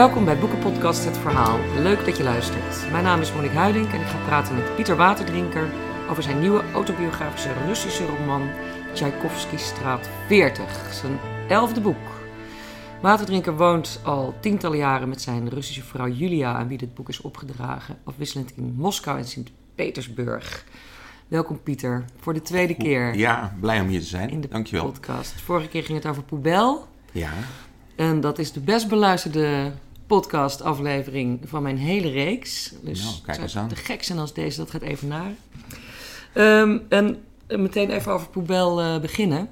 Welkom 0.00 0.24
bij 0.24 0.38
Boekenpodcast 0.38 1.04
Het 1.04 1.18
Verhaal. 1.18 1.58
Leuk 1.78 2.04
dat 2.04 2.16
je 2.16 2.22
luistert. 2.22 2.90
Mijn 2.90 3.04
naam 3.04 3.20
is 3.20 3.32
Monique 3.32 3.56
Huiding 3.56 3.92
en 3.92 4.00
ik 4.00 4.06
ga 4.06 4.24
praten 4.24 4.54
met 4.54 4.74
Pieter 4.74 4.96
Waterdrinker 4.96 5.68
over 6.10 6.22
zijn 6.22 6.40
nieuwe 6.40 6.62
autobiografische 6.72 7.52
Russische 7.66 8.06
roman 8.06 8.50
Tchaikovsky 8.94 9.56
Straat 9.56 10.08
40, 10.26 10.94
zijn 10.94 11.18
elfde 11.48 11.80
boek. 11.80 12.20
Waterdrinker 13.02 13.56
woont 13.56 14.00
al 14.04 14.34
tientallen 14.40 14.78
jaren 14.78 15.08
met 15.08 15.20
zijn 15.20 15.48
Russische 15.48 15.82
vrouw 15.82 16.08
Julia, 16.08 16.54
aan 16.54 16.68
wie 16.68 16.78
dit 16.78 16.94
boek 16.94 17.08
is 17.08 17.20
opgedragen, 17.20 17.98
afwisselend 18.04 18.52
in 18.56 18.74
Moskou 18.76 19.18
en 19.18 19.24
Sint-Petersburg. 19.24 20.64
Welkom 21.28 21.62
Pieter, 21.62 22.04
voor 22.20 22.34
de 22.34 22.42
tweede 22.42 22.74
keer. 22.74 23.14
Ja, 23.14 23.56
blij 23.60 23.80
om 23.80 23.88
hier 23.88 24.00
te 24.00 24.06
zijn. 24.06 24.30
In 24.30 24.40
de 24.40 24.48
Dankjewel. 24.48 24.84
podcast. 24.84 25.40
Vorige 25.40 25.68
keer 25.68 25.82
ging 25.82 25.98
het 25.98 26.06
over 26.06 26.22
Poubel. 26.22 26.86
Ja. 27.12 27.30
En 27.96 28.20
dat 28.20 28.38
is 28.38 28.52
de 28.52 28.60
best 28.60 28.88
beluisterde 28.88 29.72
podcastaflevering 30.10 31.40
van 31.44 31.62
mijn 31.62 31.78
hele 31.78 32.10
reeks. 32.10 32.72
Dus 32.82 33.02
Nou, 33.02 33.14
kijk 33.26 33.38
eens 33.38 33.56
aan. 33.56 33.68
te 33.68 33.76
gek 33.76 34.02
zijn 34.02 34.18
als 34.18 34.34
deze, 34.34 34.58
dat 34.58 34.70
gaat 34.70 34.82
even 34.82 35.08
naar. 35.08 35.30
Ehm, 36.32 36.78
en 36.88 37.16
meteen 37.48 37.90
even 37.90 38.12
over 38.12 38.28
Poubel 38.28 38.80
eh, 38.80 39.00
beginnen. 39.00 39.48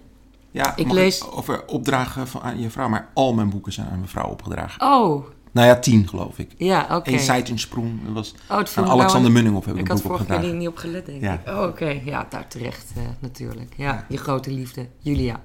ja 0.50 0.76
Ik 0.76 0.92
lees- 0.92 1.30
over 1.30 1.66
opdragen 1.66 2.28
van 2.28 2.40
aan 2.42 2.60
je 2.60 2.70
vrouw, 2.70 2.88
maar 2.88 3.08
al 3.14 3.34
mijn 3.34 3.50
boeken 3.50 3.72
zijn 3.72 3.86
aan 3.88 3.96
mijn 3.98 4.08
vrouw 4.08 4.28
opgedragen. 4.30 4.82
Oh, 4.82 5.24
Nou 5.52 5.66
ja, 5.66 5.78
tien 5.78 6.08
geloof 6.08 6.38
ik. 6.38 6.50
ja, 6.56 6.86
oké. 6.96 7.10
Eén 7.10 7.18
Seitensprong, 7.20 8.04
dat 8.04 8.12
was 8.14 8.34
Oh, 8.50 8.59
het 8.59 8.68
viel 8.68 8.82
aan 8.82 8.88
me 8.88 8.95
Alexander 8.95 9.20
nou- 9.30 9.32
Munninghoff 9.32 9.66
heb 9.66 9.74
ik, 9.74 9.80
Ik 9.80 9.88
een 9.88 9.92
had 9.95 10.02
boek 10.02 10.12
vorige 10.12 10.26
keer 10.26 10.34
opgedragen. 10.36 10.59
niet 10.64 10.68
op 10.68 10.76
gelet, 10.76 11.06
denk 11.06 11.22
Ja. 11.22 11.32
ik. 11.32 11.48
Oh, 11.48 11.62
oké. 11.62 12.00
Ja, 12.04 12.26
daar 12.30 12.48
terecht 12.48 12.93
eh, 12.96 13.02
natuurlijk. 13.18 13.72
Ja, 13.76 14.04
je 14.09 14.16
grote 14.16 14.50
liefde, 14.50 14.87
Julia. 14.98 15.40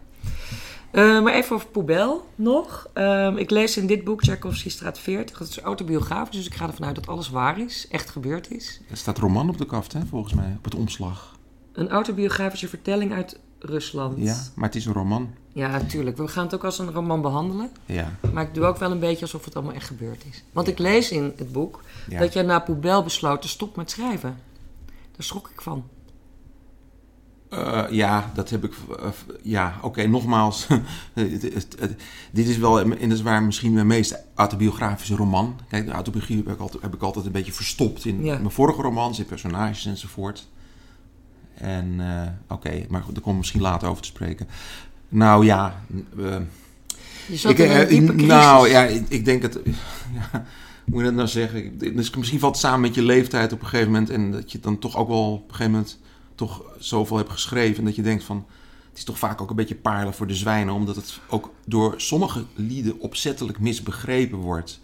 Eh, 0.94 1.22
maar 1.24 1.34
even 1.34 1.56
over 1.56 1.68
Poubel 1.68 2.28
nog. 2.36 2.88
Ehm, 2.94 3.38
ik 3.38 3.50
lees 3.50 3.78
in 3.78 3.88
dit 3.88 4.04
boek 4.04 4.22
Tchaikovsky 4.22 4.70
Straat 4.70 5.00
40. 5.00 5.38
Dat 5.38 5.48
is 5.48 5.60
autobiografisch, 5.60 6.36
dus 6.36 6.46
ik 6.46 6.54
ga 6.54 6.68
ervan 6.68 6.86
uit 6.86 6.96
dat 6.96 7.08
alles 7.08 7.30
waar 7.30 7.60
is, 7.60 7.88
echt 7.90 8.10
gebeurd 8.10 8.52
is. 8.52 8.82
Er 8.90 8.98
staat 8.98 9.18
roman 9.18 9.50
op 9.50 9.58
de 9.58 9.66
kaft, 9.66 9.94
hè, 9.94 10.06
volgens 10.06 10.34
mij, 10.34 10.54
op 10.58 10.64
het 10.64 10.76
omslag. 10.76 11.38
Een 11.72 11.90
autobiografische 11.90 12.68
vertelling 12.68 13.14
uit 13.14 13.40
Rusland. 13.60 14.18
Ja, 14.18 14.38
maar 14.56 14.66
het 14.66 14.76
is 14.76 14.86
een 14.86 14.94
roman. 14.94 15.34
Ja, 15.54 15.68
natuurlijk. 15.68 16.18
We 16.18 16.28
gaan 16.28 16.44
het 16.44 16.56
ook 16.56 16.64
als 16.64 16.80
een 16.80 16.92
roman 16.92 17.22
behandelen. 17.22 17.72
Ja. 17.86 18.12
Maar 18.34 18.44
ik 18.44 18.54
doe 18.54 18.66
ook 18.66 18.78
wel 18.78 18.92
een 18.92 19.00
beetje 19.00 19.22
alsof 19.22 19.46
het 19.46 19.56
allemaal 19.56 19.74
echt 19.74 19.88
gebeurd 19.88 20.24
is. 20.30 20.44
Want 20.52 20.68
ik 20.68 20.78
lees 20.78 21.12
in 21.12 21.34
het 21.38 21.52
boek 21.52 21.82
ja. 22.10 22.20
dat 22.20 22.34
jij 22.34 22.44
na 22.44 22.60
Poubel 22.60 23.04
besloot 23.04 23.42
te 23.42 23.48
stoppen 23.48 23.80
met 23.80 23.92
schrijven. 23.92 24.38
Daar 24.86 25.24
schrok 25.26 25.50
ik 25.50 25.62
van. 25.62 25.84
Eh, 27.54 27.84
ja, 27.90 28.32
dat 28.36 28.50
heb 28.50 28.64
ik. 28.64 28.74
eh, 29.00 29.08
ja, 29.42 29.74
oké, 29.82 30.08
nogmaals. 30.08 30.68
Het- 31.14 31.42
het- 31.42 31.76
het- 31.80 32.02
dit 32.32 32.48
is 32.48 32.58
wel 32.58 32.80
in 32.80 33.10
de 33.10 33.18
zwaar 33.18 33.44
misschien 33.44 33.74
mijn 33.74 33.88
meest 33.88 34.18
autobiografische 34.36 35.16
roman. 35.16 35.60
Kijk, 35.70 35.86
de 35.86 35.92
autobiografie 35.92 36.38
heb 36.46 36.54
ik 36.54 36.60
altijd, 36.60 36.84
heb 36.84 36.94
ik 36.94 37.02
altijd 37.02 37.26
een 37.26 37.32
beetje 37.32 37.52
verstopt 37.54 38.06
in 38.06 38.24
Ja. 38.24 38.38
mijn 38.38 38.52
vorige 38.52 38.82
romans, 38.82 39.20
in 39.20 39.26
personages 39.26 39.86
enzovoort. 39.86 40.48
En 41.54 41.96
eh, 42.00 42.28
oké, 42.56 42.86
maar 42.90 43.02
goed, 43.02 43.16
daar 43.16 43.24
we 43.24 43.34
misschien 43.34 43.62
later 43.62 43.88
over 43.90 44.02
te 44.02 44.08
spreken. 44.08 44.48
Nou 45.10 45.46
ja. 45.46 45.82
Je 47.28 47.38
zat 47.38 47.52
ik, 47.52 47.58
in 47.58 47.72
een 47.72 47.88
diepe 47.88 48.06
crisis. 48.12 48.28
nou 48.28 48.70
ja, 48.70 48.84
ik, 48.84 49.06
ik 49.10 49.26
denk 49.26 49.42
het. 49.42 49.60
Ja, 50.14 50.30
hoe 50.32 50.94
moet 50.94 51.00
je 51.00 51.06
dat 51.06 51.14
nou 51.14 51.28
zeggen? 51.28 51.80
Misschien 51.94 52.40
valt 52.40 52.54
het 52.56 52.64
samen 52.64 52.80
met 52.82 52.96
je 52.96 53.02
leeftijd 53.04 53.54
op 53.54 53.62
een 53.62 53.68
gegeven 53.68 53.92
moment. 53.92 54.10
En 54.10 54.32
dat 54.32 54.52
je 54.52 54.60
dan 54.60 54.80
toch 54.80 54.98
ook 54.98 55.08
wel 55.08 55.34
op 55.34 55.44
een 55.50 55.56
gegeven 55.56 55.72
moment 55.72 56.00
toch 56.48 56.64
zoveel 56.80 57.18
hebt 57.18 57.32
geschreven. 57.32 57.86
Dat 57.86 57.96
je 57.96 58.02
denkt 58.02 58.24
van. 58.24 58.46
Het 58.90 59.02
is 59.02 59.08
toch 59.08 59.20
vaak 59.20 59.42
ook 59.42 59.50
een 59.50 59.56
beetje 59.56 59.76
paarlen 59.76 60.14
voor 60.14 60.28
de 60.28 60.36
zwijnen. 60.36 60.74
Omdat 60.74 60.96
het 60.96 61.20
ook 61.30 61.54
door 61.66 61.94
sommige 61.98 62.46
lieden 62.56 63.00
opzettelijk 63.00 63.60
misbegrepen 63.60 64.38
wordt. 64.38 64.80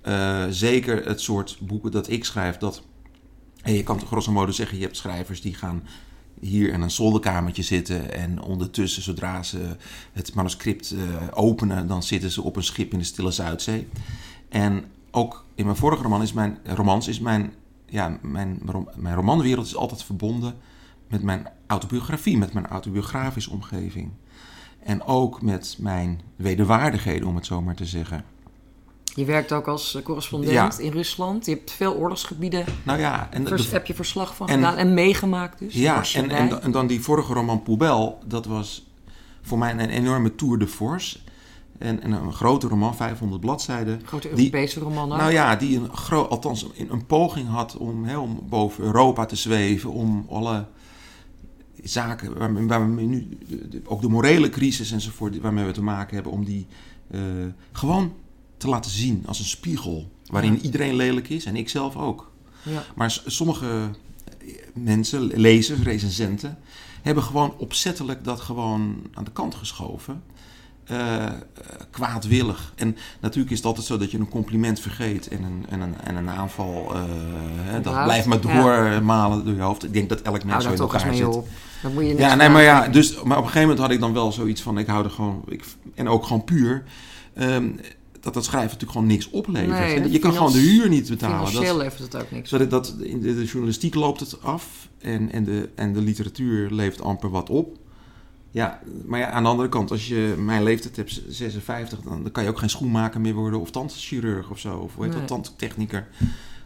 Eh, 0.00 0.44
zeker 0.50 1.06
het 1.06 1.20
soort 1.20 1.58
boeken 1.60 1.90
dat 1.90 2.08
ik 2.08 2.24
schrijf. 2.24 2.56
Dat, 2.56 2.82
en 3.62 3.72
je 3.72 3.82
kan 3.82 3.98
toch 3.98 4.08
grosso 4.08 4.32
modo 4.32 4.52
zeggen, 4.52 4.76
je 4.76 4.82
hebt 4.84 4.96
schrijvers 4.96 5.40
die 5.40 5.54
gaan 5.54 5.82
hier 6.40 6.72
in 6.72 6.80
een 6.80 6.90
zolderkamertje 6.90 7.62
zitten. 7.62 8.12
En 8.12 8.42
ondertussen, 8.42 9.02
zodra 9.02 9.42
ze 9.42 9.76
het 10.12 10.34
manuscript 10.34 10.90
eh, 10.90 10.98
openen, 11.30 11.86
dan 11.86 12.02
zitten 12.02 12.30
ze 12.30 12.42
op 12.42 12.56
een 12.56 12.64
schip 12.64 12.92
in 12.92 12.98
de 12.98 13.04
Stille 13.04 13.30
Zuidzee. 13.30 13.88
En 14.48 14.84
ook 15.10 15.44
in 15.54 15.64
mijn 15.64 15.76
vorige 15.76 16.02
roman 16.02 16.22
is 16.22 16.32
mijn, 16.32 16.58
romans 16.64 17.08
is 17.08 17.20
mijn, 17.20 17.52
ja, 17.86 18.18
mijn, 18.22 18.62
mijn 18.94 19.14
romanwereld 19.14 19.66
is 19.66 19.76
altijd 19.76 20.02
verbonden 20.02 20.54
met 21.12 21.22
mijn 21.22 21.48
autobiografie, 21.66 22.38
met 22.38 22.52
mijn 22.52 22.66
autobiografische 22.66 23.50
omgeving. 23.50 24.10
En 24.82 25.02
ook 25.04 25.42
met 25.42 25.76
mijn 25.78 26.20
wederwaardigheden, 26.36 27.28
om 27.28 27.34
het 27.34 27.46
zo 27.46 27.60
maar 27.62 27.74
te 27.74 27.84
zeggen. 27.86 28.24
Je 29.14 29.24
werkt 29.24 29.52
ook 29.52 29.68
als 29.68 29.94
eh, 29.94 30.02
correspondent 30.02 30.52
Ja. 30.52 30.78
in 30.78 30.92
Rusland. 30.92 31.46
Je 31.46 31.52
hebt 31.54 31.70
veel 31.70 31.94
oorlogsgebieden. 31.94 32.64
Nou 32.82 32.98
ja, 32.98 33.28
en 33.30 33.46
Vers- 33.46 33.64
de- 33.68 33.72
heb 33.72 33.86
je 33.86 33.94
verslag 33.94 34.36
van 34.36 34.48
en- 34.48 34.54
gedaan 34.54 34.76
en 34.76 34.94
meegemaakt 34.94 35.58
dus. 35.58 35.74
Ja, 35.74 36.02
en, 36.14 36.30
en, 36.30 36.62
en 36.62 36.70
dan 36.70 36.86
die 36.86 37.00
vorige 37.00 37.32
roman 37.32 37.62
Poubel, 37.62 38.18
dat 38.26 38.46
was 38.46 38.86
voor 39.42 39.58
mij 39.58 39.70
een 39.70 39.80
enorme 39.80 40.34
tour 40.34 40.58
de 40.58 40.66
force. 40.66 41.18
En, 41.78 42.02
en 42.02 42.12
een 42.12 42.32
grote 42.32 42.68
roman, 42.68 42.96
500 42.96 43.40
bladzijden. 43.40 44.00
Grote 44.04 44.28
die- 44.34 44.38
Europese 44.54 44.80
roman 44.80 45.12
ook. 45.12 45.18
Nou 45.18 45.32
ja, 45.32 45.56
die 45.56 45.76
een 45.78 45.94
groot, 45.96 46.28
althans 46.30 46.66
een, 46.76 46.92
een 46.92 47.06
poging 47.06 47.48
had 47.48 47.76
om, 47.76 48.04
hè, 48.04 48.18
om 48.18 48.40
boven 48.48 48.84
Europa 48.84 49.26
te 49.26 49.36
zweven, 49.36 49.90
om 49.90 50.26
alle 50.30 50.66
zaken 51.82 52.38
waar, 52.38 52.66
waar 52.66 52.94
we 52.94 53.02
nu, 53.02 53.28
ook 53.84 54.00
de 54.00 54.08
morele 54.08 54.48
crisis 54.48 54.92
enzovoort, 54.92 55.40
waarmee 55.40 55.64
we 55.64 55.72
te 55.72 55.82
maken 55.82 56.14
hebben, 56.14 56.32
om 56.32 56.44
die 56.44 56.66
eh, 57.10 57.20
gewoon 57.72 58.12
te 58.56 58.68
laten 58.68 58.90
zien 58.90 59.22
als 59.26 59.38
een 59.38 59.44
spiegel. 59.44 60.10
Waarin 60.26 60.52
Ja. 60.52 60.60
iedereen 60.60 60.94
lelijk 60.94 61.28
is 61.28 61.44
en 61.44 61.56
ik 61.56 61.68
zelf 61.68 61.96
ook. 61.96 62.30
Ja. 62.62 62.84
Maar 62.94 63.20
sommige 63.26 63.90
mensen, 64.74 65.22
lezers, 65.22 65.80
recensenten, 65.80 66.58
hebben 67.02 67.22
gewoon 67.22 67.54
opzettelijk 67.58 68.24
dat 68.24 68.40
gewoon 68.40 69.06
aan 69.14 69.24
de 69.24 69.32
kant 69.32 69.54
geschoven. 69.54 70.22
Eh, 70.92 71.26
kwaadwillig. 71.90 72.72
En 72.76 72.96
natuurlijk 73.20 73.50
is 73.52 73.56
het 73.58 73.66
altijd 73.66 73.86
zo 73.86 73.98
dat 73.98 74.10
je 74.10 74.18
een 74.18 74.28
compliment 74.28 74.80
vergeet 74.80 75.28
en 75.28 75.42
een, 75.42 75.64
en 75.68 75.80
een, 75.80 75.94
en 76.04 76.16
een 76.16 76.30
aanval, 76.30 76.90
eh, 76.94 77.02
hè, 77.56 77.80
dat 77.80 78.04
blijft 78.04 78.26
maar 78.26 78.38
Ja. 78.42 78.62
doormalen 78.62 79.44
door 79.44 79.54
je 79.54 79.60
hoofd. 79.60 79.84
Ik 79.84 79.92
denk 79.92 80.08
dat 80.08 80.22
elk 80.22 80.44
mens 80.44 80.64
zo 80.64 80.72
in 80.72 80.78
elkaar 80.78 81.14
zit. 81.14 81.26
op. 81.26 81.48
Dan 81.82 81.94
moet 81.94 82.06
je 82.06 82.16
Ja, 82.16 82.34
nee, 82.34 82.48
maar 82.48 82.62
ja, 82.62 82.88
dus, 82.88 83.22
maar 83.22 83.38
op 83.38 83.44
een 83.44 83.50
gegeven 83.50 83.60
moment 83.60 83.78
had 83.78 83.90
ik 83.90 84.00
dan 84.00 84.12
wel 84.12 84.32
zoiets 84.32 84.62
van, 84.62 84.78
ik 84.78 84.86
hou 84.86 85.04
er 85.04 85.10
gewoon, 85.10 85.42
ik, 85.48 85.64
en 85.94 86.08
ook 86.08 86.24
gewoon 86.26 86.44
puur, 86.44 86.84
ehm, 87.34 87.70
dat 88.20 88.34
dat 88.34 88.44
schrijven 88.44 88.70
natuurlijk 88.70 88.92
gewoon 88.92 89.06
niks 89.06 89.30
oplevert. 89.30 89.78
Nee, 89.78 90.00
dat 90.00 90.12
je 90.12 90.18
kan 90.18 90.32
gewoon 90.32 90.52
de 90.52 90.58
huur 90.58 90.88
niet 90.88 91.08
betalen. 91.08 91.38
Dat, 91.38 91.48
Financieel 91.48 91.76
levert 91.76 91.98
het 92.12 92.16
ook 92.16 92.30
niks. 92.30 92.50
dat, 92.50 92.94
in 93.02 93.20
de, 93.20 93.34
de 93.34 93.44
journalistiek 93.44 93.94
loopt 93.94 94.20
het 94.20 94.42
af 94.42 94.88
en, 94.98 95.32
en, 95.32 95.44
de, 95.44 95.68
en 95.74 95.92
de 95.92 96.00
literatuur 96.00 96.70
levert 96.70 97.02
amper 97.02 97.30
wat 97.30 97.50
op. 97.50 97.76
Ja, 98.54 98.80
maar 99.06 99.18
ja, 99.20 99.30
aan 99.30 99.42
de 99.42 99.48
andere 99.48 99.68
kant, 99.68 99.90
als 99.90 100.08
je 100.08 100.34
mijn 100.38 100.62
leeftijd 100.62 100.96
hebt, 100.96 101.22
56, 101.28 102.00
dan, 102.00 102.22
dan 102.22 102.32
kan 102.32 102.42
je 102.42 102.48
ook 102.48 102.58
geen 102.58 102.70
schoenmaker 102.70 103.20
meer 103.20 103.34
worden 103.34 103.60
of 103.60 103.70
tandchirurg 103.70 104.50
of 104.50 104.58
zo. 104.58 104.76
Of 104.78 104.94
hoe 104.94 105.04
heet 105.04 105.12
Nee. 105.12 105.24
dat, 105.24 105.28
tandtechniker. 105.28 106.08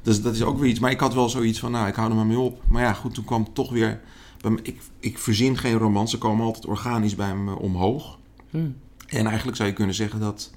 Dus 0.02 0.22
dat 0.22 0.34
is 0.34 0.42
ook 0.42 0.58
weer 0.58 0.68
iets. 0.70 0.78
Maar 0.80 0.90
ik 0.90 1.00
had 1.00 1.14
wel 1.14 1.28
zoiets 1.28 1.58
van, 1.58 1.70
nou, 1.70 1.88
ik 1.88 1.94
hou 1.94 2.10
er 2.10 2.16
maar 2.16 2.26
mee 2.26 2.38
op. 2.38 2.62
Maar 2.68 2.82
ja, 2.82 2.92
goed, 2.92 3.14
toen 3.14 3.24
kwam 3.24 3.42
het 3.42 3.54
toch 3.54 3.70
weer... 3.70 4.00
bij 4.40 4.50
me- 4.50 4.60
Ik, 4.62 4.80
ik 5.00 5.18
verzin 5.18 5.58
geen 5.58 5.78
romans, 5.78 6.10
ze 6.10 6.18
komen 6.18 6.44
altijd 6.46 6.66
organisch 6.66 7.14
bij 7.14 7.34
me 7.36 7.54
omhoog. 7.58 8.18
Hm. 8.50 8.58
En 9.06 9.26
eigenlijk 9.26 9.56
zou 9.56 9.68
je 9.68 9.74
kunnen 9.74 9.94
zeggen 9.94 10.20
dat 10.20 10.50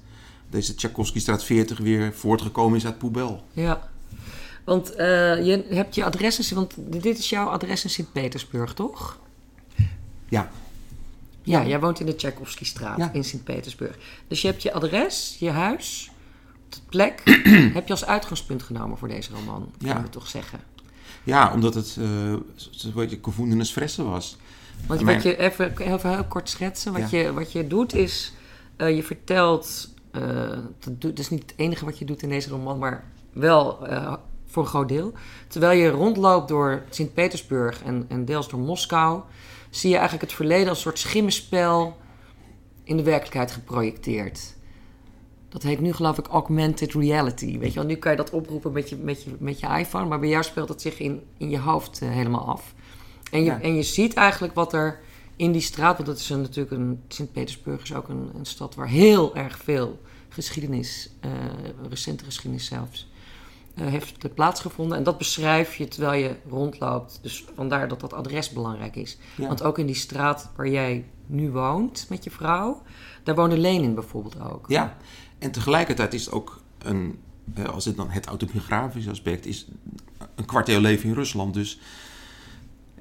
deze 0.50 0.74
Tchaikovsky 0.74 1.18
straat 1.20 1.44
40 1.44 1.78
weer 1.78 2.12
voortgekomen 2.14 2.76
is 2.78 2.84
uit 2.86 2.98
Poubel. 2.98 3.42
Ja. 3.52 3.88
Want 4.64 4.94
eh, 4.94 5.06
je 5.46 5.64
hebt 5.68 5.94
je 5.94 6.04
adres, 6.04 6.50
want 6.52 6.74
dit 6.78 7.18
is 7.18 7.28
jouw 7.28 7.46
adres 7.48 7.84
in 7.84 7.90
Sint-Petersburg, 7.90 8.74
toch? 8.74 9.18
Ja. 10.28 10.50
Ja, 11.42 11.66
jij 11.66 11.80
woont 11.80 12.00
in 12.00 12.06
de 12.06 12.14
Tchaikovsky-straat 12.16 12.98
Ja. 12.98 13.10
in 13.12 13.24
Sint-Petersburg. 13.24 13.98
Dus 14.28 14.42
je 14.42 14.46
hebt 14.48 14.62
je 14.62 14.72
adres, 14.72 15.36
je 15.38 15.50
huis, 15.50 16.10
de 16.68 16.78
plek, 16.88 17.22
heb 17.74 17.86
je 17.86 17.92
als 17.92 18.04
uitgangspunt 18.06 18.62
genomen 18.62 18.98
voor 18.98 19.08
deze 19.08 19.32
roman, 19.32 19.70
Ja. 19.78 20.02
we 20.02 20.08
toch 20.08 20.26
zeggen. 20.28 20.60
Ja, 21.24 21.52
omdat 21.52 21.74
het, 21.74 21.96
eh 22.00 22.34
wat 22.94 23.10
je, 23.10 23.18
gevoelens 23.22 23.72
fressen 23.72 24.10
was. 24.10 24.36
Want 24.86 25.00
wat 25.02 25.22
je, 25.22 25.36
even, 25.36 25.76
even 25.78 26.10
heel 26.10 26.24
kort 26.24 26.48
schetsen, 26.48 26.92
wat, 26.92 27.10
Ja. 27.10 27.18
je, 27.18 27.32
wat 27.32 27.52
je 27.52 27.66
doet 27.66 27.94
is, 27.94 28.32
eh, 28.76 28.96
je 28.96 29.02
vertelt, 29.02 29.94
eh, 30.10 30.22
dat, 30.78 31.00
doet- 31.00 31.02
dat 31.02 31.18
is 31.18 31.30
niet 31.30 31.42
het 31.42 31.52
enige 31.56 31.84
wat 31.84 31.98
je 31.98 32.04
doet 32.04 32.22
in 32.22 32.28
deze 32.28 32.50
roman, 32.50 32.78
maar 32.78 33.04
wel 33.32 33.86
eh, 33.86 34.14
voor 34.46 34.62
een 34.62 34.68
groot 34.68 34.88
deel. 34.88 35.12
Terwijl 35.48 35.78
je 35.80 35.88
rondloopt 35.88 36.48
door 36.48 36.82
Sint-Petersburg 36.90 37.82
en, 37.82 38.04
en 38.08 38.24
deels 38.24 38.48
door 38.48 38.60
Moskou, 38.60 39.20
zie 39.70 39.88
je 39.90 39.96
eigenlijk 39.96 40.24
het 40.24 40.36
verleden 40.36 40.68
als 40.68 40.76
een 40.76 40.82
soort 40.82 40.98
schimmenspel 40.98 41.96
in 42.84 42.96
de 42.96 43.02
werkelijkheid 43.02 43.50
geprojecteerd. 43.50 44.54
Dat 45.48 45.62
heet 45.62 45.80
nu 45.80 45.92
geloof 45.92 46.18
ik 46.18 46.26
augmented 46.26 46.92
reality. 46.92 47.58
Weet 47.58 47.72
je 47.72 47.78
wel, 47.78 47.88
nu 47.88 47.94
kan 47.94 48.10
je 48.10 48.16
dat 48.16 48.30
oproepen 48.30 48.72
met 48.72 48.88
je, 48.88 48.96
met 48.96 49.22
je, 49.22 49.30
met 49.38 49.60
je 49.60 49.66
iPhone, 49.66 50.06
maar 50.06 50.20
bij 50.20 50.28
jou 50.28 50.44
speelt 50.44 50.68
het 50.68 50.80
zich 50.80 50.98
in, 50.98 51.22
in 51.36 51.50
je 51.50 51.58
hoofd 51.58 52.00
eh, 52.02 52.10
helemaal 52.10 52.46
af. 52.46 52.74
En 53.30 53.38
je, 53.38 53.44
Ja. 53.44 53.60
en 53.60 53.74
je 53.74 53.82
ziet 53.82 54.14
eigenlijk 54.14 54.54
wat 54.54 54.72
er 54.72 55.00
in 55.36 55.52
die 55.52 55.60
straat, 55.60 55.94
want 55.94 56.08
dat 56.08 56.18
is 56.18 56.30
een, 56.30 56.40
natuurlijk 56.40 56.76
een, 56.76 57.00
Sint-Petersburg 57.08 57.82
is 57.82 57.94
ook 57.94 58.08
een, 58.08 58.30
een 58.38 58.44
stad 58.46 58.74
waar 58.74 58.88
heel 58.88 59.36
erg 59.36 59.58
veel 59.58 60.00
geschiedenis, 60.28 61.10
uh, 61.24 61.30
recente 61.88 62.24
geschiedenis 62.24 62.66
zelfs, 62.66 63.09
heeft 63.88 64.34
plaatsgevonden. 64.34 64.96
En 64.98 65.02
dat 65.02 65.18
beschrijf 65.18 65.76
je 65.76 65.88
terwijl 65.88 66.22
je 66.22 66.36
rondloopt. 66.48 67.18
Dus 67.22 67.44
vandaar 67.54 67.88
dat 67.88 68.00
dat 68.00 68.12
adres 68.12 68.50
belangrijk 68.50 68.96
is. 68.96 69.18
Want 69.36 69.62
ook 69.62 69.78
in 69.78 69.86
die 69.86 69.94
straat 69.94 70.50
waar 70.56 70.68
jij 70.68 71.04
nu 71.26 71.50
woont 71.50 72.06
met 72.08 72.24
je 72.24 72.30
vrouw, 72.30 72.82
daar 73.22 73.34
woonde 73.34 73.58
Lenin 73.58 73.94
bijvoorbeeld 73.94 74.40
ook. 74.40 74.64
Ja, 74.68 74.96
en 75.38 75.50
tegelijkertijd 75.50 76.14
is 76.14 76.24
het 76.24 76.34
ook 76.34 76.62
een, 76.78 77.18
als 77.72 77.84
het 77.84 77.96
dan 77.96 78.10
het 78.10 78.26
autobiografische 78.26 79.10
aspect 79.10 79.46
is, 79.46 79.66
een 80.34 80.44
kwart 80.44 80.68
eeuw 80.68 80.80
leven 80.80 81.08
in 81.08 81.14
Rusland. 81.14 81.54
Dus 81.54 81.78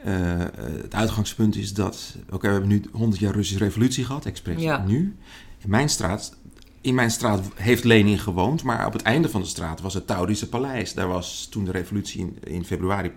uh, 0.06 0.40
het 0.82 0.96
uitgangspunt 0.96 1.56
is 1.56 1.74
dat, 1.74 2.16
oké, 2.30 2.48
we 2.48 2.54
hebben 2.54 2.70
nu 2.70 2.84
100 2.92 3.22
jaar 3.22 3.34
Russische 3.34 3.64
revolutie 3.64 4.06
gehad, 4.06 4.30
spreek 4.34 4.60
ja. 4.60 4.84
nu. 4.88 5.18
In 5.58 5.70
mijn 5.70 5.90
straat 5.90 6.38
in 6.82 6.96
mijn 6.96 7.12
straat 7.12 7.42
heeft 7.56 7.84
Lenin 7.84 8.20
gewoond, 8.20 8.64
maar 8.64 8.86
op 8.86 8.94
het 8.94 9.02
einde 9.02 9.30
van 9.30 9.42
de 9.42 9.48
straat 9.48 9.82
was 9.82 9.94
het 9.94 10.08
Taurische 10.08 10.50
Paleis. 10.50 10.94
Daar 10.94 11.08
was 11.08 11.48
toen 11.50 11.66
de 11.66 11.72
revolutie 11.72 12.20
in, 12.20 12.38
in 12.44 12.66
februari 12.66 13.12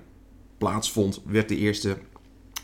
plaatsvond, 0.58 1.20
werd 1.24 1.48
de 1.48 1.56
eerste 1.56 1.98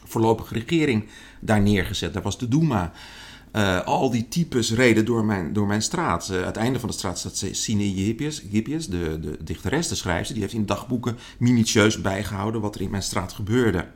voorlopige 0.05 0.55
regering 0.55 1.05
daar 1.41 1.61
neergezet. 1.61 2.13
Daar 2.13 2.23
was 2.23 2.39
de 2.39 2.49
Duma. 2.49 2.93
Uh, 3.53 3.85
al 3.85 4.11
die 4.11 4.29
types 4.29 4.73
reden 4.73 5.05
door 5.05 5.25
mijn, 5.25 5.53
door 5.53 5.67
mijn 5.67 5.83
straat. 5.83 6.31
Aan 6.31 6.43
het 6.43 6.57
einde 6.57 6.81
van 6.81 6.89
de 6.89 6.95
straat 6.95 7.19
staat 7.19 7.45
Sine 7.51 7.93
Gippius, 7.95 8.89
de, 8.89 9.21
de 9.21 9.37
dichteres. 9.45 9.89
Die 10.29 10.41
heeft 10.41 10.53
in 10.53 10.67
dagboeken 10.67 11.17
minutieus 11.39 12.01
bijgehouden 12.01 12.61
wat 12.61 12.75
er 12.75 12.81
in 12.81 12.91
mijn 12.91 13.03
straat 13.03 13.33
gebeurde. 13.33 13.87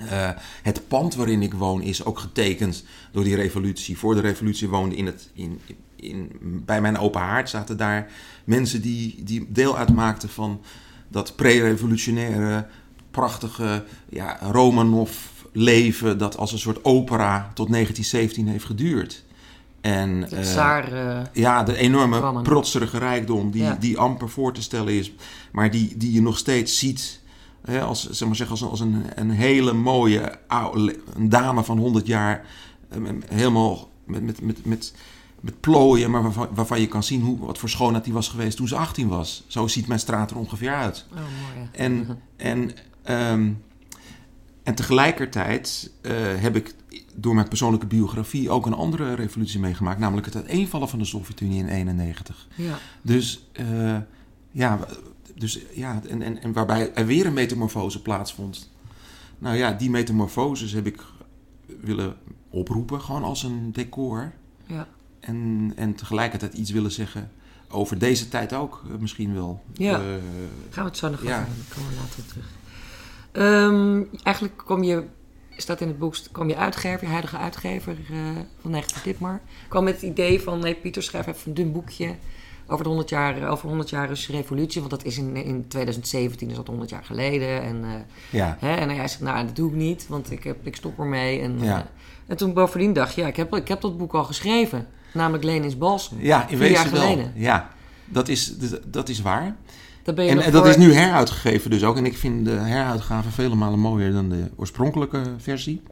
Uh, 0.00 0.30
het 0.62 0.88
pand 0.88 1.14
waarin 1.14 1.42
ik 1.42 1.54
woon 1.54 1.82
is 1.82 2.04
ook 2.04 2.18
getekend 2.18 2.84
door 3.12 3.24
die 3.24 3.36
revolutie. 3.36 3.98
Voor 3.98 4.14
de 4.14 4.20
revolutie 4.20 4.68
woonde 4.68 4.96
in 4.96 5.06
het, 5.06 5.30
in, 5.32 5.60
in, 5.96 6.30
bij 6.40 6.80
mijn 6.80 6.98
open 6.98 7.20
haard 7.20 7.50
zaten 7.50 7.76
daar 7.76 8.10
mensen 8.44 8.82
die, 8.82 9.22
die 9.24 9.46
deel 9.48 9.76
uitmaakten 9.76 10.28
van 10.28 10.60
dat 11.08 11.36
pre-revolutionaire, 11.36 12.66
prachtige 13.10 13.84
ja, 14.08 14.38
Romanov 14.40 15.10
leven 15.52 16.18
dat 16.18 16.36
als 16.36 16.52
een 16.52 16.58
soort 16.58 16.84
opera 16.84 17.50
tot 17.54 17.70
1917 17.70 18.48
heeft 18.48 18.64
geduurd. 18.64 19.24
En, 19.80 20.20
de 20.20 20.40
tsaar, 20.40 20.92
uh, 20.92 21.20
ja, 21.32 21.62
de 21.62 21.76
enorme 21.76 22.42
protserige 22.42 22.98
rijkdom 22.98 23.50
die, 23.50 23.78
die 23.78 23.98
amper 23.98 24.28
voor 24.28 24.52
te 24.52 24.62
stellen 24.62 24.92
is, 24.92 25.12
maar 25.52 25.70
die, 25.70 25.96
die 25.96 26.12
je 26.12 26.22
nog 26.22 26.38
steeds 26.38 26.78
ziet 26.78 27.20
hè, 27.64 27.82
als, 27.82 28.10
zeg 28.10 28.28
maar, 28.28 28.36
zeg, 28.36 28.50
als, 28.50 28.60
een, 28.60 28.68
als 28.68 28.80
een, 28.80 29.04
een 29.14 29.30
hele 29.30 29.72
mooie 29.72 30.38
oude, 30.46 30.96
een 31.14 31.28
dame 31.28 31.64
van 31.64 31.78
100 31.78 32.06
jaar, 32.06 32.46
helemaal 33.28 33.88
met, 34.04 34.22
met, 34.22 34.40
met, 34.40 34.64
met 34.64 34.94
met 35.44 35.60
plooien, 35.60 36.10
maar 36.10 36.22
waarvan, 36.22 36.48
waarvan, 36.54 36.80
je 36.80 36.88
kan 36.88 37.02
zien 37.02 37.20
hoe, 37.20 37.38
wat 37.38 37.58
voor 37.58 37.68
schoonheid 37.68 38.04
die 38.04 38.12
was 38.12 38.28
geweest 38.28 38.56
toen 38.56 38.68
ze 38.68 38.76
18 38.76 39.08
was. 39.08 39.44
Zo 39.46 39.66
ziet 39.66 39.86
mijn 39.86 40.00
straat 40.00 40.30
er 40.30 40.36
ongeveer 40.36 40.74
uit. 40.74 41.06
Oh, 41.12 41.18
mooi. 41.18 41.68
En, 41.72 42.18
en, 42.36 42.70
um, 43.32 43.62
en 44.62 44.74
tegelijkertijd 44.74 45.92
uh, 46.02 46.12
heb 46.16 46.56
ik 46.56 46.74
door 47.14 47.34
mijn 47.34 47.48
persoonlijke 47.48 47.86
biografie 47.86 48.50
ook 48.50 48.66
een 48.66 48.74
andere 48.74 49.14
revolutie 49.14 49.60
meegemaakt, 49.60 49.98
namelijk 49.98 50.26
het 50.26 50.36
uiteenvallen 50.36 50.88
van 50.88 50.98
de 50.98 51.04
Sovjet-Unie 51.04 51.58
in 51.58 51.68
91. 51.68 52.48
Ja. 52.54 52.78
Dus 53.02 53.48
uh, 53.60 53.96
ja, 54.50 54.78
dus, 55.34 55.60
ja 55.74 56.00
en, 56.08 56.22
en, 56.22 56.42
en 56.42 56.52
waarbij 56.52 56.94
er 56.94 57.06
weer 57.06 57.26
een 57.26 57.32
metamorfose 57.32 58.02
plaatsvond. 58.02 58.70
Nou 59.38 59.56
ja, 59.56 59.72
die 59.72 59.90
metamorfoses 59.90 60.72
heb 60.72 60.86
ik 60.86 61.02
willen 61.80 62.16
oproepen, 62.50 63.00
gewoon 63.00 63.24
als 63.24 63.42
een 63.42 63.72
decor. 63.72 64.32
Ja. 64.66 64.86
En, 65.26 65.72
en 65.76 65.94
tegelijkertijd 65.94 66.54
iets 66.54 66.70
willen 66.70 66.90
zeggen 66.90 67.30
over 67.68 67.98
deze 67.98 68.28
tijd 68.28 68.52
ook 68.52 68.82
uh, 68.86 68.96
misschien 68.98 69.34
wel. 69.34 69.62
Ja, 69.72 69.98
uh, 69.98 70.06
gaan 70.70 70.84
we 70.84 70.90
het 70.90 70.96
zo 70.96 71.10
nog 71.10 71.22
ja. 71.22 71.40
over 71.40 71.74
komen 71.74 71.90
we 71.90 71.96
later 71.96 72.26
terug. 72.26 72.46
Um, 73.32 74.08
eigenlijk 74.22 74.56
kom 74.56 74.82
je, 74.82 75.04
staat 75.56 75.80
in 75.80 75.88
het 75.88 75.98
boek, 75.98 76.16
kom 76.32 76.48
je 76.48 76.56
uitgever, 76.56 77.00
je 77.00 77.12
huidige 77.12 77.36
uitgever 77.36 77.96
uh, 78.10 78.18
van 78.60 78.70
90 78.70 79.02
Ditmar. 79.02 79.40
kwam 79.68 79.84
met 79.84 79.94
het 79.94 80.02
idee 80.02 80.40
van, 80.40 80.58
nee 80.58 80.74
Pieter 80.74 81.02
schrijf 81.02 81.26
even 81.26 81.48
een 81.48 81.54
dun 81.54 81.72
boekje 81.72 82.14
over 82.66 82.82
de 82.82 82.88
100 82.88 83.08
jaar, 83.08 83.48
over 83.48 83.68
100 83.68 83.90
jaar 83.90 84.08
Russische 84.08 84.32
revolutie. 84.32 84.80
Want 84.80 84.92
dat 84.92 85.04
is 85.04 85.18
in, 85.18 85.36
in 85.36 85.68
2017, 85.68 86.50
is 86.50 86.56
dat 86.56 86.66
100 86.66 86.90
jaar 86.90 87.04
geleden. 87.04 87.62
En, 87.62 87.84
uh, 87.84 87.90
ja. 88.30 88.56
hè, 88.60 88.74
en 88.74 88.88
hij 88.88 89.08
zegt, 89.08 89.20
nou 89.20 89.46
dat 89.46 89.56
doe 89.56 89.70
ik 89.70 89.76
niet, 89.76 90.06
want 90.08 90.30
ik, 90.30 90.44
heb, 90.44 90.66
ik 90.66 90.76
stop 90.76 90.98
ermee. 90.98 91.40
En, 91.40 91.58
ja. 91.58 91.86
en 92.26 92.36
toen 92.36 92.52
bovendien 92.52 92.92
dacht 92.92 93.14
je, 93.14 93.20
ja, 93.20 93.26
ik 93.26 93.36
heb, 93.36 93.56
ik 93.56 93.68
heb 93.68 93.80
dat 93.80 93.98
boek 93.98 94.14
al 94.14 94.24
geschreven. 94.24 94.86
Namelijk 95.14 95.44
Lenins 95.44 95.78
Balsem. 95.78 96.16
Ja, 96.20 96.48
in 96.48 96.58
wezen 96.58 96.92
wel. 96.92 97.30
Ja, 97.34 97.70
dat 98.04 98.28
is, 98.28 98.54
dat 98.86 99.08
is 99.08 99.22
waar. 99.22 99.56
Dat 100.02 100.14
ben 100.14 100.24
je 100.24 100.30
en 100.30 100.36
nog 100.36 100.50
dat 100.50 100.66
is 100.66 100.76
nu 100.76 100.92
heruitgegeven 100.92 101.70
dus 101.70 101.84
ook. 101.84 101.96
En 101.96 102.06
ik 102.06 102.16
vind 102.16 102.44
de 102.44 102.50
heruitgave 102.50 103.30
vele 103.30 103.54
malen 103.54 103.78
mooier 103.78 104.12
dan 104.12 104.28
de 104.28 104.50
oorspronkelijke 104.56 105.22
versie. 105.38 105.82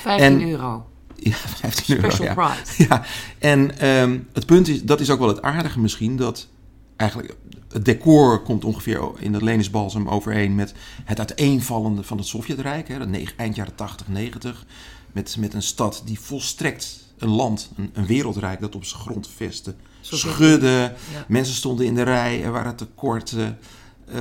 15 0.00 0.26
En- 0.26 0.48
euro. 0.48 0.86
Ja, 1.16 1.32
15 1.32 1.96
euro. 1.96 2.10
Special 2.10 2.34
ja. 2.34 2.34
price. 2.34 2.84
Ja, 2.88 3.02
en 3.38 3.78
ehm, 3.78 4.18
het 4.32 4.46
punt 4.46 4.68
is, 4.68 4.82
dat 4.82 5.00
is 5.00 5.10
ook 5.10 5.18
wel 5.18 5.28
het 5.28 5.42
aardige 5.42 5.80
misschien, 5.80 6.16
dat 6.16 6.48
eigenlijk 6.96 7.36
het 7.68 7.84
decor 7.84 8.42
komt 8.42 8.64
ongeveer 8.64 9.00
in 9.18 9.32
dat 9.32 9.42
Lenis 9.42 9.70
Balsam 9.70 10.08
overeen 10.08 10.54
met 10.54 10.74
het 11.04 11.18
uiteenvallende 11.18 12.02
van 12.02 12.18
het 12.18 12.26
Sovjetrijk, 12.26 12.88
hè, 12.88 12.98
eind 13.36 13.56
jaren 13.56 13.74
80, 13.74 14.08
90, 14.08 14.64
met, 15.12 15.36
met 15.38 15.54
een 15.54 15.62
stad 15.62 16.02
die 16.04 16.20
volstrekt 16.20 17.00
een 17.22 17.28
land, 17.30 17.70
een, 17.76 17.90
een 17.92 18.06
wereldrijk 18.06 18.60
dat 18.60 18.74
op 18.74 18.84
zijn 18.84 19.00
grond 19.00 19.28
vestte, 19.36 19.74
Sovjet- 20.00 20.32
schudde, 20.32 20.66
Ja. 21.12 21.24
mensen 21.28 21.54
stonden 21.54 21.86
in 21.86 21.94
de 21.94 22.02
rij, 22.02 22.42
er 22.44 22.52
waren 22.52 22.76
tekorten, 22.76 23.58
eh, 24.06 24.14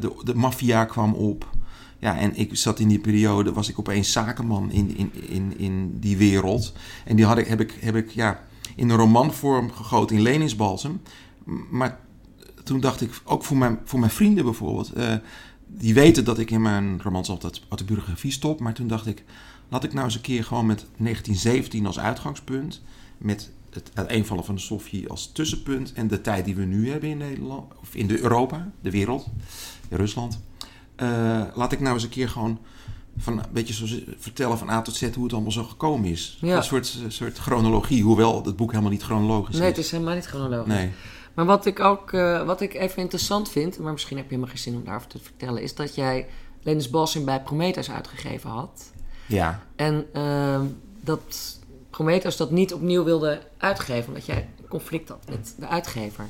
de, 0.00 0.12
de 0.24 0.34
maffia 0.34 0.84
kwam 0.84 1.12
op. 1.14 1.50
Ja, 1.98 2.18
en 2.18 2.36
ik 2.36 2.56
zat 2.56 2.78
in 2.78 2.88
die 2.88 2.98
periode, 2.98 3.52
was 3.52 3.68
ik 3.68 3.78
opeens 3.78 4.12
zakenman 4.12 4.70
in, 4.70 4.96
in, 4.96 5.12
in, 5.28 5.58
in 5.58 5.96
die 6.00 6.16
wereld. 6.16 6.72
En 7.04 7.16
die 7.16 7.24
had 7.24 7.38
ik, 7.38 7.46
heb 7.46 7.60
ik, 7.60 7.78
heb 7.80 7.96
ik 7.96 8.10
ja, 8.10 8.42
in 8.76 8.88
een 8.90 8.96
romanvorm 8.96 9.72
gegoten 9.72 10.16
in 10.16 10.22
Leningsbalsem. 10.22 11.00
Maar 11.70 11.98
toen 12.64 12.80
dacht 12.80 13.00
ik, 13.00 13.20
ook 13.24 13.44
voor 13.44 13.56
mijn, 13.56 13.78
voor 13.84 13.98
mijn 13.98 14.10
vrienden 14.12 14.44
bijvoorbeeld, 14.44 14.92
eh, 14.92 15.14
die 15.78 15.94
weten 15.94 16.24
dat 16.24 16.38
ik 16.38 16.50
in 16.50 16.62
mijn 16.62 17.02
romans 17.02 17.28
altijd 17.28 17.60
autobiografie 17.68 18.32
stop. 18.32 18.60
Maar 18.60 18.74
toen 18.74 18.88
dacht 18.88 19.06
ik, 19.06 19.24
laat 19.68 19.84
ik 19.84 19.92
nou 19.92 20.04
eens 20.04 20.14
een 20.14 20.20
keer 20.20 20.44
gewoon 20.44 20.66
met 20.66 20.86
1917 20.96 21.86
als 21.86 21.98
uitgangspunt, 21.98 22.82
met 23.18 23.50
het 23.70 23.90
uiteenvallen 23.94 24.44
van 24.44 24.54
de 24.54 24.60
Sovjet 24.60 25.08
als 25.08 25.32
tussenpunt 25.32 25.92
en 25.92 26.08
de 26.08 26.20
tijd 26.20 26.44
die 26.44 26.54
we 26.54 26.64
nu 26.64 26.90
hebben 26.90 27.08
in 27.08 27.18
Nederland, 27.18 27.72
of 27.80 27.94
in 27.94 28.06
de 28.06 28.20
Europa, 28.20 28.70
de 28.80 28.90
wereld, 28.90 29.26
in 29.88 29.96
Rusland. 29.96 30.40
Eh, 30.96 31.42
laat 31.54 31.72
ik 31.72 31.80
nou 31.80 31.94
eens 31.94 32.02
een 32.02 32.08
keer 32.08 32.28
gewoon 32.28 32.58
van 33.18 33.38
een 33.38 33.44
beetje 33.52 33.74
zo 33.74 33.96
vertellen 34.18 34.58
van 34.58 34.70
A 34.70 34.82
tot 34.82 34.94
Z 34.94 35.14
hoe 35.14 35.24
het 35.24 35.32
allemaal 35.32 35.52
zo 35.52 35.64
gekomen 35.64 36.10
is. 36.10 36.38
Ja. 36.40 36.56
Een 36.56 36.62
soort, 36.62 36.98
soort 37.08 37.38
chronologie, 37.38 38.02
hoewel 38.02 38.44
het 38.44 38.56
boek 38.56 38.70
helemaal 38.70 38.90
niet 38.90 39.02
chronologisch 39.02 39.56
Nee, 39.56 39.68
het 39.68 39.78
is. 39.78 39.84
is 39.84 39.90
helemaal 39.90 40.14
niet 40.14 40.26
chronologisch. 40.26 40.72
Nee. 40.72 40.90
Maar 41.36 41.44
wat 41.44 41.66
ik 41.66 41.80
ook 41.80 42.12
eh, 42.12 42.46
wat 42.46 42.60
ik 42.60 42.74
even 42.74 43.02
interessant 43.02 43.48
vind, 43.50 43.78
maar 43.78 43.92
misschien 43.92 44.16
heb 44.16 44.24
je 44.26 44.34
helemaal 44.34 44.54
geen 44.54 44.62
zin 44.62 44.74
om 44.74 44.84
daarover 44.84 45.08
te 45.08 45.18
vertellen, 45.18 45.62
is 45.62 45.74
dat 45.74 45.94
jij 45.94 46.26
Lenus 46.62 46.90
Balsing 46.90 47.24
bij 47.24 47.42
Prometheus 47.42 47.90
uitgegeven 47.90 48.50
had. 48.50 48.92
Ja. 49.26 49.62
En 49.76 50.06
ehm, 50.12 50.64
dat 51.00 51.58
Prometheus 51.90 52.36
dat 52.36 52.50
niet 52.50 52.74
opnieuw 52.74 53.04
wilde 53.04 53.40
uitgeven, 53.56 54.08
omdat 54.08 54.26
jij 54.26 54.48
een 54.58 54.68
conflict 54.68 55.08
had 55.08 55.28
met 55.28 55.54
de 55.58 55.66
uitgever. 55.66 56.24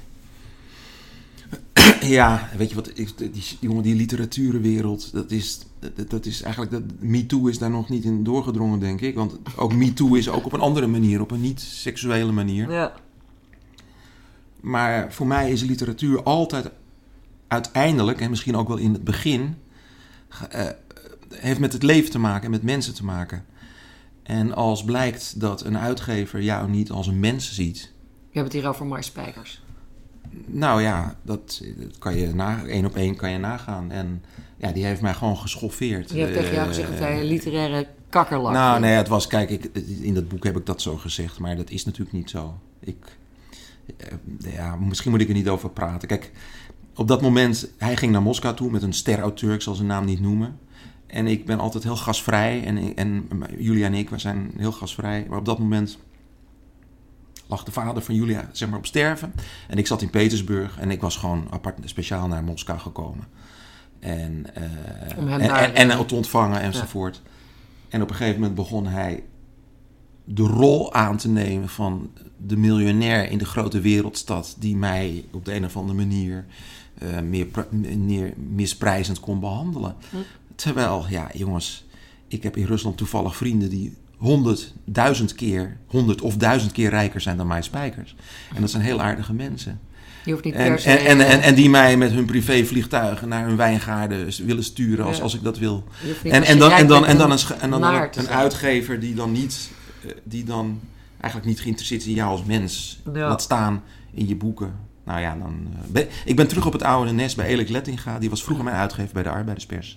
Ja, 2.00 2.48
weet 2.56 2.68
je 2.68 2.74
wat, 2.74 2.90
die, 2.94 3.30
die, 3.60 3.82
die 3.82 3.94
literaturenwereld, 3.94 5.12
dat 5.12 5.30
is, 5.30 5.58
dat, 5.78 6.10
dat 6.10 6.26
is 6.26 6.42
eigenlijk, 6.42 6.72
dat, 6.72 6.82
MeToo 6.98 7.46
is 7.46 7.58
daar 7.58 7.70
nog 7.70 7.88
niet 7.88 8.04
in 8.04 8.24
doorgedrongen, 8.24 8.78
denk 8.78 9.00
ik. 9.00 9.14
Want 9.14 9.38
ook 9.56 9.74
MeToo 9.74 10.14
is 10.14 10.28
ook 10.28 10.46
op 10.46 10.52
een 10.52 10.60
andere 10.60 10.86
manier, 10.86 11.20
op 11.20 11.30
een 11.30 11.40
niet-seksuele 11.40 12.32
manier. 12.32 12.70
Ja, 12.70 12.92
Maar 14.60 15.12
voor 15.12 15.26
mij 15.26 15.50
is 15.50 15.62
literatuur 15.62 16.22
altijd 16.22 16.70
uiteindelijk, 17.48 18.20
en 18.20 18.30
misschien 18.30 18.56
ook 18.56 18.68
wel 18.68 18.76
in 18.76 18.92
het 18.92 19.04
begin, 19.04 19.56
eh, 20.50 20.66
heeft 21.28 21.60
met 21.60 21.72
het 21.72 21.82
leven 21.82 22.10
te 22.10 22.18
maken 22.18 22.44
en 22.44 22.50
met 22.50 22.62
mensen 22.62 22.94
te 22.94 23.04
maken. 23.04 23.44
En 24.22 24.54
als 24.54 24.84
blijkt 24.84 25.40
dat 25.40 25.64
een 25.64 25.78
uitgever 25.78 26.42
jou 26.42 26.70
niet 26.70 26.90
als 26.90 27.06
een 27.06 27.20
mens 27.20 27.54
ziet, 27.54 27.94
we 28.36 28.42
hebben 28.42 28.52
het 28.52 28.62
hier 28.62 28.70
over 28.70 28.86
Mars 28.86 29.06
Spijkers. 29.06 29.62
nou 30.46 30.82
ja, 30.82 31.16
dat, 31.22 31.62
dat 31.76 31.98
kan 31.98 32.16
je 32.16 32.34
na, 32.34 32.64
één 32.64 32.84
op 32.84 32.96
één 32.96 33.16
kan 33.16 33.30
je 33.30 33.38
nagaan. 33.38 33.90
En 33.90 34.24
ja, 34.56 34.72
die 34.72 34.84
heeft 34.84 35.00
mij 35.00 35.14
gewoon 35.14 35.36
geschoffeerd. 35.36 36.08
Die 36.08 36.20
heeft 36.20 36.32
tegen 36.32 36.52
jou 36.52 36.60
Eh, 36.60 36.68
gezegd 36.68 36.88
dat 36.88 36.98
hij 36.98 37.20
een 37.20 37.26
literaire 37.26 37.86
kakkerlak 38.08 38.52
Nou, 38.52 38.80
nee, 38.80 38.94
het 38.94 39.08
was, 39.08 39.26
kijk, 39.26 39.50
ik, 39.50 39.70
in 40.00 40.14
dat 40.14 40.28
boek 40.28 40.44
heb 40.44 40.56
ik 40.56 40.66
dat 40.66 40.82
zo 40.82 40.96
gezegd, 40.96 41.38
maar 41.38 41.56
dat 41.56 41.70
is 41.70 41.84
natuurlijk 41.84 42.16
niet 42.16 42.30
zo. 42.30 42.58
Ik, 42.80 42.96
eh, 43.04 43.10
ja, 44.38 44.76
misschien 44.76 45.10
moet 45.10 45.20
ik 45.20 45.28
er 45.28 45.34
niet 45.34 45.48
over 45.48 45.70
praten. 45.70 46.08
Kijk, 46.08 46.32
op 46.94 47.08
dat 47.08 47.22
moment, 47.22 47.68
hij 47.78 47.96
ging 47.96 48.12
naar 48.12 48.22
Moskou 48.22 48.56
toe 48.56 48.70
met 48.70 48.82
een 48.82 48.92
sterauteur, 48.92 49.54
ik 49.54 49.62
zal 49.62 49.74
zijn 49.74 49.88
naam 49.88 50.04
niet 50.04 50.20
noemen. 50.20 50.58
En 51.06 51.26
ik 51.26 51.46
ben 51.46 51.58
altijd 51.58 51.84
heel 51.84 51.96
gasvrij 51.96 52.64
en, 52.64 52.96
en 52.96 53.28
Julia 53.58 53.86
en 53.86 53.94
ik, 53.94 54.10
we 54.10 54.18
zijn 54.18 54.52
heel 54.56 54.72
gasvrij. 54.72 55.26
Maar 55.28 55.38
op 55.38 55.44
dat 55.44 55.58
moment 55.58 55.98
lag 57.46 57.64
de 57.64 57.72
vader 57.72 58.02
van 58.02 58.14
Julia 58.14 58.48
zeg 58.52 58.68
maar, 58.68 58.78
op 58.78 58.86
sterven. 58.86 59.32
En 59.68 59.78
ik 59.78 59.86
zat 59.86 60.02
in 60.02 60.10
Petersburg 60.10 60.78
en 60.78 60.90
ik 60.90 61.00
was 61.00 61.16
gewoon 61.16 61.46
apart 61.50 61.78
speciaal 61.84 62.28
naar 62.28 62.44
Moskou 62.44 62.78
gekomen. 62.78 63.24
En, 64.00 64.46
uh, 65.18 65.44
en, 65.54 65.74
en 65.74 66.06
te 66.06 66.14
ontvangen 66.14 66.60
enzovoort. 66.60 67.22
En 67.88 68.02
op 68.02 68.10
een 68.10 68.16
gegeven 68.16 68.40
moment 68.40 68.56
begon 68.56 68.86
hij 68.86 69.24
de 70.28 70.42
rol 70.42 70.92
aan 70.94 71.16
te 71.16 71.28
nemen 71.28 71.68
van 71.68 72.10
de 72.46 72.56
miljonair 72.56 73.30
in 73.30 73.38
de 73.38 73.44
grote 73.44 73.80
wereldstad, 73.80 74.56
die 74.58 74.76
mij 74.76 75.24
op 75.32 75.44
de 75.44 75.54
een 75.54 75.64
of 75.64 75.76
andere 75.76 75.98
manier 75.98 76.44
eh, 76.98 77.20
meer, 77.20 77.46
meer 77.98 78.32
misprijzend 78.54 79.20
kon 79.20 79.40
behandelen. 79.40 79.94
Hm. 80.10 80.16
Terwijl, 80.54 81.06
ja, 81.08 81.30
jongens, 81.34 81.84
ik 82.28 82.42
heb 82.42 82.56
in 82.56 82.66
Rusland 82.66 82.96
toevallig 82.96 83.36
vrienden 83.36 83.70
die 83.70 83.94
honderd, 84.16 84.74
duizend 84.84 85.34
keer, 85.34 85.76
honderd 85.86 86.20
of 86.20 86.36
duizend 86.36 86.72
keer 86.72 86.90
rijker 86.90 87.20
zijn 87.20 87.36
dan 87.36 87.46
mijn 87.46 87.62
spijkers. 87.62 88.14
En 88.54 88.60
dat 88.60 88.70
zijn 88.70 88.82
heel 88.82 89.00
aardige 89.00 89.32
mensen. 89.32 89.80
Je 90.24 90.32
hoeft 90.32 90.44
niet 90.44 90.54
En, 90.54 90.68
per 90.68 90.80
se... 90.80 90.90
en, 90.90 91.06
en, 91.06 91.26
en, 91.26 91.40
en 91.40 91.54
die 91.54 91.70
mij 91.70 91.96
met 91.96 92.10
hun 92.12 92.24
privévliegtuigen 92.24 93.28
naar 93.28 93.46
hun 93.46 93.56
wijngaarden 93.56 94.28
willen 94.46 94.64
sturen 94.64 95.04
als, 95.04 95.16
Ja. 95.16 95.22
als 95.22 95.34
ik 95.34 95.42
dat 95.42 95.58
wil. 95.58 95.84
En, 96.22 96.42
en, 96.42 96.58
dan, 96.58 96.70
en, 96.70 96.86
dan, 96.86 97.06
en 97.06 97.16
dan 97.16 97.30
een, 97.30 97.38
en 97.60 97.70
dan 97.70 97.82
een, 97.84 98.28
uitgever 98.28 99.00
die 99.00 99.14
dan 99.14 99.32
niet, 99.32 99.70
die 100.24 100.44
dan 100.44 100.80
eigenlijk 101.20 101.46
niet 101.46 101.60
geïnteresseerd 101.60 102.00
is 102.00 102.06
in 102.06 102.14
jou 102.14 102.30
als 102.30 102.44
mens. 102.44 103.00
Ja. 103.14 103.28
Laat 103.28 103.42
staan 103.42 103.82
in 104.10 104.28
je 104.28 104.36
boeken. 104.36 104.74
Nou 105.04 105.20
ja, 105.20 105.36
dan. 105.36 105.66
eh, 105.72 105.90
ben- 105.90 106.06
ik 106.24 106.36
ben 106.36 106.48
terug 106.48 106.66
op 106.66 106.72
het 106.72 106.82
oude 106.82 107.12
nest 107.12 107.36
bij 107.36 107.46
Elik 107.46 107.68
Lettinga. 107.68 108.18
Die 108.18 108.30
was 108.30 108.42
vroeger 108.44 108.64
mijn 108.64 108.76
uitgever 108.76 109.12
bij 109.14 109.22
de 109.22 109.28
Arbeiderspers. 109.28 109.96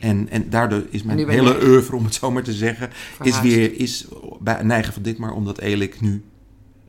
En, 0.00 0.28
en 0.30 0.50
daardoor 0.50 0.82
is 0.90 1.02
mijn 1.02 1.18
Ah, 1.18 1.28
hele 1.28 1.66
oeuvre, 1.68 1.96
om 1.96 2.04
het 2.04 2.14
zo 2.14 2.30
maar 2.30 2.42
te 2.42 2.52
zeggen, 2.52 2.90
is 3.22 3.40
weer 3.40 3.78
is 3.80 4.06
bij 4.40 4.62
Nijgen 4.62 4.92
van 4.92 5.02
Ditmar, 5.02 5.32
omdat 5.32 5.58
Elik 5.58 6.00
nu 6.00 6.24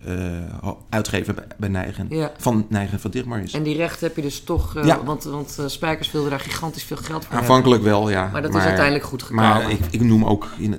eh, 0.06 0.72
uitgever 0.90 1.46
bij, 1.58 1.96
Ja. 2.10 2.32
van 2.38 2.66
Nijgen 2.70 3.00
van 3.00 3.12
Ditmar 3.12 3.40
is. 3.40 3.54
En 3.54 3.64
die 3.64 3.76
rechten 3.76 4.08
heb 4.08 4.16
je 4.16 4.22
dus 4.22 4.42
toch... 4.42 4.76
eh, 4.76 4.86
Ja. 4.86 5.04
Want, 5.04 5.24
want 5.24 5.56
eh, 5.60 5.68
Spijkers 5.68 6.12
wilde 6.12 6.30
daar 6.30 6.40
gigantisch 6.40 6.84
veel 6.84 6.98
geld 6.98 7.26
voor 7.26 7.36
Aanvankelijk 7.36 7.84
wel, 7.84 8.10
ja. 8.10 8.30
Maar 8.32 8.42
dat 8.42 8.56
is 8.56 8.62
uiteindelijk 8.62 9.06
goed 9.06 9.24
gekomen. 9.24 9.44
Maar 9.50 9.72
ik, 9.72 9.80
ik 9.90 10.02
noem 10.02 10.26
ook, 10.26 10.48
in, 10.58 10.70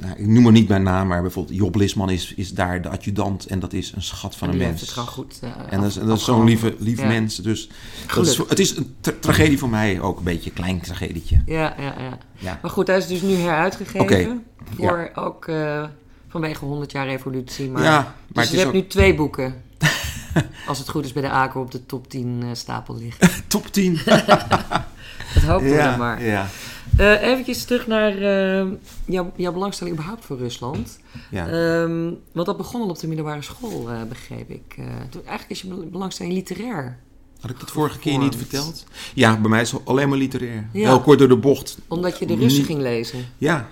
nou, 0.00 0.14
ik 0.16 0.26
noem 0.26 0.46
er 0.46 0.52
niet 0.52 0.66
bij 0.68 0.78
naam, 0.78 1.06
maar 1.06 1.22
bijvoorbeeld 1.22 1.56
Job 1.56 1.74
Lisman 1.74 2.10
is, 2.10 2.34
is 2.36 2.52
daar 2.52 2.82
de 2.82 2.88
adjudant 2.88 3.46
en 3.46 3.58
dat 3.58 3.72
is 3.72 3.92
een 3.94 4.02
schat 4.02 4.36
van 4.36 4.48
En 4.48 4.54
een 4.54 4.60
mens. 4.60 4.80
het 4.80 4.90
gewoon 4.90 5.08
goed 5.08 5.38
en 5.70 5.80
dat 5.80 5.90
is, 5.90 5.98
af- 5.98 6.06
dat 6.06 6.16
is 6.18 6.24
zo'n 6.24 6.44
lieve, 6.44 6.74
lieve 6.78 7.02
Ja. 7.02 7.08
mens. 7.08 7.36
Dus 7.36 7.66
dat 7.66 7.76
is, 7.76 8.12
Gelukkig. 8.12 8.48
het 8.48 8.58
is 8.58 8.76
een 8.76 8.94
tra- 9.00 9.12
tragedie 9.20 9.58
voor 9.58 9.68
mij, 9.68 10.00
ook 10.00 10.18
een 10.18 10.24
beetje 10.24 10.50
een 10.50 10.56
klein 10.56 10.80
tragedietje. 10.80 11.42
Ja, 11.46 11.74
ja, 11.78 11.94
ja. 12.38 12.58
Maar 12.62 12.70
goed, 12.70 12.86
hij 12.86 12.96
is 12.96 13.06
dus 13.06 13.22
nu 13.22 13.34
heruitgegeven. 13.34 14.44
Voor 14.76 15.10
ook 15.14 15.48
vanwege 16.28 16.64
100 16.64 16.92
jaar 16.92 17.06
revolutie. 17.06 17.70
Maar, 17.70 17.82
ja, 17.82 18.14
maar 18.34 18.44
dus 18.44 18.52
je 18.52 18.58
hebt 18.58 18.68
ook 18.68 18.74
nu 18.74 18.86
twee 18.86 19.14
boeken. 19.14 19.62
Als 20.66 20.78
het 20.78 20.88
goed 20.88 21.04
is 21.04 21.12
bij 21.12 21.22
de 21.22 21.30
ACO 21.30 21.60
op 21.60 21.70
de 21.70 21.86
top 21.86 22.10
10 22.10 22.38
eh, 22.42 22.48
stapel 22.52 22.96
liggen. 22.96 23.28
top 23.48 23.66
10. 23.66 23.98
Dat 25.34 25.42
hopen 25.42 25.64
we 25.64 25.76
dan 25.76 25.78
ja, 25.78 25.96
maar. 25.96 26.24
ja, 26.24 26.48
Eh 26.96 27.22
eventjes 27.22 27.64
terug 27.64 27.86
naar 27.86 28.16
eh, 28.16 28.66
jouw, 29.04 29.32
jouw 29.36 29.52
belangstelling 29.52 29.94
überhaupt 29.96 30.24
voor 30.24 30.38
Rusland. 30.38 30.98
ja. 31.30 31.48
Ehm, 31.48 32.10
want 32.32 32.46
dat 32.46 32.56
begon 32.56 32.80
al 32.80 32.88
op 32.88 32.98
de 32.98 33.06
middelbare 33.06 33.42
school, 33.42 33.88
begreep 34.08 34.50
ik. 34.50 34.74
Eigenlijk 35.12 35.50
is 35.50 35.60
je 35.60 35.68
bel- 35.68 35.88
belangstelling 35.90 36.34
literair. 36.34 36.98
Had 37.40 37.50
ik 37.50 37.60
het 37.60 37.70
vorige 37.70 37.98
keer 37.98 38.18
niet 38.18 38.36
verteld? 38.36 38.84
Ja, 39.14 39.40
bij 39.40 39.50
mij 39.50 39.60
is 39.60 39.72
het 39.72 39.80
alleen 39.84 40.08
maar 40.08 40.18
literair. 40.18 40.68
Ja. 40.72 40.88
Heel 40.88 41.00
kort 41.00 41.18
door 41.18 41.28
de 41.28 41.36
bocht. 41.36 41.78
Omdat 41.88 42.18
je 42.18 42.26
de 42.26 42.34
Russen 42.34 42.64
ging 42.64 42.80
lezen. 42.80 43.26
Ja. 43.38 43.68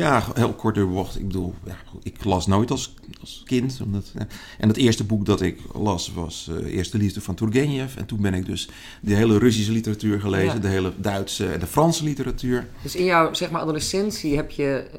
Ja, 0.00 0.24
heel 0.34 0.52
kort 0.52 0.74
door 0.74 0.86
de 0.86 0.92
bocht. 0.92 1.18
Ik 1.18 1.26
bedoel, 1.26 1.54
ja, 1.66 1.76
ik 2.02 2.24
las 2.24 2.46
nooit 2.46 2.70
als, 2.70 2.94
als 3.20 3.42
kind. 3.46 3.80
Omdat, 3.84 4.10
ja. 4.18 4.26
En 4.58 4.68
het 4.68 4.76
eerste 4.76 5.04
boek 5.04 5.26
dat 5.26 5.40
ik 5.40 5.60
las 5.72 6.12
was 6.12 6.50
eh, 6.50 6.74
Eerste 6.76 6.98
Liefde 6.98 7.20
van 7.20 7.34
Turgenev. 7.34 7.96
En 7.96 8.06
toen 8.06 8.20
ben 8.20 8.34
ik 8.34 8.46
dus 8.46 8.68
de 9.00 9.14
hele 9.14 9.38
Russische 9.38 9.72
literatuur 9.72 10.20
gelezen. 10.20 10.54
Ja. 10.54 10.60
De 10.60 10.68
hele 10.68 10.92
Duitse 10.96 11.52
en 11.52 11.60
de 11.60 11.66
Franse 11.66 12.04
literatuur. 12.04 12.66
Dus 12.82 12.94
in 12.94 13.04
jouw 13.04 13.34
zeg 13.34 13.50
maar, 13.50 13.60
adolescentie 13.60 14.36
heb 14.36 14.50
je, 14.50 14.90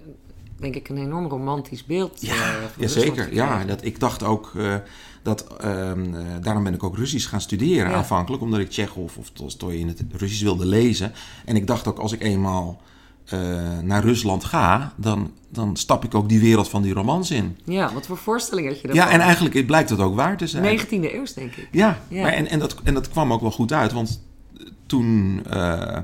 denk 0.60 0.76
ik, 0.76 0.90
een 0.90 0.98
enorm 0.98 1.28
romantisch 1.28 1.86
beeld. 1.86 2.22
Ja, 2.22 2.56
eh, 2.80 2.88
zeker. 2.88 3.34
Ja, 3.34 3.64
dat, 3.64 3.86
ik 3.86 4.00
dacht 4.00 4.24
ook 4.24 4.52
eh, 4.58 4.76
dat... 5.24 5.58
ehm, 5.58 6.16
eh, 6.16 6.26
daarom 6.42 6.64
ben 6.64 6.74
ik 6.74 6.84
ook 6.84 6.98
Russisch 6.98 7.30
gaan 7.30 7.42
studeren 7.42 7.90
Ja. 7.90 7.96
aanvankelijk. 7.96 8.44
Omdat 8.44 8.60
ik 8.60 8.70
Tsjechov 8.70 9.18
of 9.18 9.30
Tolstoy 9.34 9.74
in 9.74 9.88
het 9.88 10.04
Russisch 10.12 10.44
wilde 10.44 10.66
lezen. 10.66 11.12
En 11.46 11.56
ik 11.56 11.68
dacht 11.68 11.88
ook, 11.88 11.98
als 12.00 12.12
ik 12.12 12.22
eenmaal 12.22 12.82
eh, 13.26 13.80
naar 13.84 14.04
Rusland 14.04 14.44
ga... 14.44 14.94
Dan, 14.96 15.32
dan 15.50 15.76
stap 15.76 16.04
ik 16.06 16.16
ook 16.16 16.30
die 16.30 16.40
wereld 16.40 16.70
van 16.70 16.82
die 16.82 16.94
romans 16.94 17.32
in. 17.32 17.58
Ja, 17.64 17.94
wat 17.94 18.06
voor 18.06 18.18
voorstelling 18.18 18.68
had 18.68 18.82
je 18.82 18.88
daarvan? 18.88 19.06
Ja, 19.06 19.14
en 19.14 19.20
eigenlijk 19.20 19.66
blijkt 19.66 19.90
dat 19.90 20.00
ook 20.00 20.16
waar 20.16 20.38
te 20.38 20.48
zijn. 20.48 20.80
19e 20.80 20.90
eeuw, 20.90 21.26
denk 21.36 21.56
ik. 21.56 21.68
Ja, 21.72 22.00
Ja. 22.08 22.22
Maar 22.22 22.32
en, 22.32 22.48
en, 22.48 22.60
dat, 22.60 22.76
en 22.84 22.94
dat 22.94 23.10
kwam 23.10 23.34
ook 23.34 23.42
wel 23.42 23.52
goed 23.52 23.74
uit. 23.74 23.92
Want 23.92 24.24
toen, 24.86 25.42
eh, 25.50 25.98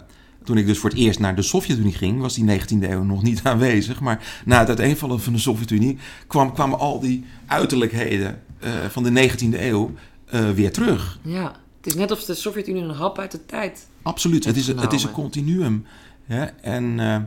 toen 0.43 0.57
ik 0.57 0.65
dus 0.65 0.77
voor 0.77 0.89
het 0.89 0.99
eerst 0.99 1.19
naar 1.19 1.35
de 1.35 1.41
Sovjet-Unie 1.41 1.93
ging... 1.93 2.21
was 2.21 2.33
die 2.33 2.59
19e 2.59 2.89
eeuw 2.89 3.03
nog 3.03 3.23
niet 3.23 3.39
aanwezig. 3.43 3.99
Maar 3.99 4.41
na 4.45 4.59
het 4.59 4.67
uiteenvallen 4.67 5.19
van 5.19 5.33
de 5.33 5.39
Sovjet-Unie... 5.39 5.97
Kwam, 6.27 6.53
kwamen 6.53 6.79
al 6.79 6.99
die 6.99 7.25
uiterlijkheden 7.45 8.41
eh, 8.59 8.71
van 8.89 9.03
de 9.03 9.29
19e 9.29 9.59
eeuw 9.59 9.91
weer 10.55 10.71
terug. 10.71 11.19
Ja, 11.21 11.55
het 11.77 11.85
is 11.85 11.95
net 11.95 12.11
of 12.11 12.23
de 12.23 12.33
Sovjet-Unie 12.33 12.83
een 12.83 12.89
hap 12.89 13.19
uit 13.19 13.31
de 13.31 13.45
tijd. 13.45 13.87
Absoluut. 14.01 14.45
Het 14.45 14.55
is, 14.55 14.67
het 14.67 14.93
is 14.93 15.03
een 15.03 15.11
continuum. 15.11 15.85
Hè? 16.27 16.45
En 16.45 16.99
eh, 16.99 17.17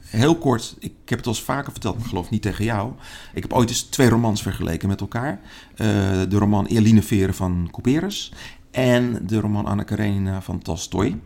heel 0.00 0.36
kort, 0.38 0.76
ik 0.78 0.92
heb 1.04 1.18
het 1.18 1.26
al 1.26 1.32
eens 1.32 1.42
vaker 1.42 1.72
verteld, 1.72 1.98
maar 1.98 2.08
geloof 2.08 2.30
niet 2.30 2.42
tegen 2.42 2.64
jou. 2.64 2.92
Ik 3.34 3.42
heb 3.42 3.52
ooit 3.52 3.68
eens 3.68 3.82
twee 3.82 4.08
romans 4.08 4.42
vergeleken 4.42 4.88
met 4.88 5.00
elkaar. 5.00 5.40
Eh, 5.74 5.86
de 6.28 6.38
roman 6.38 6.66
Eline 6.66 7.02
Veren 7.02 7.34
van 7.34 7.68
Couperus 7.70 8.32
en 8.70 9.26
de 9.26 9.40
roman 9.40 9.66
Anna 9.66 9.82
Karenina 9.82 10.42
van 10.42 10.58
Tolstoy. 10.62 11.18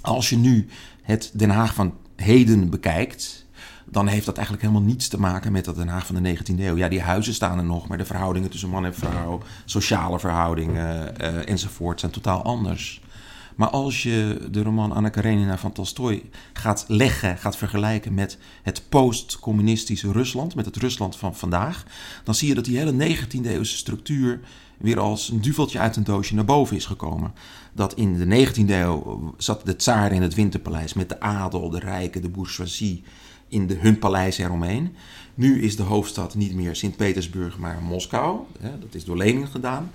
Als 0.00 0.28
je 0.28 0.36
nu 0.36 0.66
het 1.02 1.30
Den 1.34 1.50
Haag 1.50 1.74
van 1.74 1.94
heden 2.16 2.70
bekijkt, 2.70 3.46
dan 3.84 4.06
heeft 4.06 4.26
dat 4.26 4.36
eigenlijk 4.36 4.66
helemaal 4.66 4.88
niets 4.88 5.08
te 5.08 5.20
maken 5.20 5.52
met 5.52 5.64
dat 5.64 5.76
Den 5.76 5.88
Haag 5.88 6.06
van 6.06 6.22
de 6.22 6.36
19e 6.36 6.60
eeuw. 6.60 6.76
Ja, 6.76 6.88
die 6.88 7.00
huizen 7.00 7.34
staan 7.34 7.58
er 7.58 7.64
nog, 7.64 7.88
maar 7.88 7.98
de 7.98 8.04
verhoudingen 8.04 8.50
tussen 8.50 8.68
man 8.68 8.84
en 8.84 8.94
vrouw, 8.94 9.40
sociale 9.64 10.18
verhoudingen 10.18 11.18
eh, 11.18 11.48
enzovoort 11.48 12.00
zijn 12.00 12.12
totaal 12.12 12.42
anders. 12.42 13.01
Maar 13.56 13.68
als 13.68 14.02
je 14.02 14.48
de 14.50 14.62
roman 14.62 14.92
Anna 14.92 15.08
Karenina 15.08 15.58
van 15.58 15.72
Tolstoy 15.72 16.22
gaat 16.52 16.84
leggen, 16.88 17.38
gaat 17.38 17.56
vergelijken 17.56 18.14
met 18.14 18.38
het 18.62 18.82
post-communistische 18.88 20.12
Rusland, 20.12 20.54
met 20.54 20.64
het 20.64 20.76
Rusland 20.76 21.16
van 21.16 21.34
vandaag, 21.34 21.84
dan 22.24 22.34
zie 22.34 22.48
je 22.48 22.54
dat 22.54 22.64
die 22.64 22.78
hele 22.78 23.16
19e 23.16 23.46
eeuwse 23.46 23.76
structuur 23.76 24.40
weer 24.78 25.00
als 25.00 25.28
een 25.28 25.40
duveltje 25.40 25.78
uit 25.78 25.96
een 25.96 26.04
doosje 26.04 26.34
naar 26.34 26.44
boven 26.44 26.76
is 26.76 26.86
gekomen. 26.86 27.32
Dat 27.72 27.94
in 27.94 28.28
de 28.28 28.46
19e 28.46 28.70
eeuw 28.70 29.34
zat 29.36 29.66
de 29.66 29.76
tsaar 29.76 30.12
in 30.12 30.22
het 30.22 30.34
winterpaleis 30.34 30.92
met 30.92 31.08
de 31.08 31.20
adel, 31.20 31.70
de 31.70 31.78
rijken, 31.78 32.22
de 32.22 32.28
bourgeoisie 32.28 33.02
in 33.48 33.66
de, 33.66 33.74
hun 33.74 33.98
paleis 33.98 34.38
eromheen. 34.38 34.94
Nu 35.34 35.62
is 35.62 35.76
de 35.76 35.82
hoofdstad 35.82 36.34
niet 36.34 36.54
meer 36.54 36.76
Sint-Petersburg, 36.76 37.58
maar 37.58 37.82
Moskou. 37.82 38.40
Dat 38.60 38.94
is 38.94 39.04
door 39.04 39.16
Lenin 39.16 39.46
gedaan. 39.46 39.90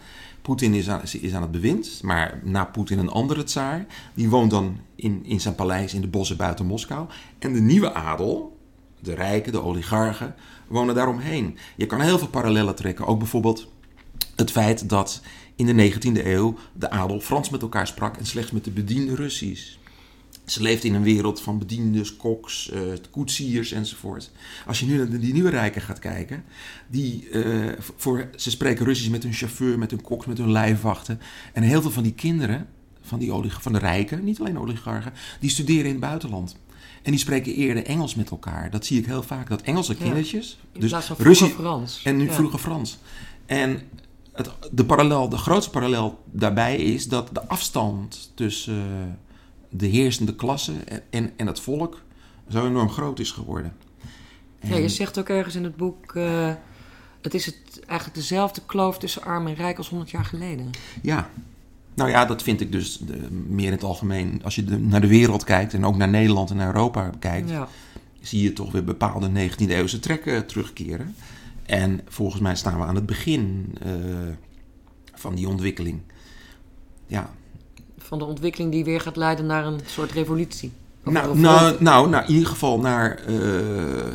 Poetin 0.47 0.73
is 0.73 0.89
aan, 0.89 1.01
is 1.21 1.33
aan 1.33 1.41
het 1.41 1.51
bewind, 1.51 1.99
maar 2.03 2.39
na 2.43 2.65
Poetin 2.65 2.99
een 2.99 3.09
andere 3.09 3.43
tsaar. 3.43 3.85
Die 4.13 4.29
woont 4.29 4.51
dan 4.51 4.79
in, 4.95 5.25
in 5.25 5.41
zijn 5.41 5.55
paleis 5.55 5.93
in 5.93 6.01
de 6.01 6.07
bossen 6.07 6.37
buiten 6.37 6.65
Moskou. 6.65 7.07
En 7.39 7.53
de 7.53 7.61
nieuwe 7.61 7.93
adel, 7.93 8.57
de 8.99 9.13
rijken, 9.13 9.51
de 9.51 9.61
oligarchen, 9.61 10.35
wonen 10.67 10.95
daaromheen. 10.95 11.57
Je 11.75 11.85
kan 11.85 12.01
heel 12.01 12.17
veel 12.17 12.27
parallellen 12.27 12.75
trekken. 12.75 13.05
Ook 13.05 13.17
bijvoorbeeld 13.17 13.67
het 14.35 14.51
feit 14.51 14.89
dat 14.89 15.21
in 15.55 15.65
de 15.65 15.91
19e 15.91 16.25
eeuw 16.25 16.55
de 16.73 16.89
adel 16.89 17.19
Frans 17.19 17.49
met 17.49 17.61
elkaar 17.61 17.87
sprak 17.87 18.17
en 18.17 18.25
slechts 18.25 18.51
met 18.51 18.63
de 18.63 18.71
bediende 18.71 19.15
Russisch. 19.15 19.77
Ze 20.47 20.61
leeft 20.61 20.83
in 20.83 20.93
een 20.93 21.03
wereld 21.03 21.41
van 21.41 21.57
bediendes, 21.57 22.15
koks, 22.15 22.69
eh, 22.69 22.81
koetsiers 23.09 23.71
enzovoort. 23.71 24.31
Als 24.65 24.79
je 24.79 24.85
nu 24.85 24.97
naar 24.97 25.19
die 25.19 25.33
nieuwe 25.33 25.49
rijken 25.49 25.81
gaat 25.81 25.99
kijken, 25.99 26.43
die, 26.87 27.29
eh, 27.29 27.71
voor, 27.97 28.29
ze 28.35 28.49
spreken 28.49 28.85
Russisch 28.85 29.09
met 29.09 29.23
hun 29.23 29.33
chauffeur, 29.33 29.79
met 29.79 29.91
hun 29.91 30.01
koks, 30.01 30.25
met 30.25 30.37
hun 30.37 30.51
lijfwachten. 30.51 31.19
En 31.53 31.63
heel 31.63 31.81
veel 31.81 31.91
van 31.91 32.03
die 32.03 32.13
kinderen, 32.13 32.67
van, 33.01 33.19
die 33.19 33.31
olig- 33.31 33.61
van 33.61 33.73
de 33.73 33.79
rijken, 33.79 34.23
niet 34.23 34.39
alleen 34.39 34.59
oligarchen, 34.59 35.13
die 35.39 35.49
studeren 35.49 35.85
in 35.85 35.91
het 35.91 35.99
buitenland. 35.99 36.55
En 37.03 37.11
die 37.11 37.19
spreken 37.19 37.53
eerder 37.53 37.85
Engels 37.85 38.15
met 38.15 38.29
elkaar. 38.29 38.71
Dat 38.71 38.85
zie 38.85 38.99
ik 38.99 39.05
heel 39.05 39.23
vaak, 39.23 39.49
dat 39.49 39.61
Engelse 39.61 39.91
Ja. 39.97 40.03
kindertjes, 40.03 40.59
In 40.71 40.79
dus 40.79 40.93
Russisch 41.17 41.53
Frans. 41.55 42.01
en 42.03 42.17
nu 42.17 42.25
Ja. 42.25 42.31
vroeger 42.33 42.59
Frans. 42.59 42.97
En 43.45 43.81
het, 44.33 44.49
de, 44.71 44.85
parallel, 44.85 45.29
de 45.29 45.37
grootste 45.37 45.71
parallel 45.71 46.23
daarbij 46.31 46.75
is 46.77 47.07
dat 47.07 47.29
de 47.33 47.47
afstand 47.47 48.31
tussen 48.35 48.75
eh, 48.75 49.26
de 49.77 49.85
heersende 49.87 50.35
klasse 50.35 50.73
en, 51.09 51.31
en, 51.35 51.47
het 51.47 51.59
volk 51.59 52.01
zo 52.49 52.65
enorm 52.67 52.89
groot 52.89 53.19
is 53.19 53.31
geworden. 53.31 53.73
Ja, 54.61 54.75
je 54.75 54.89
zegt 54.89 55.19
ook 55.19 55.29
ergens 55.29 55.55
in 55.55 55.63
het 55.63 55.75
boek... 55.75 56.15
eh, 56.15 56.53
het 57.21 57.33
is 57.33 57.45
het, 57.45 57.55
eigenlijk 57.85 58.19
dezelfde 58.19 58.61
kloof 58.65 58.97
tussen 58.99 59.23
arm 59.23 59.47
en 59.47 59.53
rijk 59.55 59.77
als 59.77 59.89
100 59.89 60.09
jaar 60.11 60.25
geleden. 60.25 60.69
Ja. 61.01 61.29
Nou 61.93 62.09
ja, 62.09 62.25
dat 62.25 62.43
vind 62.43 62.61
ik 62.61 62.71
dus 62.71 62.99
eh, 63.09 63.15
meer 63.47 63.65
in 63.65 63.71
het 63.71 63.83
algemeen. 63.83 64.41
Als 64.43 64.55
je 64.55 64.63
de- 64.63 64.77
naar 64.79 65.01
de 65.01 65.07
wereld 65.07 65.43
kijkt 65.43 65.73
en 65.73 65.85
ook 65.85 65.95
naar 65.97 66.09
Nederland 66.09 66.49
en 66.49 66.55
naar 66.55 66.67
Europa 66.75 67.11
kijkt, 67.19 67.49
Ja. 67.49 67.67
zie 68.21 68.43
je 68.43 68.53
toch 68.53 68.71
weer 68.71 68.83
bepaalde 68.83 69.29
19e 69.49 69.69
eeuwse 69.69 69.99
trekken 69.99 70.45
terugkeren. 70.47 71.15
En 71.65 72.01
volgens 72.07 72.41
mij 72.41 72.55
staan 72.55 72.79
we 72.79 72.85
aan 72.85 72.95
het 72.95 73.05
begin 73.05 73.75
eh, 73.81 73.91
van 75.13 75.35
die 75.35 75.47
ontwikkeling. 75.47 75.99
Ja, 77.07 77.33
Van 78.07 78.17
de 78.17 78.25
ontwikkeling 78.25 78.71
die 78.71 78.83
weer 78.83 79.01
gaat 79.01 79.15
leiden 79.15 79.45
naar 79.45 79.65
een 79.65 79.79
soort 79.85 80.11
revolutie. 80.11 80.71
Nou, 81.03 81.39
nou, 81.39 81.75
nou, 81.79 82.09
nou, 82.09 82.25
in 82.25 82.33
ieder 82.33 82.47
geval 82.47 82.79
naar 82.79 83.15
eh, 83.15 83.35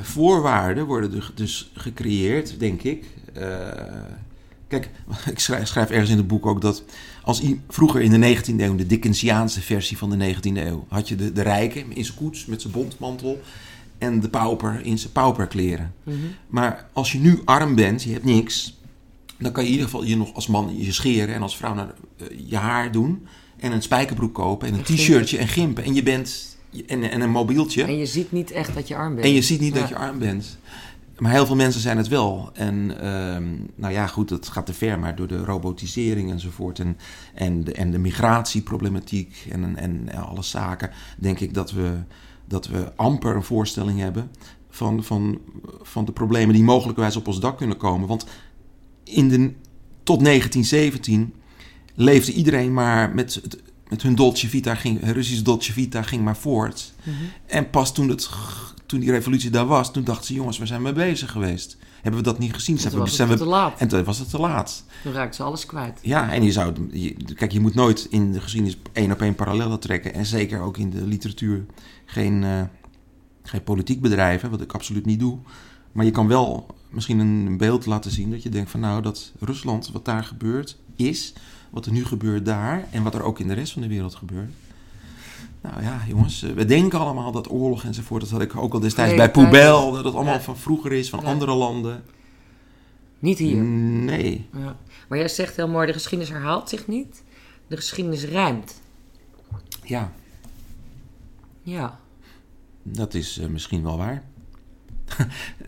voorwaarden 0.02 0.86
worden 0.86 1.14
er 1.14 1.32
dus 1.34 1.70
gecreëerd, 1.74 2.58
denk 2.58 2.82
ik. 2.82 3.04
Eh, 3.32 3.46
kijk, 4.68 4.90
ik 5.30 5.38
schrijf, 5.38 5.68
schrijf 5.68 5.90
ergens 5.90 6.10
in 6.10 6.16
het 6.16 6.26
boek 6.26 6.46
ook 6.46 6.60
dat 6.60 6.84
als 7.22 7.42
vroeger 7.68 8.00
in 8.00 8.20
de 8.20 8.36
19e 8.36 8.60
eeuw, 8.60 8.76
de 8.76 8.86
Dickensiaanse 8.86 9.60
versie 9.60 9.98
van 9.98 10.10
de 10.10 10.34
19e 10.34 10.56
eeuw, 10.56 10.86
had 10.88 11.08
je 11.08 11.14
de, 11.14 11.32
de 11.32 11.42
rijke 11.42 11.84
in 11.88 12.04
zijn 12.04 12.16
koets 12.16 12.46
met 12.46 12.60
zijn 12.60 12.72
bontmantel 12.72 13.40
en 13.98 14.20
de 14.20 14.28
pauper 14.28 14.80
in 14.84 14.98
zijn 14.98 15.12
pauperkleren. 15.12 15.94
Mhm. 16.02 16.16
Maar 16.46 16.88
als 16.92 17.12
je 17.12 17.18
nu 17.18 17.40
arm 17.44 17.74
bent, 17.74 18.02
je 18.02 18.12
hebt 18.12 18.24
niks, 18.24 18.80
dan 19.38 19.52
kan 19.52 19.62
je 19.62 19.68
in 19.68 19.74
ieder 19.74 19.90
geval 19.90 20.06
je 20.06 20.16
nog 20.16 20.34
als 20.34 20.46
man 20.46 20.76
je 20.76 20.92
scheren 20.92 21.34
en 21.34 21.42
als 21.42 21.56
vrouw 21.56 21.74
naar, 21.74 21.94
eh, 22.16 22.26
je 22.46 22.56
haar 22.56 22.92
doen. 22.92 23.26
En 23.62 23.72
een 23.72 23.82
spijkerbroek 23.82 24.34
kopen 24.34 24.68
en 24.68 24.74
een 24.74 24.84
En 24.84 24.84
t-shirtje 24.84 25.38
en 25.38 25.48
gimpen. 25.48 25.84
En 25.84 25.94
je 25.94 26.02
bent. 26.02 26.56
En, 26.86 27.10
en 27.10 27.20
een 27.20 27.30
mobieltje. 27.30 27.82
En 27.82 27.98
je 27.98 28.06
ziet 28.06 28.32
niet 28.32 28.50
echt 28.50 28.74
dat 28.74 28.88
je 28.88 28.96
arm 28.96 29.14
bent. 29.14 29.26
En 29.26 29.32
je 29.32 29.42
ziet 29.42 29.60
niet 29.60 29.74
Ja. 29.74 29.80
dat 29.80 29.88
je 29.88 29.96
arm 29.96 30.18
bent. 30.18 30.58
Maar 31.18 31.32
heel 31.32 31.46
veel 31.46 31.56
mensen 31.56 31.80
zijn 31.80 31.96
het 31.96 32.08
wel. 32.08 32.50
En 32.52 33.00
ehm, 33.00 33.44
nou 33.74 33.92
ja, 33.92 34.06
goed, 34.06 34.28
dat 34.28 34.48
gaat 34.48 34.66
te 34.66 34.72
ver. 34.72 34.98
Maar 34.98 35.16
door 35.16 35.26
de 35.26 35.44
robotisering 35.44 36.30
enzovoort. 36.30 36.78
En, 36.78 36.96
en, 37.34 37.64
de, 37.64 37.72
en 37.72 37.90
de 37.90 37.98
migratieproblematiek 37.98 39.46
en, 39.50 39.76
en 39.76 40.08
alle 40.14 40.42
zaken. 40.42 40.90
Denk 41.18 41.40
ik 41.40 41.54
dat 41.54 41.72
we, 41.72 41.90
dat 42.44 42.66
we 42.66 42.92
amper 42.96 43.36
een 43.36 43.42
voorstelling 43.42 43.98
hebben. 43.98 44.30
Van, 44.70 45.04
van, 45.04 45.38
van 45.82 46.04
de 46.04 46.12
problemen 46.12 46.54
die 46.54 46.64
mogelijkerwijs 46.64 47.16
op 47.16 47.26
ons 47.26 47.40
dak 47.40 47.56
kunnen 47.56 47.76
komen. 47.76 48.08
Want 48.08 48.26
in 49.04 49.28
de, 49.28 49.52
tot 50.02 50.24
1917 50.24 51.34
leefde 51.94 52.32
iedereen 52.32 52.72
maar 52.72 53.14
met, 53.14 53.40
met 53.88 54.02
hun 54.02 54.14
Dolce 54.14 54.48
Vita. 54.48 54.74
Ging, 54.74 55.00
Russisch 55.12 55.42
Dolce 55.42 55.72
Vita 55.72 56.02
ging 56.02 56.24
maar 56.24 56.36
voort. 56.36 56.92
Mhm. 57.02 57.14
En 57.46 57.70
pas 57.70 57.94
toen, 57.94 58.08
het, 58.08 58.28
toen 58.86 59.00
die 59.00 59.10
revolutie 59.10 59.50
daar 59.50 59.66
was, 59.66 59.92
toen 59.92 60.04
dachten 60.04 60.26
ze: 60.26 60.34
jongens, 60.34 60.58
we 60.58 60.66
zijn 60.66 60.82
mee 60.82 60.92
bezig 60.92 61.30
geweest. 61.30 61.76
Hebben 62.02 62.20
we 62.22 62.26
dat 62.26 62.38
niet 62.38 62.54
gezien? 62.54 62.74
Toen 62.74 62.82
Zijn 62.82 62.94
we, 62.94 63.00
was 63.00 63.16
zijn 63.16 63.28
het 63.28 63.38
we, 63.38 63.44
te 63.44 63.50
laat. 63.50 63.80
en 63.80 63.88
toen 63.88 64.04
was 64.04 64.18
het 64.18 64.30
te 64.30 64.38
laat. 64.38 64.84
Toen 65.02 65.12
raakten 65.12 65.34
ze 65.34 65.42
alles 65.42 65.66
kwijt. 65.66 65.98
Ja, 66.02 66.32
en 66.32 66.42
je 66.42 66.52
zou. 66.52 66.88
je- 66.92 67.14
kijk, 67.34 67.52
je 67.52 67.60
moet 67.60 67.74
nooit 67.74 68.06
in 68.10 68.32
de 68.32 68.40
geschiedenis 68.40 68.78
één 68.92 69.12
op 69.12 69.20
één 69.20 69.34
parallellen 69.34 69.80
trekken. 69.80 70.14
En 70.14 70.26
zeker 70.26 70.60
ook 70.60 70.76
in 70.76 70.90
de 70.90 71.06
literatuur 71.06 71.64
geen, 72.04 72.44
eh, 72.44 72.62
geen 73.42 73.62
politiek 73.62 74.00
bedrijven, 74.00 74.50
wat 74.50 74.60
ik 74.60 74.72
absoluut 74.72 75.06
niet 75.06 75.20
doe. 75.20 75.38
Maar 75.92 76.04
je 76.04 76.10
kan 76.10 76.28
wel 76.28 76.66
misschien 76.90 77.18
een 77.18 77.56
beeld 77.56 77.86
laten 77.86 78.10
zien 78.10 78.30
dat 78.30 78.42
je 78.42 78.48
denkt 78.48 78.70
van 78.70 78.80
nou, 78.80 79.02
dat 79.02 79.32
Rusland, 79.40 79.90
wat 79.92 80.04
daar 80.04 80.24
gebeurt, 80.24 80.76
is. 80.96 81.32
Wat 81.72 81.86
er 81.86 81.92
nu 81.92 82.04
gebeurt 82.04 82.44
daar 82.46 82.86
en 82.90 83.02
wat 83.02 83.14
er 83.14 83.22
ook 83.22 83.38
in 83.38 83.48
de 83.48 83.54
rest 83.54 83.72
van 83.72 83.82
de 83.82 83.88
wereld 83.88 84.14
gebeurt. 84.14 84.50
Nou 85.60 85.82
ja, 85.82 86.00
jongens, 86.08 86.42
eh, 86.42 86.50
we 86.52 86.64
denken 86.64 86.98
allemaal 86.98 87.32
dat 87.32 87.50
oorlog 87.50 87.84
enzovoort, 87.84 88.20
dat 88.20 88.30
had 88.30 88.40
ik 88.42 88.56
ook 88.56 88.72
al 88.72 88.80
destijds 88.80 89.14
bij. 89.16 89.30
Poubel, 89.30 89.92
dat 89.92 90.04
het 90.04 90.14
allemaal 90.14 90.34
Ja. 90.34 90.40
van 90.40 90.56
vroeger 90.58 90.92
is, 90.92 91.08
van 91.10 91.20
Ja. 91.20 91.26
andere 91.26 91.54
landen. 91.54 92.02
Niet 93.18 93.38
hier. 93.38 93.56
Nee. 93.62 94.46
Ja. 94.52 94.76
Maar 95.08 95.18
jij 95.18 95.28
zegt 95.28 95.56
heel 95.56 95.68
mooi, 95.68 95.86
de 95.86 95.92
geschiedenis 95.92 96.32
herhaalt 96.34 96.68
zich 96.68 96.86
niet. 96.86 97.22
De 97.66 97.76
geschiedenis 97.76 98.24
rijmt. 98.24 98.80
Ja, 99.82 100.12
Ja. 101.62 101.98
Dat 102.82 103.14
is 103.14 103.38
eh, 103.38 103.46
misschien 103.46 103.82
wel 103.82 103.96
waar. 103.96 104.22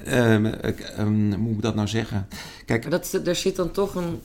Ehm, 0.05 0.47
ik, 0.47 0.81
ehm, 0.81 1.29
hoe 1.33 1.37
moet 1.37 1.55
ik 1.57 1.63
dat 1.63 1.75
nou 1.75 1.89
zeggen? 1.89 2.29
Kijk, 2.67 2.83
Maar 2.83 2.91
dat, 2.91 3.21
er 3.27 3.35
zit 3.37 3.57
dan 3.57 3.71
toch 3.71 3.95
een... 3.95 4.21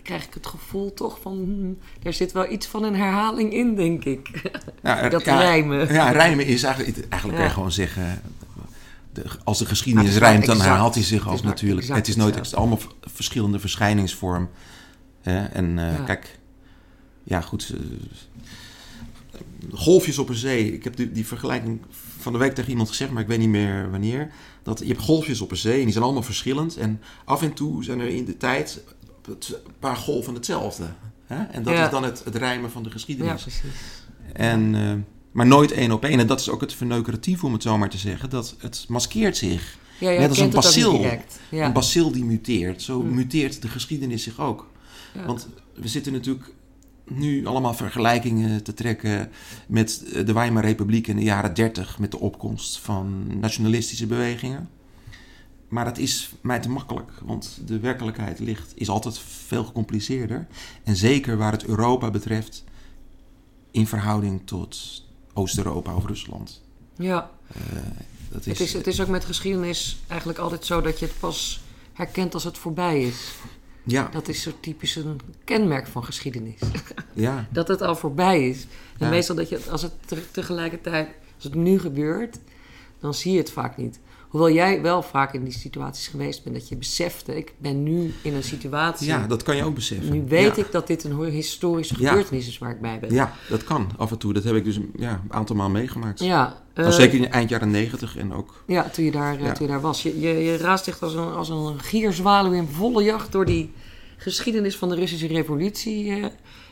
Dan 0.00 0.08
krijg 0.18 0.26
ik 0.26 0.34
het 0.34 0.46
gevoel 0.46 0.94
toch 0.94 1.18
van... 1.20 1.32
hmm, 1.36 1.78
er 2.02 2.12
zit 2.12 2.32
wel 2.32 2.52
iets 2.52 2.66
van 2.66 2.82
een 2.84 2.94
herhaling 2.94 3.52
in, 3.52 3.74
denk 3.74 4.04
ik. 4.04 4.28
er- 4.82 5.10
dat 5.10 5.24
ja, 5.24 5.38
rijmen. 5.38 5.92
Ja, 5.92 6.10
rijmen 6.10 6.46
is 6.46 6.62
eigenlijk... 6.62 6.96
Eigenlijk 6.98 7.22
kan 7.32 7.38
Ja. 7.38 7.44
je 7.44 7.50
gewoon 7.54 7.72
zeggen... 7.72 8.22
De, 9.12 9.24
als 9.44 9.58
de 9.58 9.66
geschiedenis 9.66 10.16
rijmt, 10.16 10.46
dan 10.46 10.60
herhaalt 10.60 10.94
hij 10.94 11.02
zich 11.04 11.24
maar 11.24 11.38
natuurlijk. 11.44 11.86
Het 11.88 12.08
is 12.08 12.16
nooit 12.16 12.34
het 12.34 12.46
is 12.46 12.54
allemaal 12.54 12.78
verschillende 13.00 13.58
verschijningsvorm. 13.58 14.48
Hè? 15.20 15.44
En 15.44 15.78
eh, 15.78 15.92
Ja. 15.96 16.04
kijk... 16.04 16.38
Ja, 17.22 17.40
goed... 17.40 17.72
eh, 17.74 19.40
golfjes 19.72 20.18
op 20.18 20.28
een 20.28 20.34
zee. 20.34 20.72
Ik 20.72 20.84
heb 20.84 20.96
die, 20.96 21.12
die 21.12 21.26
vergelijking 21.26 21.80
van 22.18 22.32
de 22.32 22.38
week 22.38 22.54
tegen 22.54 22.70
iemand 22.70 22.88
gezegd, 22.88 23.10
maar 23.10 23.22
ik 23.22 23.28
weet 23.28 23.38
niet 23.38 23.48
meer 23.48 23.90
wanneer. 23.90 24.30
Dat 24.62 24.78
je 24.78 24.86
hebt 24.86 25.00
golfjes 25.00 25.40
op 25.40 25.50
een 25.50 25.56
zee 25.56 25.78
en 25.78 25.82
die 25.84 25.92
zijn 25.92 26.04
allemaal 26.04 26.22
verschillend. 26.22 26.76
En 26.76 27.00
af 27.24 27.42
en 27.42 27.52
toe 27.52 27.84
zijn 27.84 28.00
er 28.00 28.08
in 28.08 28.24
de 28.24 28.36
tijd 28.36 28.82
een 29.30 29.72
paar 29.78 29.96
golven 29.96 30.34
hetzelfde. 30.34 30.84
Hè? 31.26 31.42
En 31.44 31.62
dat 31.62 31.74
Ja. 31.74 31.84
is 31.84 31.90
dan 31.90 32.02
het, 32.04 32.24
het 32.24 32.34
rijmen 32.34 32.70
van 32.70 32.82
de 32.82 32.88
Ja, 32.88 32.94
geschiedenis. 32.94 33.42
precies. 33.42 33.62
en, 34.32 34.74
eh, 34.74 34.92
maar 35.32 35.46
nooit 35.46 35.72
één 35.72 35.92
op 35.92 36.04
één. 36.04 36.18
En 36.20 36.26
dat 36.26 36.40
is 36.40 36.48
ook 36.48 36.60
het 36.60 36.72
verneukeratief, 36.74 37.44
om 37.44 37.52
het 37.52 37.62
zo 37.62 37.78
maar 37.78 37.88
te 37.90 37.98
zeggen. 37.98 38.30
Dat 38.30 38.54
het 38.58 38.84
maskeert 38.88 39.36
zich. 39.36 39.78
Ja, 40.00 40.10
Net 40.10 40.28
als 40.28 40.38
een 40.38 40.44
het 40.44 40.54
bacil. 40.54 41.00
Ja. 41.50 41.64
Een 41.66 41.72
bacil 41.72 42.12
die 42.12 42.24
muteert. 42.24 42.82
Zo 42.82 43.00
Hm. 43.00 43.14
muteert 43.14 43.62
de 43.62 43.68
geschiedenis 43.68 44.22
zich 44.22 44.40
ook. 44.40 44.68
Want 45.26 45.48
we 45.74 45.88
zitten 45.88 46.12
natuurlijk 46.12 46.52
nu 47.08 47.46
allemaal 47.46 47.74
vergelijkingen 47.74 48.62
te 48.62 48.74
trekken 48.74 49.30
met 49.66 50.04
de 50.26 50.32
Weimar 50.32 50.64
Republiek 50.64 51.06
in 51.06 51.16
de 51.16 51.22
jaren 51.22 51.54
30 51.54 51.98
met 51.98 52.10
de 52.10 52.18
opkomst 52.18 52.78
van 52.78 53.24
nationalistische 53.40 54.06
bewegingen. 54.06 54.68
Maar 55.70 55.84
dat 55.84 55.98
is 55.98 56.32
mij 56.40 56.60
te 56.60 56.68
makkelijk, 56.68 57.10
want 57.22 57.60
de 57.66 57.78
werkelijkheid 57.80 58.38
ligt, 58.38 58.72
is 58.74 58.88
altijd 58.88 59.18
veel 59.18 59.64
gecompliceerder. 59.64 60.46
En 60.84 60.96
zeker 60.96 61.36
waar 61.36 61.52
het 61.52 61.64
Europa 61.64 62.10
betreft, 62.10 62.64
in 63.70 63.86
verhouding 63.86 64.40
tot 64.44 65.02
Oost-Europa 65.32 65.94
of 65.94 66.06
Rusland. 66.06 66.62
ja. 66.96 67.30
Eh, 67.52 67.60
dat 68.30 68.44
Het, 68.44 68.60
is, 68.60 68.72
het 68.72 68.86
is 68.86 69.00
ook 69.00 69.08
met 69.08 69.24
geschiedenis 69.24 69.98
eigenlijk 70.06 70.38
altijd 70.38 70.64
zo 70.66 70.80
dat 70.80 70.98
je 70.98 71.04
het 71.06 71.18
pas 71.20 71.60
herkent 71.92 72.34
als 72.34 72.44
het 72.44 72.58
voorbij 72.58 73.02
is. 73.02 73.32
ja, 73.84 74.08
Dat 74.12 74.28
is 74.28 74.42
zo 74.42 74.50
typisch 74.60 74.96
een 74.96 75.20
kenmerk 75.44 75.86
van 75.86 76.04
geschiedenis. 76.04 76.60
ja, 77.14 77.46
dat 77.52 77.68
het 77.68 77.82
al 77.82 77.96
voorbij 77.96 78.48
is. 78.48 78.62
En 78.98 79.06
Ja. 79.06 79.08
meestal 79.08 79.34
dat 79.36 79.48
je, 79.48 79.60
als 79.70 79.82
het 79.82 79.92
te- 80.06 80.30
tegelijkertijd, 80.30 81.08
als 81.34 81.44
het 81.44 81.54
nu 81.54 81.78
gebeurt, 81.78 82.38
dan 83.00 83.14
zie 83.14 83.32
je 83.32 83.38
het 83.38 83.50
vaak 83.50 83.76
niet. 83.76 83.98
Hoewel 84.30 84.50
jij 84.50 84.82
wel 84.82 85.02
vaak 85.02 85.34
in 85.34 85.44
die 85.44 85.52
situaties 85.52 86.08
geweest 86.08 86.42
bent, 86.44 86.54
dat 86.56 86.68
je 86.68 86.76
besefte, 86.76 87.36
ik 87.36 87.52
ben 87.58 87.82
nu 87.82 88.14
in 88.22 88.34
een 88.34 88.42
situatie. 88.42 89.06
ja, 89.06 89.26
dat 89.26 89.42
kan 89.42 89.56
je 89.56 89.64
ook 89.64 89.74
beseffen. 89.74 90.12
nu 90.12 90.24
weet 90.28 90.56
Ja. 90.56 90.62
ik 90.62 90.72
dat 90.72 90.86
dit 90.86 91.04
een 91.04 91.24
historische 91.24 91.94
Ja. 91.98 92.08
gebeurtenis 92.08 92.48
is 92.48 92.58
waar 92.58 92.70
ik 92.70 92.80
bij 92.80 92.98
ben. 93.00 93.12
Ja, 93.14 93.32
dat 93.48 93.64
kan 93.64 93.90
af 93.96 94.10
en 94.10 94.18
toe. 94.18 94.32
Dat 94.32 94.44
heb 94.44 94.54
ik 94.54 94.64
dus 94.64 94.78
ja, 94.96 95.10
een 95.24 95.32
aantal 95.32 95.56
maal 95.56 95.70
meegemaakt. 95.70 96.18
Ja, 96.20 96.62
eh, 96.74 96.90
zeker 96.90 97.18
in 97.18 97.30
eind 97.30 97.48
jaren 97.50 97.70
negentig 97.70 98.16
en 98.16 98.32
ook... 98.32 98.62
ja 98.66 98.88
toen, 98.88 99.04
je 99.04 99.10
daar, 99.10 99.34
eh, 99.38 99.44
Ja. 99.44 99.52
toen 99.52 99.66
je 99.66 99.72
daar 99.72 99.80
was. 99.80 100.02
Je, 100.02 100.20
je, 100.20 100.28
je 100.28 100.56
raast 100.56 100.88
echt 100.88 101.02
als 101.02 101.14
een, 101.14 101.32
als 101.32 101.48
een 101.48 101.80
gierzwaluw 101.80 102.52
in 102.52 102.66
volle 102.68 103.02
jacht 103.02 103.32
door 103.32 103.44
die 103.46 103.72
geschiedenis 104.16 104.76
van 104.76 104.88
de 104.88 104.94
Russische 104.94 105.26
revolutie 105.26 106.10
eh, 106.10 106.24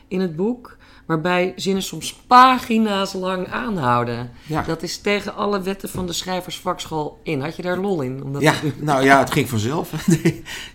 in 0.07 0.19
het 0.19 0.35
boek. 0.35 0.77
Waarbij 1.09 1.53
zinnen 1.55 1.83
soms 1.83 2.13
pagina's 2.27 3.13
lang 3.13 3.47
aanhouden. 3.47 4.31
Ja. 4.45 4.61
Dat 4.61 4.83
is 4.83 4.97
tegen 4.97 5.35
alle 5.35 5.61
wetten 5.61 5.89
van 5.89 6.05
de 6.07 6.13
schrijversvakschool 6.13 7.19
in. 7.23 7.41
Had 7.41 7.55
je 7.55 7.61
daar 7.61 7.77
lol 7.77 8.01
in? 8.01 8.23
Om 8.23 8.33
dat 8.33 8.41
Ja, 8.41 8.51
te 8.51 8.71
nou 8.77 9.03
ja, 9.03 9.19
het 9.19 9.31
ging 9.31 9.49
vanzelf. 9.49 9.89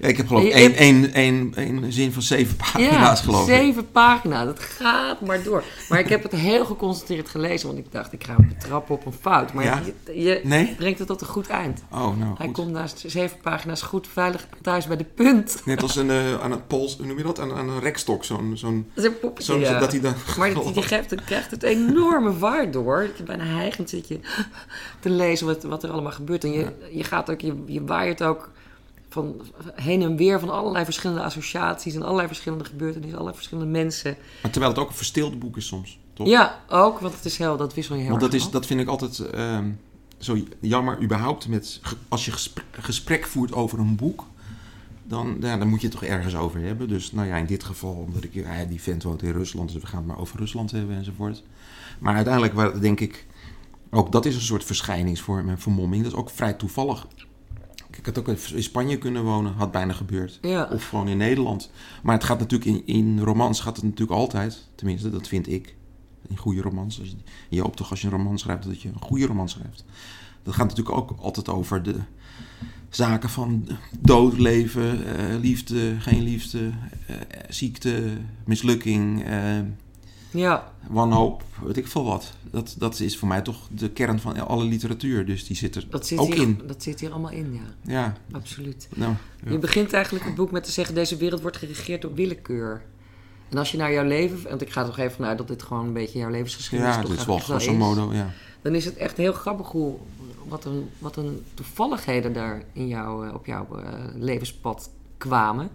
Ja, 0.00 0.08
ik 0.08 0.16
heb 0.16 0.26
geloof 0.26 0.42
ik 0.44 0.52
één, 0.52 0.74
één, 0.74 1.12
één, 1.12 1.52
één 1.56 1.92
zin 1.92 2.12
van 2.12 2.22
zeven 2.22 2.56
pagina's 2.56 3.20
geloof 3.20 3.48
ik. 3.48 3.54
zeven 3.54 3.90
pagina's. 3.90 4.44
Dat 4.44 4.58
gaat 4.60 5.20
maar 5.20 5.42
door. 5.42 5.62
Maar 5.88 5.98
ik 5.98 6.08
heb 6.08 6.22
het 6.22 6.32
heel 6.32 6.64
geconcentreerd 6.64 7.28
gelezen, 7.28 7.66
want 7.66 7.78
ik 7.78 7.92
dacht, 7.92 8.12
ik 8.12 8.24
ga 8.24 8.34
hem 8.36 8.48
betrappen 8.48 8.94
op 8.94 9.06
een 9.06 9.12
fout. 9.20 9.52
Maar 9.52 9.64
Ja? 9.64 9.80
je, 10.06 10.22
je 10.22 10.40
Nee? 10.44 10.74
brengt 10.76 10.98
het 10.98 11.08
tot 11.08 11.20
een 11.20 11.26
goed 11.26 11.46
eind. 11.48 11.82
Oh, 11.92 11.98
nou 12.18 12.34
Hij 12.36 12.46
goed. 12.46 12.54
komt 12.54 12.70
na 12.72 12.86
zeven 13.06 13.36
pagina's 13.42 13.82
goed 13.82 14.08
veilig 14.12 14.46
thuis 14.62 14.86
bij 14.86 14.96
de 14.96 15.04
punt. 15.04 15.62
Net 15.64 15.82
als 15.82 15.96
een, 15.96 16.10
eh, 16.10 16.40
aan 16.42 16.52
een 16.52 16.66
pols, 16.66 16.96
hoe 16.96 17.06
noem 17.06 17.16
je 17.16 17.22
dat? 17.24 17.40
Aan, 17.40 17.52
aan 17.52 17.68
een 17.68 17.80
rekstok, 17.80 18.24
zo'n... 18.24 18.52
zo'n 18.54 18.90
zo'n 19.38 19.60
ja. 19.60 19.78
dat 19.78 19.90
hij 19.92 20.00
dan... 20.00 20.14
Maar 20.38 20.54
die, 20.54 20.72
die 20.72 20.82
geeft, 20.82 21.24
krijgt 21.24 21.50
het 21.50 21.62
enorme 21.62 22.32
vaart 22.32 22.72
door. 22.72 23.06
Dat 23.06 23.18
je 23.18 23.22
bijna 23.22 23.44
hijgend 23.44 23.90
zit 23.90 24.08
je 24.08 24.20
te 25.00 25.10
lezen 25.10 25.46
wat, 25.46 25.62
wat 25.62 25.82
er 25.82 25.90
allemaal 25.90 26.12
gebeurt. 26.12 26.44
En 26.44 26.52
je, 26.52 26.72
je 26.92 27.04
gaat 27.04 27.30
ook, 27.30 27.40
je, 27.40 27.62
je 27.66 27.84
waait 27.84 28.22
ook 28.22 28.50
van 29.08 29.40
heen 29.74 30.02
en 30.02 30.16
weer 30.16 30.40
van 30.40 30.50
allerlei 30.50 30.84
verschillende 30.84 31.22
associaties 31.22 31.94
en 31.94 32.02
allerlei 32.02 32.26
verschillende 32.26 32.64
gebeurtenissen, 32.64 33.18
allerlei 33.18 33.36
verschillende 33.36 33.70
mensen. 33.70 34.16
Maar 34.42 34.50
terwijl 34.50 34.72
het 34.72 34.82
ook 34.82 34.88
een 34.88 34.94
verstilde 34.94 35.36
boek 35.36 35.56
is 35.56 35.66
soms, 35.66 35.98
toch? 36.12 36.26
Ja, 36.26 36.60
ook, 36.68 36.98
want 36.98 37.14
het 37.14 37.24
is 37.24 37.38
heel, 37.38 37.56
dat 37.56 37.74
wissel 37.74 37.94
je 37.94 38.00
heel 38.00 38.10
Want 38.10 38.22
dat, 38.22 38.32
erg 38.32 38.42
is, 38.42 38.50
dat 38.50 38.66
vind 38.66 38.80
ik 38.80 38.88
altijd 38.88 39.18
ehm, 39.18 39.70
zo 40.18 40.38
jammer 40.60 41.02
überhaupt. 41.02 41.48
Met, 41.48 41.80
als 42.08 42.24
je 42.24 42.32
gesprek, 42.32 42.64
gesprek 42.70 43.26
voert 43.26 43.52
over 43.52 43.78
een 43.78 43.96
boek, 43.96 44.24
dan, 45.04 45.36
ja, 45.40 45.56
dan 45.58 45.68
moet 45.68 45.80
je 45.80 45.86
het 45.86 45.98
toch 45.98 46.08
ergens 46.08 46.34
over 46.36 46.60
hebben. 46.60 46.88
Dus 46.88 47.12
nou 47.12 47.28
ja, 47.28 47.36
in 47.36 47.46
dit 47.46 47.64
geval, 47.64 47.94
omdat 47.94 48.24
ik, 48.24 48.34
ja, 48.34 48.64
die 48.64 48.82
vent 48.82 49.02
woont 49.02 49.22
in 49.22 49.32
Rusland, 49.32 49.72
dus 49.72 49.80
we 49.82 49.86
gaan 49.86 49.98
het 49.98 50.06
maar 50.06 50.18
over 50.18 50.38
Rusland 50.38 50.70
hebben 50.70 50.96
enzovoort. 50.96 51.42
Maar 51.98 52.14
uiteindelijk 52.14 52.54
waar- 52.54 52.80
denk 52.80 53.00
ik, 53.00 53.26
ook 53.90 54.12
dat 54.12 54.26
is 54.26 54.34
een 54.34 54.40
soort 54.40 54.64
verschijningsvorm 54.64 55.48
en 55.48 55.58
vermomming. 55.58 56.02
Dat 56.02 56.12
is 56.12 56.18
ook 56.18 56.30
vrij 56.30 56.52
toevallig. 56.52 57.06
ik 57.96 58.06
had 58.06 58.18
ook 58.18 58.28
in 58.28 58.62
Spanje 58.62 58.98
kunnen 58.98 59.24
wonen, 59.24 59.52
had 59.52 59.72
bijna 59.72 59.92
gebeurd. 59.92 60.38
Ja. 60.42 60.68
Of 60.72 60.88
gewoon 60.88 61.08
in 61.08 61.16
Nederland. 61.16 61.70
Maar 62.02 62.14
het 62.14 62.24
gaat 62.24 62.38
natuurlijk 62.38 62.70
in, 62.70 62.86
in 62.86 63.20
romans 63.20 63.60
gaat 63.60 63.76
het 63.76 63.84
natuurlijk 63.84 64.18
altijd, 64.18 64.68
tenminste, 64.74 65.10
dat 65.10 65.28
vind 65.28 65.48
ik. 65.48 65.74
In 66.28 66.36
goede 66.36 66.60
romans. 66.60 67.00
Als 67.00 67.08
je, 67.08 67.16
je 67.48 67.60
hoopt 67.60 67.76
toch 67.76 67.90
als 67.90 68.00
je 68.00 68.06
een 68.06 68.12
roman 68.12 68.38
schrijft 68.38 68.64
dat 68.64 68.82
je 68.82 68.88
een 68.88 69.00
goede 69.00 69.26
roman 69.26 69.48
schrijft. 69.48 69.84
Dat 70.44 70.54
gaat 70.54 70.68
natuurlijk 70.68 70.96
ook 70.96 71.14
altijd 71.20 71.48
over 71.48 71.82
de 71.82 72.00
zaken 72.90 73.28
van 73.28 73.68
dood, 74.00 74.38
leven, 74.38 75.16
eh, 75.16 75.40
liefde, 75.40 76.00
geen 76.00 76.22
liefde, 76.22 76.70
eh, 77.06 77.16
ziekte, 77.48 78.02
mislukking, 78.44 79.24
eh, 79.24 79.58
ja. 80.30 80.72
wanhoop, 80.88 81.42
weet 81.62 81.76
ik 81.76 81.86
veel 81.86 82.04
wat. 82.04 82.32
Dat, 82.50 82.74
dat 82.78 83.00
is 83.00 83.18
voor 83.18 83.28
mij 83.28 83.42
toch 83.42 83.68
de 83.70 83.90
kern 83.90 84.20
van 84.20 84.46
alle 84.46 84.64
literatuur. 84.64 85.26
Dus 85.26 85.46
die 85.46 85.56
zit 85.56 85.76
er 85.76 85.86
Dat 85.90 86.06
zit, 86.06 86.18
ook 86.18 86.34
hier, 86.34 86.42
in. 86.42 86.60
dat 86.66 86.82
zit 86.82 87.00
hier 87.00 87.10
allemaal 87.10 87.30
in, 87.30 87.52
ja. 87.52 87.92
Ja, 87.92 88.16
Absoluut. 88.32 88.88
nou, 88.94 89.12
ja. 89.44 89.50
Je 89.50 89.58
begint 89.58 89.92
eigenlijk 89.92 90.24
het 90.24 90.34
boek 90.34 90.50
met 90.50 90.64
te 90.64 90.70
zeggen: 90.70 90.94
deze 90.94 91.16
wereld 91.16 91.40
wordt 91.40 91.56
geregeerd 91.56 92.02
door 92.02 92.14
willekeur. 92.14 92.82
En 93.48 93.58
als 93.58 93.72
je 93.72 93.78
naar 93.78 93.92
jouw 93.92 94.04
leven, 94.04 94.48
want 94.48 94.62
ik 94.62 94.70
ga 94.70 94.80
er 94.80 94.86
toch 94.86 94.98
even 94.98 95.14
vanuit 95.14 95.38
dat 95.38 95.48
dit 95.48 95.62
gewoon 95.62 95.86
een 95.86 95.92
beetje 95.92 96.18
jouw 96.18 96.30
levensgeschiedenis 96.30 96.94
ja 96.94 97.00
toch 97.00 97.10
dit 97.10 97.20
is 97.20 97.26
wel 97.26 97.38
grosso 97.38 97.74
modo, 97.74 98.12
ja. 98.12 98.32
dan 98.62 98.74
is 98.74 98.84
het 98.84 98.96
echt 98.96 99.16
heel 99.16 99.32
grappig 99.32 99.68
hoe, 99.68 99.96
wat, 100.48 100.64
een, 100.64 100.90
wat 100.98 101.16
een 101.16 101.44
toevalligheden 101.54 102.32
daar 102.32 102.62
in 102.72 102.88
jou, 102.88 103.28
eh, 103.28 103.34
op 103.34 103.46
jouw 103.46 103.66
eh, 103.78 103.92
levenspad 104.14 104.90
kwamen. 105.18 105.68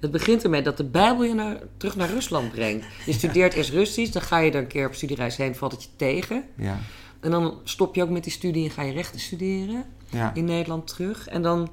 Het 0.00 0.10
begint 0.10 0.44
ermee 0.44 0.62
dat 0.62 0.76
de 0.76 0.84
Bijbel 0.84 1.24
je 1.24 1.34
naar, 1.34 1.58
terug 1.76 1.96
naar 1.96 2.08
Rusland 2.10 2.52
brengt. 2.52 2.86
Je 3.06 3.12
studeert 3.12 3.54
eerst 3.54 3.70
Russisch, 3.70 4.12
dan 4.12 4.22
ga 4.22 4.38
je 4.38 4.50
er 4.50 4.58
een 4.58 4.66
keer 4.66 4.86
op 4.86 4.94
studiereis 4.94 5.36
heen, 5.36 5.54
valt 5.54 5.72
het 5.72 5.82
je 5.82 5.88
tegen. 5.96 6.44
Ja, 6.56 6.78
En 7.20 7.30
dan 7.30 7.54
stop 7.64 7.94
je 7.94 8.02
ook 8.02 8.10
met 8.10 8.22
die 8.24 8.32
studie 8.32 8.64
en 8.64 8.70
ga 8.70 8.82
je 8.82 8.92
rechten 8.92 9.20
studeren 9.20 9.84
ja. 10.10 10.34
in 10.34 10.44
Nederland 10.44 10.86
terug. 10.86 11.28
En 11.28 11.42
dan 11.42 11.68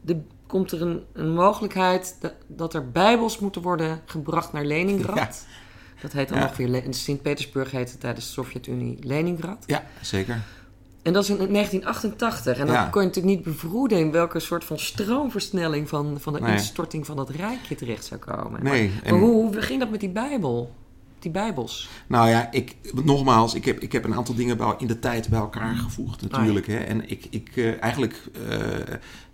de, 0.00 0.20
komt 0.46 0.72
er 0.72 0.82
een, 0.82 1.02
een 1.12 1.32
mogelijkheid 1.34 2.16
dat, 2.20 2.34
dat 2.46 2.74
er 2.74 2.90
bijbels 2.90 3.38
moeten 3.38 3.62
worden 3.62 4.00
gebracht 4.04 4.52
naar 4.52 4.64
Leningrad. 4.64 5.16
Ja. 5.16 5.60
Dat 6.02 6.12
heet 6.12 6.28
dan 6.28 6.42
ongeveer... 6.42 6.68
Le- 6.68 6.78
In 6.78 6.94
Sint-Petersburg 6.94 7.70
heette 7.70 7.90
het 7.92 8.00
tijdens 8.00 8.26
de 8.26 8.32
Sovjet-Unie 8.32 8.96
Leningrad. 9.00 9.64
ja 9.66 9.84
zeker. 10.00 10.42
En 11.02 11.12
dat 11.12 11.22
is 11.22 11.30
in 11.30 11.36
1988. 11.36 12.58
En 12.58 12.66
dan 12.66 12.74
Ja. 12.74 12.88
kon 12.88 13.00
je 13.02 13.06
natuurlijk 13.08 13.34
niet 13.36 13.44
bevroeden... 13.44 13.98
in 13.98 14.10
welke 14.10 14.40
soort 14.40 14.64
van 14.64 14.78
stroomversnelling... 14.78 15.88
van, 15.88 16.16
van 16.20 16.32
de 16.32 16.40
Nee. 16.40 16.52
instorting 16.52 17.06
van 17.06 17.16
dat 17.16 17.30
rijkje 17.30 17.74
terecht 17.74 18.04
zou 18.04 18.20
komen. 18.20 18.62
Nee, 18.62 18.88
Maar, 18.88 19.02
en- 19.02 19.18
hoe, 19.18 19.30
hoe 19.30 19.62
ging 19.62 19.80
dat 19.80 19.90
met 19.90 20.00
die 20.00 20.08
bijbel? 20.10 20.74
Die 21.18 21.30
bijbels? 21.30 21.88
Nou 22.06 22.28
ja, 22.28 22.52
ik, 22.52 22.76
nogmaals, 23.04 23.54
ik 23.54 23.64
heb, 23.64 23.78
ik 23.80 23.92
heb 23.92 24.04
een 24.04 24.14
aantal 24.14 24.34
dingen 24.34 24.58
in 24.78 24.86
de 24.86 24.98
tijd 24.98 25.28
bij 25.28 25.38
elkaar 25.38 25.76
gevoegd 25.76 26.22
natuurlijk. 26.22 26.66
Hè. 26.66 26.76
En 26.76 27.10
ik, 27.10 27.26
ik 27.30 27.50
eh, 27.56 27.82
eigenlijk 27.82 28.22
eh, 28.48 28.58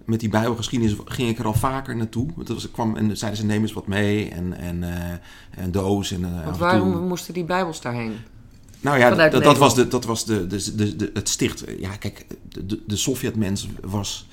met 0.05 0.21
die 0.21 0.29
bijbelgeschiedenis 0.29 0.97
ging 1.05 1.29
ik 1.29 1.39
er 1.39 1.45
al 1.47 1.55
vaker 1.55 1.97
naartoe. 1.97 2.27
Want 2.37 2.49
was, 2.49 2.67
ik 2.67 2.73
kwam 2.73 2.97
en 2.97 3.17
zeiden 3.17 3.41
ze 3.41 3.47
neem 3.47 3.63
eens 3.63 3.73
wat 3.73 3.87
mee 3.87 4.29
en, 4.31 4.59
en 4.59 4.83
eh, 4.83 5.65
een 5.65 5.73
doos. 5.73 6.13
En, 6.13 6.25
af 6.25 6.45
Want 6.45 6.57
waarom 6.59 6.93
toe- 6.93 7.01
moesten 7.01 7.35
die 7.35 7.45
bijbels 7.45 7.81
daarheen? 7.81 8.17
Nou 8.81 8.99
ja, 8.99 9.29
dat, 9.29 9.43
dat 9.43 9.59
was, 9.59 9.75
de, 9.75 9.89
dat 9.89 10.05
was 10.05 10.25
de, 10.25 10.47
de, 10.47 10.75
de, 10.75 10.97
de- 10.97 11.11
het 11.15 11.29
sticht. 11.29 11.65
Ja, 11.79 11.97
kijk, 11.97 12.27
de, 12.49 12.81
de, 12.87 12.97
Sovjetmens 12.97 13.69
was 13.81 14.27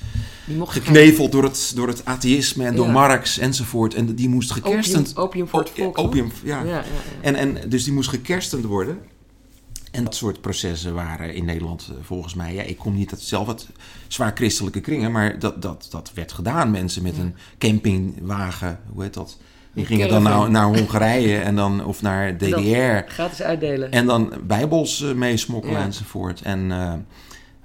gekneveld 0.60 1.32
door 1.32 1.44
het, 1.44 1.72
door 1.76 1.88
het 1.88 2.06
atheïsme 2.06 2.66
en 2.66 2.76
door. 2.76 2.90
Marx 2.90 3.38
enzovoort. 3.38 3.94
En 3.94 4.16
die 4.16 4.30
moest 4.30 4.52
gekerstend... 4.52 5.08
opium, 5.10 5.24
opium 5.24 5.48
voor 5.48 5.60
het 5.60 5.70
volk. 5.70 5.98
opium, 5.98 6.32
ja. 6.44 6.84
En, 7.22 7.36
en, 7.36 7.70
dus 7.70 7.84
die 7.84 7.94
moest 7.94 8.10
gekerstend 8.10 8.66
worden. 8.66 9.00
En 9.92 10.04
dat 10.04 10.16
soort 10.16 10.42
processen 10.42 10.94
waren 10.94 11.34
in 11.34 11.46
Nederland 11.46 11.88
eh, 11.90 11.96
volgens 12.02 12.34
mij... 12.34 12.54
Ja, 12.54 12.62
ik 12.62 12.78
kom 12.78 12.96
niet 12.96 13.12
uit 13.12 13.22
zelf 13.22 13.48
uit 13.48 13.68
zwaar 14.08 14.32
christelijke 14.36 14.80
kringen... 14.80 15.12
maar 15.12 15.40
dat, 15.40 15.62
dat, 15.62 15.88
dat 15.90 16.12
werd 16.14 16.32
gedaan. 16.32 16.72
Mensen 16.72 17.04
met 17.04 17.18
een 17.18 17.36
campingwagen, 17.58 18.80
hoe 18.94 19.04
heet 19.04 19.14
dat? 19.14 19.38
Die 19.76 19.86
gingen 19.86 20.10
dan 20.10 20.24
naar, 20.24 20.50
naar 20.52 20.66
Hongarije 20.66 21.38
en 21.38 21.56
dan, 21.56 21.86
of 21.86 22.02
naar 22.02 22.38
dan- 22.38 22.50
DDR... 22.50 23.12
Gratis 23.12 23.42
uitdelen. 23.42 23.92
En 23.92 24.06
dan 24.06 24.34
bijbels 24.44 25.02
eh, 25.04 25.12
meesmokkelen 25.14 25.80
Ja. 25.80 25.84
enzovoort. 25.86 26.42
En, 26.42 26.72
eh, 26.72 26.94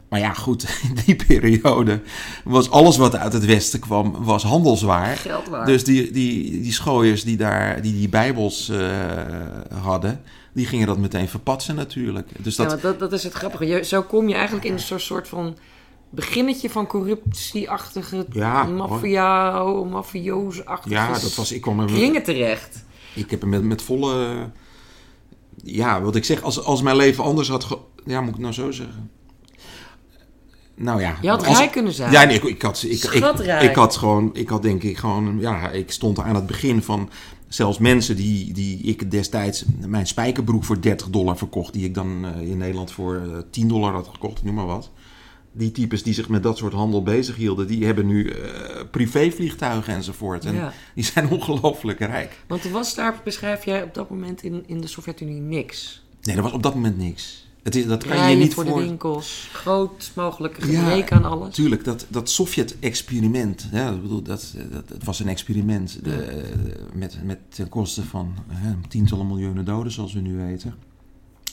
maar 0.08 0.20
ja, 0.20 0.32
goed, 0.32 0.62
in 0.88 0.98
die 1.04 1.16
periode 1.26 2.00
was 2.44 2.70
alles 2.70 2.96
wat 2.96 3.16
uit 3.16 3.32
het 3.32 3.44
westen 3.44 3.80
kwam, 3.80 4.14
was 4.24 4.42
handelswaar. 4.42 5.18
Dus 5.64 5.84
die, 5.84 6.10
die, 6.10 6.60
die 6.62 6.72
schooiers 6.72 7.24
die 7.24 7.36
daar 7.36 7.82
die, 7.82 7.92
die 7.92 8.08
bijbels 8.08 8.68
eh, 8.68 8.88
hadden, 9.82 10.20
die 10.52 10.66
gingen 10.66 10.86
dat 10.86 10.98
meteen 10.98 11.28
verpatsen 11.28 11.74
natuurlijk. 11.74 12.28
Dus 12.38 12.56
Ja, 12.56 12.62
dat, 12.62 12.70
want 12.72 12.82
dat, 12.82 12.98
dat 12.98 13.12
is 13.18 13.24
het 13.24 13.32
grappige. 13.32 13.66
Je, 13.66 13.84
zo 13.84 14.02
kom 14.02 14.28
je 14.28 14.34
eigenlijk 14.34 14.64
in 14.64 14.72
een 14.72 14.78
soort, 14.78 15.02
soort 15.02 15.28
van 15.28 15.56
beginnetje 16.10 16.70
van 16.70 16.86
corruptieachtige, 16.86 18.26
Ja, 18.30 18.64
maffia, 18.64 19.62
mafioos-achtige 19.84 20.94
ja, 20.94 21.12
dat 21.12 21.34
was, 21.34 21.52
ik 21.52 21.60
kwam 21.60 21.78
er 21.80 21.84
met, 21.84 21.94
kringen 21.94 22.22
terecht. 22.22 22.84
ik 23.14 23.30
heb 23.30 23.42
er 23.42 23.48
met, 23.48 23.62
met 23.62 23.82
volle, 23.82 24.48
ja, 25.62 26.02
wat 26.02 26.16
ik 26.16 26.24
zeg, 26.24 26.42
als, 26.42 26.64
als 26.64 26.82
mijn 26.82 26.96
leven 26.96 27.24
anders 27.24 27.48
had, 27.48 27.64
ge, 27.64 27.78
ja, 28.04 28.20
moet 28.20 28.34
ik 28.34 28.40
nou 28.40 28.52
zo 28.52 28.70
zeggen? 28.70 29.10
Nou 30.74 31.00
ja. 31.00 31.16
Je 31.20 31.28
had 31.28 31.46
als- 31.46 31.58
rijk 31.58 31.70
kunnen 31.72 31.92
zijn. 31.92 32.12
Ja, 32.12 32.24
nee, 32.24 32.36
ik, 32.36 32.42
ik 32.42 32.62
had, 32.62 32.82
ik, 32.82 32.90
ik, 32.90 32.98
Schatrijk. 32.98 33.62
ik 33.70 33.74
had 33.74 33.96
gewoon, 33.96 34.30
ik 34.32 34.48
had 34.48 34.62
denk 34.62 34.82
ik 34.82 34.96
gewoon, 34.98 35.38
ja, 35.40 35.70
ik 35.70 35.90
stond 35.92 36.18
aan 36.18 36.34
het 36.34 36.46
begin 36.46 36.82
van 36.82 37.10
zelfs 37.48 37.78
mensen 37.78 38.16
die, 38.16 38.52
die 38.52 38.82
ik 38.82 39.10
destijds 39.10 39.64
mijn 39.86 40.06
spijkerbroek 40.06 40.64
voor 40.64 40.80
30 40.80 41.08
dollar 41.08 41.36
verkocht, 41.36 41.72
die 41.72 41.84
ik 41.84 41.94
dan 41.94 42.24
eh, 42.24 42.40
in 42.50 42.58
Nederland 42.58 42.92
voor 42.92 43.14
eh, 43.16 43.38
10 43.50 43.68
dollar 43.68 43.92
had 43.92 44.08
gekocht, 44.12 44.42
noem 44.44 44.54
maar 44.54 44.66
wat. 44.66 44.90
Die 45.52 45.72
types 45.72 46.02
die 46.02 46.14
zich 46.14 46.28
met 46.28 46.42
dat 46.42 46.58
soort 46.58 46.72
handel 46.72 47.02
bezighielden, 47.02 47.66
die 47.66 47.84
hebben 47.84 48.06
nu 48.06 48.28
eh, 48.30 48.80
privévliegtuigen 48.90 49.94
enzovoort. 49.94 50.44
En 50.44 50.54
Ja. 50.54 50.72
die 50.94 51.04
zijn 51.04 51.30
ongelooflijk 51.38 51.98
rijk. 51.98 52.38
Want 52.46 52.64
er 52.64 52.70
was 52.70 52.94
daar, 52.94 53.20
beschrijf 53.24 53.64
jij 53.64 53.82
op 53.82 53.94
dat 53.94 54.10
moment 54.10 54.42
in, 54.42 54.64
in 54.66 54.80
de 54.80 54.86
Sovjet-Unie 54.86 55.40
niks. 55.40 56.02
Nee, 56.22 56.36
er 56.36 56.42
was 56.42 56.52
op 56.52 56.62
dat 56.62 56.74
moment 56.74 56.98
niks. 56.98 57.48
Het 57.62 57.76
is, 57.76 57.86
dat 57.86 58.02
kan 58.02 58.12
je 58.12 58.18
Rijen 58.22 58.38
je 58.38 58.44
niet 58.44 58.54
voor 58.54 58.66
voor... 58.66 58.78
de 58.78 58.84
winkels, 58.84 59.48
groot 59.52 60.10
mogelijke 60.14 60.72
Ja, 60.72 60.82
gebrek 60.82 61.12
aan 61.12 61.24
alles. 61.24 61.54
Tuurlijk, 61.54 61.84
dat, 61.84 62.06
dat 62.08 62.30
Sovjet-experiment, 62.30 63.68
ja, 63.72 63.90
ik 63.90 64.02
bedoel, 64.02 64.22
dat, 64.22 64.54
dat, 64.70 64.88
het 64.88 65.04
was 65.04 65.20
een 65.20 65.28
experiment 65.28 65.98
de, 66.04 66.42
met, 66.94 67.18
met 67.24 67.38
ten 67.48 67.68
koste 67.68 68.02
van 68.02 68.34
hè, 68.48 68.74
tientallen 68.88 69.26
miljoenen 69.26 69.64
doden, 69.64 69.92
zoals 69.92 70.12
we 70.12 70.20
nu 70.20 70.36
weten. 70.36 70.74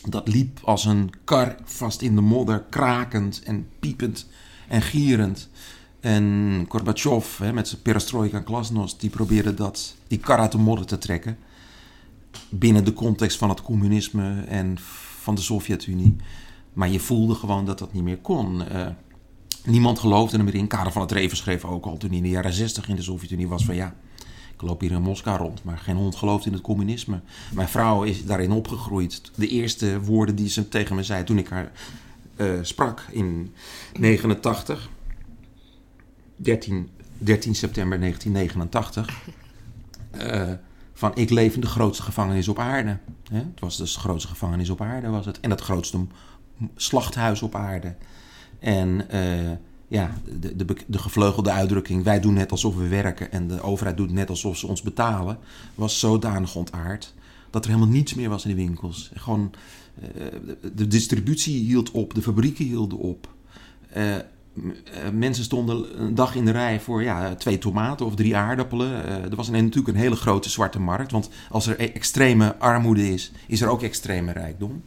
Dat 0.09 0.27
liep 0.27 0.59
als 0.63 0.85
een 0.85 1.11
kar 1.23 1.55
vast 1.63 2.01
in 2.01 2.15
de 2.15 2.21
modder, 2.21 2.63
krakend 2.69 3.41
en 3.43 3.67
piepend 3.79 4.27
en 4.67 4.81
gierend. 4.81 5.49
En 5.99 6.65
Gorbachev, 6.69 7.37
hè, 7.37 7.53
met 7.53 7.67
zijn 7.67 7.81
perestroika 7.81 8.37
en 8.37 8.45
glasnost, 8.45 8.99
die 8.99 9.09
probeerde 9.09 9.53
dat, 9.53 9.95
die 10.07 10.17
kar 10.17 10.39
uit 10.39 10.51
de 10.51 10.57
modder 10.57 10.85
te 10.85 10.97
trekken. 10.97 11.37
Binnen 12.49 12.85
de 12.85 12.93
context 12.93 13.37
van 13.37 13.49
het 13.49 13.61
communisme 13.61 14.43
en 14.47 14.77
van 15.19 15.35
de 15.35 15.41
Sovjet-Unie. 15.41 16.15
Maar 16.73 16.89
je 16.89 16.99
voelde 16.99 17.35
gewoon 17.35 17.65
dat 17.65 17.79
dat 17.79 17.93
niet 17.93 18.03
meer 18.03 18.17
kon. 18.17 18.67
Eh, 18.67 18.87
niemand 19.65 19.99
geloofde 19.99 20.37
er 20.37 20.43
meer 20.43 20.55
in. 20.55 20.67
Karel 20.67 20.91
van 20.91 21.01
het 21.01 21.11
Reven 21.11 21.37
schreef 21.37 21.65
ook 21.65 21.85
al 21.85 21.97
toen 21.97 22.09
hij 22.09 22.17
in 22.17 22.23
de 22.23 22.29
jaren 22.29 22.53
60 22.53 22.89
in 22.89 22.95
de 22.95 23.01
Sovjet-Unie 23.01 23.47
was 23.47 23.65
van 23.65 23.75
ja, 23.75 23.95
ik 24.57 24.63
loop 24.63 24.81
hier 24.81 24.91
in 24.91 25.01
Moskou 25.01 25.37
rond, 25.37 25.63
maar 25.63 25.77
geen 25.77 25.95
hond 25.95 26.15
gelooft 26.15 26.45
in 26.45 26.53
het 26.53 26.61
communisme. 26.61 27.19
Mijn 27.53 27.67
vrouw 27.67 28.03
is 28.03 28.25
daarin 28.25 28.51
opgegroeid. 28.51 29.21
De 29.35 29.47
eerste 29.47 30.01
woorden 30.01 30.35
die 30.35 30.49
ze 30.49 30.69
tegen 30.69 30.95
me 30.95 31.03
zei 31.03 31.23
toen 31.23 31.37
ik 31.37 31.47
haar 31.47 31.71
eh, 32.35 32.51
sprak 32.61 33.05
in 33.11 33.53
89, 33.99 34.89
13, 36.35 36.89
13 37.17 37.55
september 37.55 37.99
1989, 37.99 39.27
eh, 40.11 40.51
van 40.93 41.11
ik 41.15 41.29
leef 41.29 41.55
in 41.55 41.61
de 41.61 41.67
grootste 41.67 42.03
gevangenis 42.03 42.47
op 42.47 42.59
aarde. 42.59 42.97
Hè? 43.31 43.37
Het 43.37 43.59
was 43.59 43.77
dus 43.77 43.93
de 43.93 43.99
grootste 43.99 44.29
gevangenis 44.29 44.69
op 44.69 44.81
aarde 44.81 45.07
was 45.07 45.25
het. 45.25 45.39
En 45.39 45.49
het 45.49 45.61
grootste 45.61 46.05
slachthuis 46.75 47.41
op 47.41 47.55
aarde. 47.55 47.95
En 48.59 49.09
eh, 49.09 49.51
ja, 49.88 50.17
de, 50.39 50.56
de, 50.56 50.76
de 50.88 51.00
gevleugelde 51.00 51.52
uitdrukking, 51.52 52.04
wij 52.04 52.19
doen 52.19 52.34
net 52.34 52.52
alsof 52.52 52.76
we 52.76 52.88
werken 52.88 53.32
en 53.32 53.47
de 53.47 53.62
overheid 53.62 53.97
doet 53.97 54.12
net 54.12 54.30
alsof 54.30 54.58
ze 54.58 54.67
ons 54.67 54.82
betalen, 54.82 55.38
was 55.76 56.00
zodanig 56.00 56.56
ontaard 56.56 57.13
dat 57.50 57.65
er 57.65 57.71
helemaal 57.71 57.93
niets 57.93 58.13
meer 58.13 58.30
was 58.30 58.45
in 58.45 58.50
de 58.50 58.63
winkels. 58.63 59.12
Gewoon, 59.13 59.52
eh, 60.02 60.26
de, 60.73 60.88
distributie 60.88 61.63
hield 61.63 61.91
op, 61.91 62.13
de 62.13 62.21
fabrieken 62.21 62.65
hielden 62.65 62.97
op. 62.97 63.28
Eh, 63.89 64.15
eh, 64.15 64.23
mensen 65.13 65.43
stonden 65.43 66.02
een 66.02 66.15
dag 66.15 66.36
in 66.36 66.45
de 66.45 66.52
rij 66.52 66.80
voor 66.80 67.04
ja, 67.04 67.36
twee 67.36 67.58
tomaten 67.58 68.06
of 68.06 68.15
drie 68.15 68.36
aardappelen. 68.36 69.04
Eh, 69.06 69.23
er 69.23 69.36
was 69.36 69.47
een, 69.47 69.54
natuurlijk 69.54 69.88
een 69.88 70.02
hele 70.02 70.15
grote 70.15 70.50
zwarte 70.50 70.80
markt, 70.80 71.12
want 71.12 71.30
als 71.50 71.67
er 71.67 71.82
e- 71.82 71.86
extreme 71.86 72.56
armoede 72.58 73.13
is, 73.13 73.32
is 73.47 73.62
er 73.62 73.69
ook 73.69 73.82
extreme 73.82 74.32
rijkdom. 74.32 74.84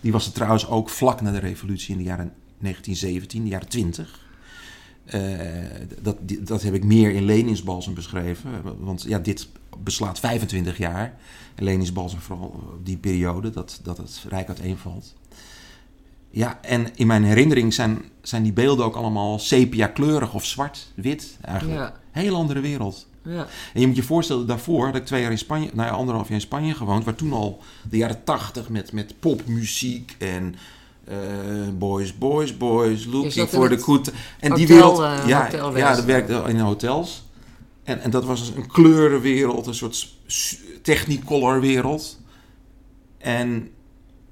Die 0.00 0.12
was 0.12 0.26
er 0.26 0.32
trouwens 0.32 0.68
ook 0.68 0.88
vlak 0.88 1.20
na 1.20 1.30
de 1.30 1.38
revolutie 1.38 1.92
in 1.92 1.98
de 1.98 2.04
jaren 2.04 2.32
1917, 2.58 3.42
de 3.42 3.48
jaren 3.48 3.68
20. 3.68 4.20
Eh, 5.04 5.20
dat, 6.00 6.16
dat 6.40 6.62
heb 6.62 6.74
ik 6.74 6.84
meer 6.84 7.10
in 7.10 7.24
Leningsbalsem 7.24 7.94
beschreven. 7.94 8.50
Want 8.78 9.02
ja, 9.02 9.18
dit 9.18 9.48
beslaat 9.78 10.18
25 10.18 10.78
jaar. 10.78 11.14
En 11.54 11.64
Leningsbalsem 11.64 12.20
vooral 12.20 12.78
die 12.82 12.96
periode 12.96 13.50
dat, 13.50 13.80
dat 13.82 13.96
het 13.96 14.24
Rijk 14.28 14.48
uiteenvalt. 14.48 15.14
Ja, 16.30 16.58
en 16.62 16.96
in 16.96 17.06
mijn 17.06 17.24
herinnering 17.24 17.74
zijn, 17.74 18.02
zijn 18.22 18.42
die 18.42 18.52
beelden 18.52 18.84
ook 18.84 18.94
allemaal 18.94 19.38
sepia-kleurig 19.38 20.34
of 20.34 20.44
zwart-wit 20.44 21.36
eigenlijk. 21.40 21.78
Ja. 21.78 21.94
Heel 22.10 22.36
andere 22.36 22.60
wereld. 22.60 23.06
Ja. 23.24 23.46
En 23.74 23.80
je 23.80 23.86
moet 23.86 23.96
je 23.96 24.02
voorstellen, 24.02 24.46
daarvoor 24.46 24.86
had 24.86 24.94
ik 24.94 25.06
twee 25.06 25.22
jaar 25.22 25.30
in 25.30 25.38
Spanje, 25.38 25.70
nou 25.72 25.88
ja, 25.88 25.94
anderhalf 25.94 26.26
jaar 26.26 26.36
in 26.36 26.40
Spanje 26.40 26.74
gewoond, 26.74 27.04
waar 27.04 27.14
toen 27.14 27.32
al 27.32 27.60
de 27.90 27.96
jaren 27.96 28.24
tachtig 28.24 28.68
met, 28.68 28.92
met 28.92 29.14
popmuziek 29.20 30.16
en 30.18 30.54
boys, 31.78 32.18
boys, 32.18 32.56
boys, 32.56 33.04
looking 33.04 33.48
for 33.48 33.68
the 33.68 33.78
good. 33.78 34.12
En 34.40 34.54
die 34.54 34.72
hotel, 34.72 35.00
wereld, 35.00 35.22
eh, 35.22 35.28
ja, 35.28 35.48
ja, 35.76 35.94
dat 35.94 36.04
werkte 36.04 36.42
in 36.46 36.58
hotels. 36.58 37.30
En, 37.84 38.00
en 38.00 38.10
dat 38.10 38.24
was 38.24 38.40
dus 38.40 38.56
een 38.56 38.66
kleurenwereld, 38.66 39.66
een 39.66 39.74
soort 39.74 40.14
technicolor 40.82 41.60
wereld. 41.60 42.20
En, 43.18 43.68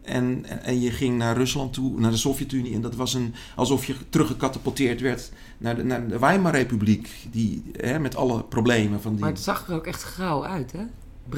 en, 0.03 0.45
en 0.63 0.81
je 0.81 0.91
ging 0.91 1.19
naar 1.19 1.37
Rusland 1.37 1.73
toe, 1.73 2.01
naar 2.01 2.11
de 2.11 2.17
Sovjet-Unie. 2.17 2.75
En 2.75 2.81
dat 2.81 2.95
was 2.95 3.15
een, 3.15 3.35
alsof 3.57 3.85
je 3.85 3.95
teruggecatapulteerd 4.09 5.01
werd 5.01 5.33
naar 5.59 5.77
de, 5.77 5.85
naar 5.85 6.09
de 6.09 6.19
Weimar-republiek. 6.19 7.11
Die, 7.31 7.63
hè, 7.73 7.99
met 7.99 8.17
alle 8.17 8.45
problemen 8.45 9.01
van 9.01 9.13
die... 9.13 9.21
Maar 9.21 9.31
het 9.31 9.41
zag 9.41 9.69
er 9.69 9.75
ook 9.75 9.87
echt 9.87 10.03
grauw 10.03 10.45
uit, 10.45 10.73
hè? 10.73 10.85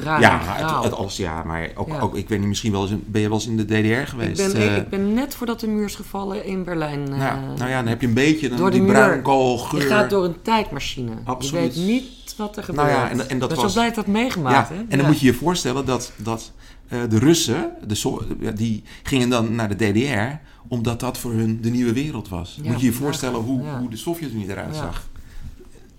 Ja, 0.03 0.39
het, 0.83 0.93
alles, 0.93 1.17
ja, 1.17 1.43
maar 1.43 1.69
ook, 1.75 1.87
Ja. 1.87 1.99
ook, 1.99 2.15
ik 2.15 2.29
weet 2.29 2.39
niet, 2.39 2.47
misschien 2.47 2.71
wel 2.71 2.81
eens, 2.81 2.91
in- 2.91 3.03
ben 3.07 3.21
je 3.21 3.27
wel 3.27 3.37
eens 3.37 3.47
in 3.47 3.57
de 3.57 3.65
DDR 3.65 3.75
ik, 3.77 4.07
geweest? 4.07 4.53
ben, 4.53 4.61
eh? 4.69 4.77
ik 4.77 4.89
ben 4.89 5.13
net 5.13 5.35
voordat 5.35 5.59
de 5.59 5.67
muur 5.67 5.85
is 5.85 5.95
gevallen 5.95 6.45
in 6.45 6.63
Berlijn. 6.63 7.03
nou, 7.09 7.39
nou 7.57 7.69
ja, 7.69 7.77
dan 7.77 7.87
heb 7.87 8.01
je 8.01 8.07
een 8.07 8.13
beetje 8.13 8.49
dan 8.49 8.57
door 8.57 8.71
die 8.71 8.83
bruinkoolgeur. 8.85 9.81
Je 9.81 9.87
gaat 9.87 10.09
door 10.09 10.23
een 10.25 10.41
tijdmachine. 10.41 11.11
Absoluut. 11.23 11.75
Je 11.75 11.79
weet 11.81 11.87
niet 11.87 12.35
wat 12.37 12.57
er 12.57 12.63
gebeurt. 12.63 12.87
Nou 12.87 12.99
ja, 12.99 13.09
en- 13.09 13.29
en 13.29 13.39
dat 13.39 13.51
ik 13.51 13.55
was- 13.57 13.65
zo 13.65 13.73
blij 13.73 13.85
dat 13.87 13.95
dat 13.95 14.05
Ja, 14.05 14.11
meegemaakt, 14.11 14.69
hè? 14.69 14.75
en 14.75 14.85
dan 14.89 14.99
Ja. 14.99 15.07
moet 15.07 15.19
je 15.19 15.25
je 15.25 15.33
voorstellen 15.33 15.85
dat, 15.85 16.11
dat 16.17 16.51
eh, 16.87 16.99
de 17.09 17.19
Russen, 17.19 17.71
de 17.87 17.95
So- 17.95 18.21
ja, 18.39 18.51
die 18.51 18.83
gingen 19.03 19.29
dan 19.29 19.55
naar 19.55 19.77
de 19.77 19.91
DDR, 19.91 20.39
omdat 20.67 20.99
dat 20.99 21.17
voor 21.17 21.31
hun 21.31 21.61
de 21.61 21.69
nieuwe 21.69 21.93
wereld 21.93 22.29
was. 22.29 22.59
Ja, 22.61 22.71
moet 22.71 22.79
je 22.79 22.85
je 22.85 22.93
voorstellen 22.93 23.39
hoe, 23.41 23.63
ja. 23.63 23.79
hoe 23.79 23.89
de 23.89 23.97
Sovjet-Unie 23.97 24.49
eruit 24.49 24.75
Ja. 24.75 24.81
zag. 24.81 25.07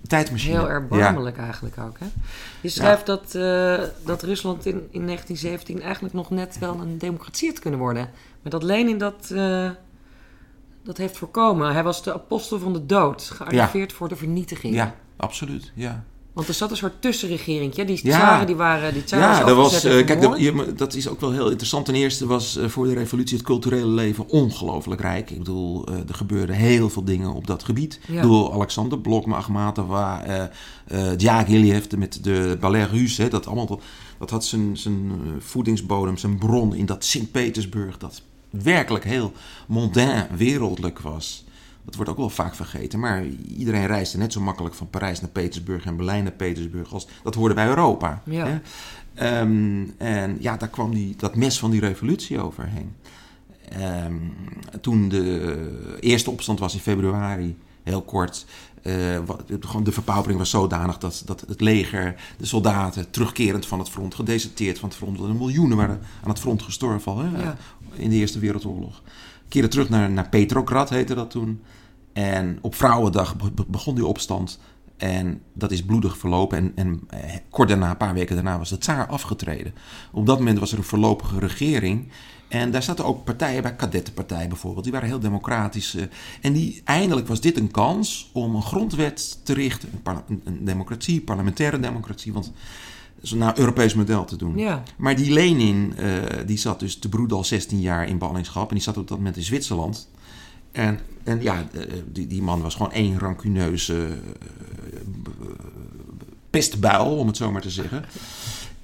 Tijdmachine. 0.07 0.59
Heel 0.59 0.71
erbarmelijk 0.71 1.39
eigenlijk 1.39 1.79
ook, 1.79 1.99
hè? 1.99 2.07
Je 2.61 2.69
schrijft 2.69 3.07
dat, 3.07 3.35
eh, 3.35 3.81
dat 4.05 4.23
Rusland 4.23 4.67
in, 4.67 4.89
in 4.91 5.05
1917 5.05 5.81
eigenlijk 5.81 6.15
nog 6.15 6.31
net 6.31 6.59
wel 6.59 6.81
een 6.81 6.99
democratie 6.99 7.49
had 7.49 7.59
kunnen 7.59 7.81
worden. 7.81 8.11
Maar 8.43 8.53
dat 8.53 8.63
Lenin 8.63 8.99
dat, 8.99 9.31
eh, 9.31 9.71
dat 10.83 10.97
heeft 10.97 11.17
voorkomen. 11.17 11.73
Hij 11.73 11.83
was 11.83 12.03
de 12.03 12.15
apostel 12.15 12.59
van 12.59 12.73
de 12.73 12.87
dood, 12.87 13.23
gearriveerd 13.23 13.93
voor 13.93 14.09
de 14.09 14.17
vernietiging. 14.17 14.75
Ja, 14.75 14.95
absoluut. 15.17 15.73
Ja. 15.75 16.05
Want 16.35 16.49
er 16.49 16.55
zat 16.55 16.71
een 16.71 16.77
soort 16.77 17.03
tussenregeringje. 17.03 17.85
Die 17.85 18.01
Ja. 18.03 18.11
tsaren, 18.19 18.47
die 18.47 18.57
waren... 18.57 18.93
Die 18.93 19.05
tsaren 19.05 19.39
Ja, 19.39 19.45
dat 19.45 19.57
was. 19.57 19.85
eh, 19.85 20.07
kijk, 20.07 20.21
dat, 20.21 20.39
je- 20.39 20.73
dat 20.77 20.95
is 20.95 21.09
ook 21.09 21.21
wel 21.21 21.33
heel 21.33 21.49
interessant. 21.49 21.85
Ten 21.85 21.95
eerste 21.95 22.27
was 22.27 22.57
eh, 22.57 22.69
voor 22.69 22.87
de 22.87 22.95
revolutie 22.95 23.37
het 23.37 23.47
culturele 23.47 23.87
leven 23.87 24.29
ongelooflijk 24.29 25.01
rijk. 25.01 25.31
Ik 25.31 25.39
bedoel, 25.39 25.87
eh, 25.87 25.95
er 26.09 26.15
gebeurden 26.15 26.57
heel 26.57 26.91
veel 26.91 27.05
dingen 27.05 27.33
op 27.35 27.47
dat 27.47 27.63
gebied. 27.65 28.01
Ja. 28.07 28.15
Ik 28.15 28.21
bedoel, 28.21 28.53
Alexander 28.53 28.99
Blok, 28.99 29.27
eh 30.87 31.09
Djagiljev 31.17 31.85
met 31.97 32.19
de 32.25 32.57
Ballet 32.61 32.91
Russe. 32.91 33.23
hè, 33.23 33.29
Dat, 33.29 33.47
allemaal, 33.47 33.81
dat 34.19 34.31
had 34.31 34.45
zijn, 34.45 34.77
zijn 34.77 35.13
voedingsbodem, 35.39 36.17
zijn 36.17 36.39
bron 36.39 36.75
in 36.75 36.87
dat 36.87 37.05
Sint-Petersburg. 37.05 37.99
Dat 37.99 38.23
werkelijk 38.51 39.05
heel 39.05 39.33
mondain, 39.67 40.27
wereldlijk 40.37 40.99
was. 41.01 41.44
Dat 41.85 41.95
wordt 41.95 42.11
ook 42.11 42.17
wel 42.17 42.31
vaak 42.31 42.55
vergeten. 42.55 42.99
Maar 43.01 43.25
iedereen 43.57 43.87
reisde 43.87 44.19
net 44.19 44.33
zo 44.33 44.41
makkelijk 44.41 44.75
van 44.75 44.91
Parijs 44.91 45.21
naar 45.21 45.31
Petersburg 45.31 45.85
en 45.85 45.97
Berlijn 45.97 46.23
naar 46.23 46.33
Petersburg. 46.33 46.93
Als, 46.93 47.07
dat 47.23 47.35
hoorde 47.35 47.55
bij 47.55 47.67
Europa. 47.67 48.23
Ja. 48.25 48.47
Hè? 48.47 48.59
Ehm, 49.15 49.85
en 49.99 50.37
ja, 50.41 50.57
daar 50.57 50.69
kwam 50.69 50.95
die, 50.95 51.15
dat 51.17 51.37
mes 51.37 51.59
van 51.59 51.71
die 51.71 51.81
revolutie 51.81 52.41
overheen. 52.41 52.95
Ehm, 53.69 54.15
toen 54.81 55.09
de 55.09 55.97
eerste 56.01 56.31
opstand 56.31 56.59
was 56.59 56.75
in 56.75 56.81
februari, 56.81 57.57
heel 57.83 58.03
kort. 58.03 58.47
gewoon 59.61 59.85
de 59.85 59.93
verpaupering 59.93 60.39
was 60.39 60.51
zodanig 60.51 60.99
dat, 60.99 61.23
dat 61.27 61.41
het 61.41 61.61
leger, 61.61 62.15
de 62.37 62.47
soldaten, 62.47 63.11
terugkerend 63.11 63.67
van 63.67 63.79
het 63.79 63.89
front, 63.89 64.15
gedeserteerd 64.15 64.79
van 64.79 64.89
het 64.89 64.99
front. 64.99 65.19
er 65.19 65.35
miljoenen 65.35 65.77
waren 65.77 66.01
aan 66.23 66.31
het 66.31 66.39
front 66.39 66.63
gestorven 66.63 67.13
al 67.13 67.19
hè, 67.19 67.43
Ja. 67.43 67.57
in 67.95 68.11
de 68.11 68.17
Eerste 68.17 68.39
Wereldoorlog. 68.39 69.03
Keerden 69.55 69.73
terug 69.73 69.89
naar, 69.89 70.11
naar 70.11 70.29
Petrograd, 70.29 70.91
heette 70.91 71.15
dat 71.15 71.31
toen. 71.31 71.63
En 72.13 72.59
op 72.61 72.75
Vrouwendag 72.75 73.37
be- 73.37 73.51
be- 73.51 73.65
begon 73.69 73.95
die 73.95 74.07
opstand. 74.07 74.59
En 74.97 75.41
dat 75.53 75.71
is 75.71 75.85
bloedig 75.85 76.17
verlopen. 76.19 76.59
En, 76.59 76.73
en 76.75 77.01
eh, 77.09 77.35
kort 77.51 77.69
daarna, 77.69 77.91
een 77.91 77.97
paar 77.97 78.15
weken 78.15 78.35
daarna, 78.35 78.59
was 78.59 78.69
de 78.69 78.79
tsaar 78.79 79.07
afgetreden. 79.07 79.75
Op 80.13 80.27
dat 80.27 80.39
moment 80.39 80.59
was 80.59 80.73
er 80.73 80.79
een 80.79 80.85
voorlopige 80.85 81.39
regering. 81.39 82.09
En 82.49 82.71
daar 82.71 82.83
zaten 82.83 83.05
ook 83.05 83.25
partijen 83.25 83.63
bij, 83.63 83.75
kadettenpartij 83.77 84.49
bijvoorbeeld. 84.49 84.85
Die 84.85 84.93
waren 84.93 85.09
heel 85.09 85.19
democratisch. 85.19 85.95
eh. 85.95 86.03
En 86.41 86.53
die, 86.53 86.81
eindelijk 86.85 87.29
was 87.29 87.41
dit 87.41 87.57
een 87.57 87.71
kans 87.71 88.31
om 88.33 88.55
een 88.55 88.63
grondwet 88.63 89.41
te 89.45 89.53
richten. 89.55 89.89
Een, 90.05 90.41
een, 90.45 90.65
democratie, 90.65 91.21
parlementaire 91.21 91.81
democratie. 91.81 92.33
Want 92.33 92.53
naar 93.33 93.59
Europees 93.59 93.95
model 93.95 94.25
te 94.25 94.37
doen. 94.37 94.59
Ja. 94.59 94.83
Maar 94.97 95.17
die 95.17 95.33
Lenin, 95.33 95.95
eh, 95.97 96.13
die 96.47 96.59
zat 96.59 96.81
dus 96.81 96.97
te 96.97 97.09
broeden 97.09 97.37
al 97.37 97.45
16 97.45 97.81
jaar 97.81 98.09
in 98.09 98.19
ballingschap. 98.19 98.69
En 98.69 98.75
die 98.75 98.85
zat 98.85 98.97
op 98.97 99.09
dat 99.09 99.19
moment 99.19 99.37
in 99.37 99.43
Zwitserland. 99.43 100.09
En, 100.73 100.99
en 101.25 101.43
ja, 101.43 101.69
eh, 101.73 101.81
die, 102.13 102.27
die 102.27 102.43
man 102.43 102.63
was 102.63 102.75
gewoon 102.75 102.93
één 102.93 103.19
rancuneuze 103.19 104.07
eh, 104.07 104.99
pestbuil, 106.51 107.17
om 107.17 107.27
het 107.27 107.37
zo 107.37 107.53
maar 107.53 107.63
te 107.63 107.71
zeggen. 107.71 108.05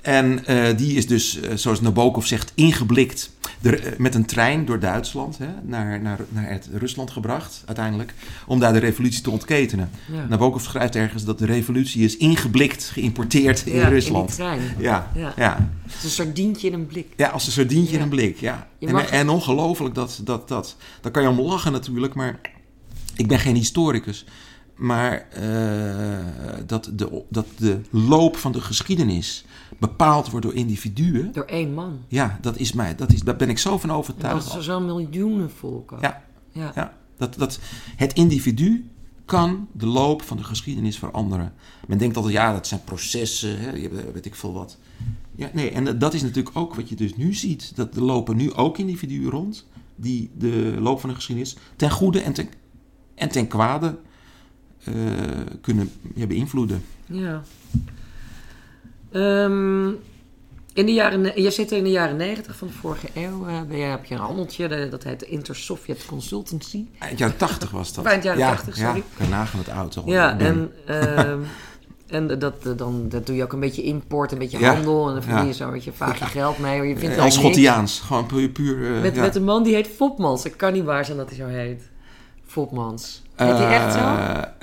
En 0.01 0.43
die 0.77 0.97
is 0.97 1.07
dus, 1.07 1.41
zoals 1.55 1.81
Nabokov 1.81 2.27
zegt, 2.27 2.53
ingeblikt 2.55 3.31
eh, 3.63 3.99
met 3.99 4.15
een 4.15 4.27
trein 4.27 4.65
door 4.65 4.79
Duitsland 4.79 5.39
hè, 5.39 5.47
naar, 5.63 6.01
naar, 6.01 6.19
naar 6.29 6.51
het 6.51 6.69
Rusland 6.73 7.11
gebracht, 7.11 7.63
uiteindelijk, 7.67 8.15
om 8.47 8.59
daar 8.61 8.73
de 8.73 8.79
revolutie 8.79 9.23
te 9.23 9.31
ontketenen. 9.31 9.91
Ja. 10.13 10.27
Nabokov 10.29 10.63
schrijft 10.63 10.97
ergens 10.97 11.25
dat 11.25 11.39
de 11.39 11.47
revolutie 11.47 12.05
is 12.05 12.17
ingeblikt, 12.17 12.85
geïmporteerd 12.85 13.67
in 13.67 13.77
Ja, 13.77 13.89
Rusland. 13.89 14.35
trein. 14.35 14.61
ja, 14.79 15.11
Ja. 15.15 15.33
ja. 15.37 15.71
Het 15.83 15.95
is 15.95 16.05
een 16.05 16.11
sardientje 16.11 16.67
in 16.67 16.73
een 16.75 16.87
blik. 16.87 17.07
Ja, 17.17 17.29
als 17.29 17.47
een 17.47 17.53
sardientje 17.53 17.97
in 17.97 18.03
een 18.03 18.09
blik, 18.09 18.37
ja. 18.39 18.69
En 19.11 19.29
ongelooflijk 19.29 19.95
dat, 19.95 20.21
dat, 20.25 20.49
dat... 20.49 20.77
Daar 21.01 21.13
kan 21.13 21.23
je 21.23 21.29
om 21.29 21.41
lachen 21.41 21.73
natuurlijk, 21.73 22.15
maar... 22.15 22.41
Ik 23.17 23.29
ben 23.29 23.39
geen 23.39 23.55
historicus. 23.55 24.25
Maar 24.77 25.27
eh, 25.31 25.45
dat, 26.67 26.91
de, 26.93 27.23
dat 27.29 27.47
de 27.57 27.81
loop 27.91 28.37
van 28.37 28.53
de 28.53 28.61
geschiedenis 28.61 29.45
bepaald 29.79 30.31
wordt 30.31 30.47
door 30.47 30.55
individuen... 30.55 31.33
Door 31.33 31.45
één 31.45 31.75
man. 31.75 31.99
Ja, 32.09 32.39
dat 32.41 32.59
is 32.59 32.73
mij, 32.73 32.95
dat 32.95 33.13
is, 33.13 33.21
daar 33.23 33.37
ben 33.37 33.49
ik 33.49 33.59
zo 33.59 33.79
van 33.79 33.91
En 33.91 33.97
overtuigd. 33.97 34.49
dat 34.49 34.59
is 34.59 34.65
zo'n 34.65 34.87
miljoenenvolk 34.87 35.93
ook. 35.93 36.01
Ja, 36.01 36.25
Ja. 36.53 36.73
ja. 36.75 36.99
Dat, 37.17 37.35
dat 37.35 37.59
het 37.97 38.13
individu 38.13 38.91
kan 39.25 39.69
de 39.73 39.87
loop 39.87 40.23
van 40.23 40.37
de 40.37 40.45
geschiedenis 40.45 40.99
veranderen. 40.99 41.53
Men 41.87 41.99
denkt 41.99 42.17
altijd, 42.17 42.35
ja, 42.35 42.53
dat 42.53 42.67
zijn 42.67 42.85
processen, 42.85 43.61
hè, 43.61 43.73
weet 44.13 44.27
ik 44.27 44.35
veel 44.35 44.53
wat. 44.53 44.79
Ja, 45.35 45.51
nee, 45.53 45.71
en 45.71 45.99
dat 45.99 46.15
is 46.15 46.23
natuurlijk 46.23 46.57
ook 46.57 46.75
wat 46.75 46.89
je 46.89 46.95
dus 46.95 47.17
nu 47.17 47.35
ziet. 47.35 47.77
Dat 47.77 47.97
er 47.97 48.03
lopen 48.03 48.37
nu 48.37 48.53
ook 48.53 48.79
individuen 48.79 49.31
rond 49.31 49.67
die 49.97 50.31
de 50.39 50.77
loop 50.79 51.01
van 51.01 51.09
de 51.09 51.15
geschiedenis 51.15 51.57
ten 51.77 51.91
goede 51.91 52.21
en 52.21 52.33
ten, 52.33 52.49
en 53.15 53.29
ten 53.29 53.47
kwade 53.47 53.99
eh, 54.85 54.95
kunnen 55.61 55.91
ja, 56.15 56.27
beïnvloeden. 56.27 56.83
Ja. 57.07 57.43
Ehm, 59.13 59.89
in 60.73 60.87
de 60.87 60.93
jaren, 60.93 61.43
je 61.43 61.51
zit 61.51 61.73
in 61.73 61.85
de 61.85 61.91
jaren 61.91 62.17
negentig 62.17 62.57
van 62.57 62.69
de 62.69 62.75
vorige 62.75 63.07
eeuw. 63.15 63.47
eh, 63.47 63.61
ben 63.69 63.77
je, 63.77 63.85
heb 63.85 64.05
je 64.05 64.15
een 64.15 64.21
handeltje, 64.21 64.69
de- 64.69 64.89
dat 64.91 65.03
heet 65.03 65.21
de 65.21 65.27
Inter-Sovjet 65.27 66.05
Consultancy. 66.07 66.85
Eind 66.99 67.19
jaren 67.19 67.37
tachtig 67.37 67.71
was 67.71 67.95
dat. 67.95 68.05
Eind 68.05 68.23
jaren 68.23 68.39
ja, 68.41 68.51
80, 68.51 68.77
sorry. 68.77 68.97
Ja, 68.97 69.03
kan 69.17 69.27
je 69.27 69.33
nagaan 69.33 69.59
het 69.85 69.97
al 69.97 70.09
Ja, 70.09 70.39
en, 70.39 70.73
ehm, 70.87 71.39
en 72.07 72.39
dat, 72.39 72.55
eh, 72.67 72.73
dan, 72.77 73.09
dat 73.09 73.27
doe 73.27 73.37
je 73.37 73.43
ook 73.43 73.53
een 73.53 73.61
beetje 73.61 73.83
import, 73.83 74.33
een 74.33 74.39
beetje 74.39 74.59
Ja. 74.59 74.75
handel. 74.75 75.07
En 75.09 75.13
dan 75.15 75.23
verdien 75.23 75.41
je 75.43 75.47
Ja. 75.49 75.53
zo 75.53 75.65
een 75.67 75.73
beetje 75.73 75.93
vaag 75.93 76.19
je 76.19 76.25
geld 76.25 76.59
mee. 76.59 76.77
hoor. 76.79 76.87
Je 76.87 76.97
vindt 76.97 77.17
niks. 77.17 77.35
Schottiaans, 77.35 78.01
gewoon 78.01 78.27
puur... 78.27 78.49
puur 78.49 78.95
eh, 78.97 79.01
Met, 79.03 79.15
ja. 79.15 79.21
met 79.21 79.35
een 79.35 79.45
man 79.45 79.63
die 79.63 79.75
heet 79.75 79.87
Fopmans. 79.89 80.45
Het 80.45 80.57
kan 80.57 80.73
niet 80.73 80.85
waar 80.85 81.05
zijn 81.05 81.17
dat 81.17 81.29
hij 81.29 81.37
zo 81.39 81.47
heet. 81.47 81.89
Fopmans. 82.47 83.23
Heet 83.37 83.59
hij 83.59 83.75
echt 83.85 83.93
zo? 83.93 84.01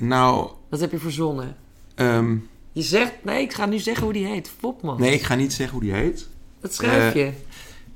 Nou, 0.05 0.49
Dat 0.69 0.79
heb 0.79 0.91
je 0.91 0.97
verzonnen. 0.99 1.55
ehm, 1.95 2.35
Je 2.77 2.83
zegt, 2.83 3.11
nee, 3.23 3.41
ik 3.41 3.53
ga 3.53 3.65
nu 3.65 3.79
zeggen 3.79 4.03
hoe 4.03 4.13
die 4.13 4.25
heet. 4.25 4.51
Fopmans. 4.59 4.99
nee, 4.99 5.13
ik 5.13 5.21
ga 5.23 5.35
niet 5.35 5.53
zeggen 5.53 5.77
hoe 5.79 5.83
die 5.87 5.93
heet. 5.93 6.27
Dat 6.61 6.73
schrijf 6.73 7.13
Eh, 7.13 7.25
je. 7.25 7.31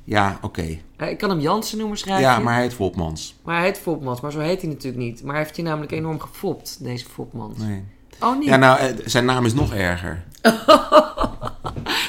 Ja, 0.04 0.40
oké. 0.42 0.78
Ja, 0.98 1.06
ik 1.06 1.18
kan 1.18 1.30
hem 1.30 1.40
Jansen 1.40 1.78
noemen, 1.78 1.98
schrijf 1.98 2.20
Ja, 2.22 2.40
maar 2.40 2.54
hij 2.54 2.62
heet 2.64 2.78
Wolpmans. 2.78 3.36
Maar 3.44 3.56
hij 3.58 3.66
heet 3.66 3.78
Fopmans, 3.78 4.22
maar 4.22 4.32
zo 4.32 4.40
heet 4.40 4.62
hij 4.62 4.70
natuurlijk 4.70 5.04
niet. 5.04 5.24
Maar 5.24 5.34
hij 5.36 5.44
heeft 5.44 5.56
je 5.56 5.62
namelijk 5.64 5.92
enorm 5.92 6.20
gefopt, 6.20 6.78
deze 6.84 7.06
Fopmans. 7.14 7.58
Nee. 7.58 7.84
Oh, 8.20 8.38
niet? 8.40 8.48
Ja, 8.48 8.56
nou, 8.56 8.80
eh, 8.80 8.88
zijn 9.06 9.26
naam 9.26 9.46
is 9.46 9.54
nog 9.54 9.74
erger. 9.74 10.24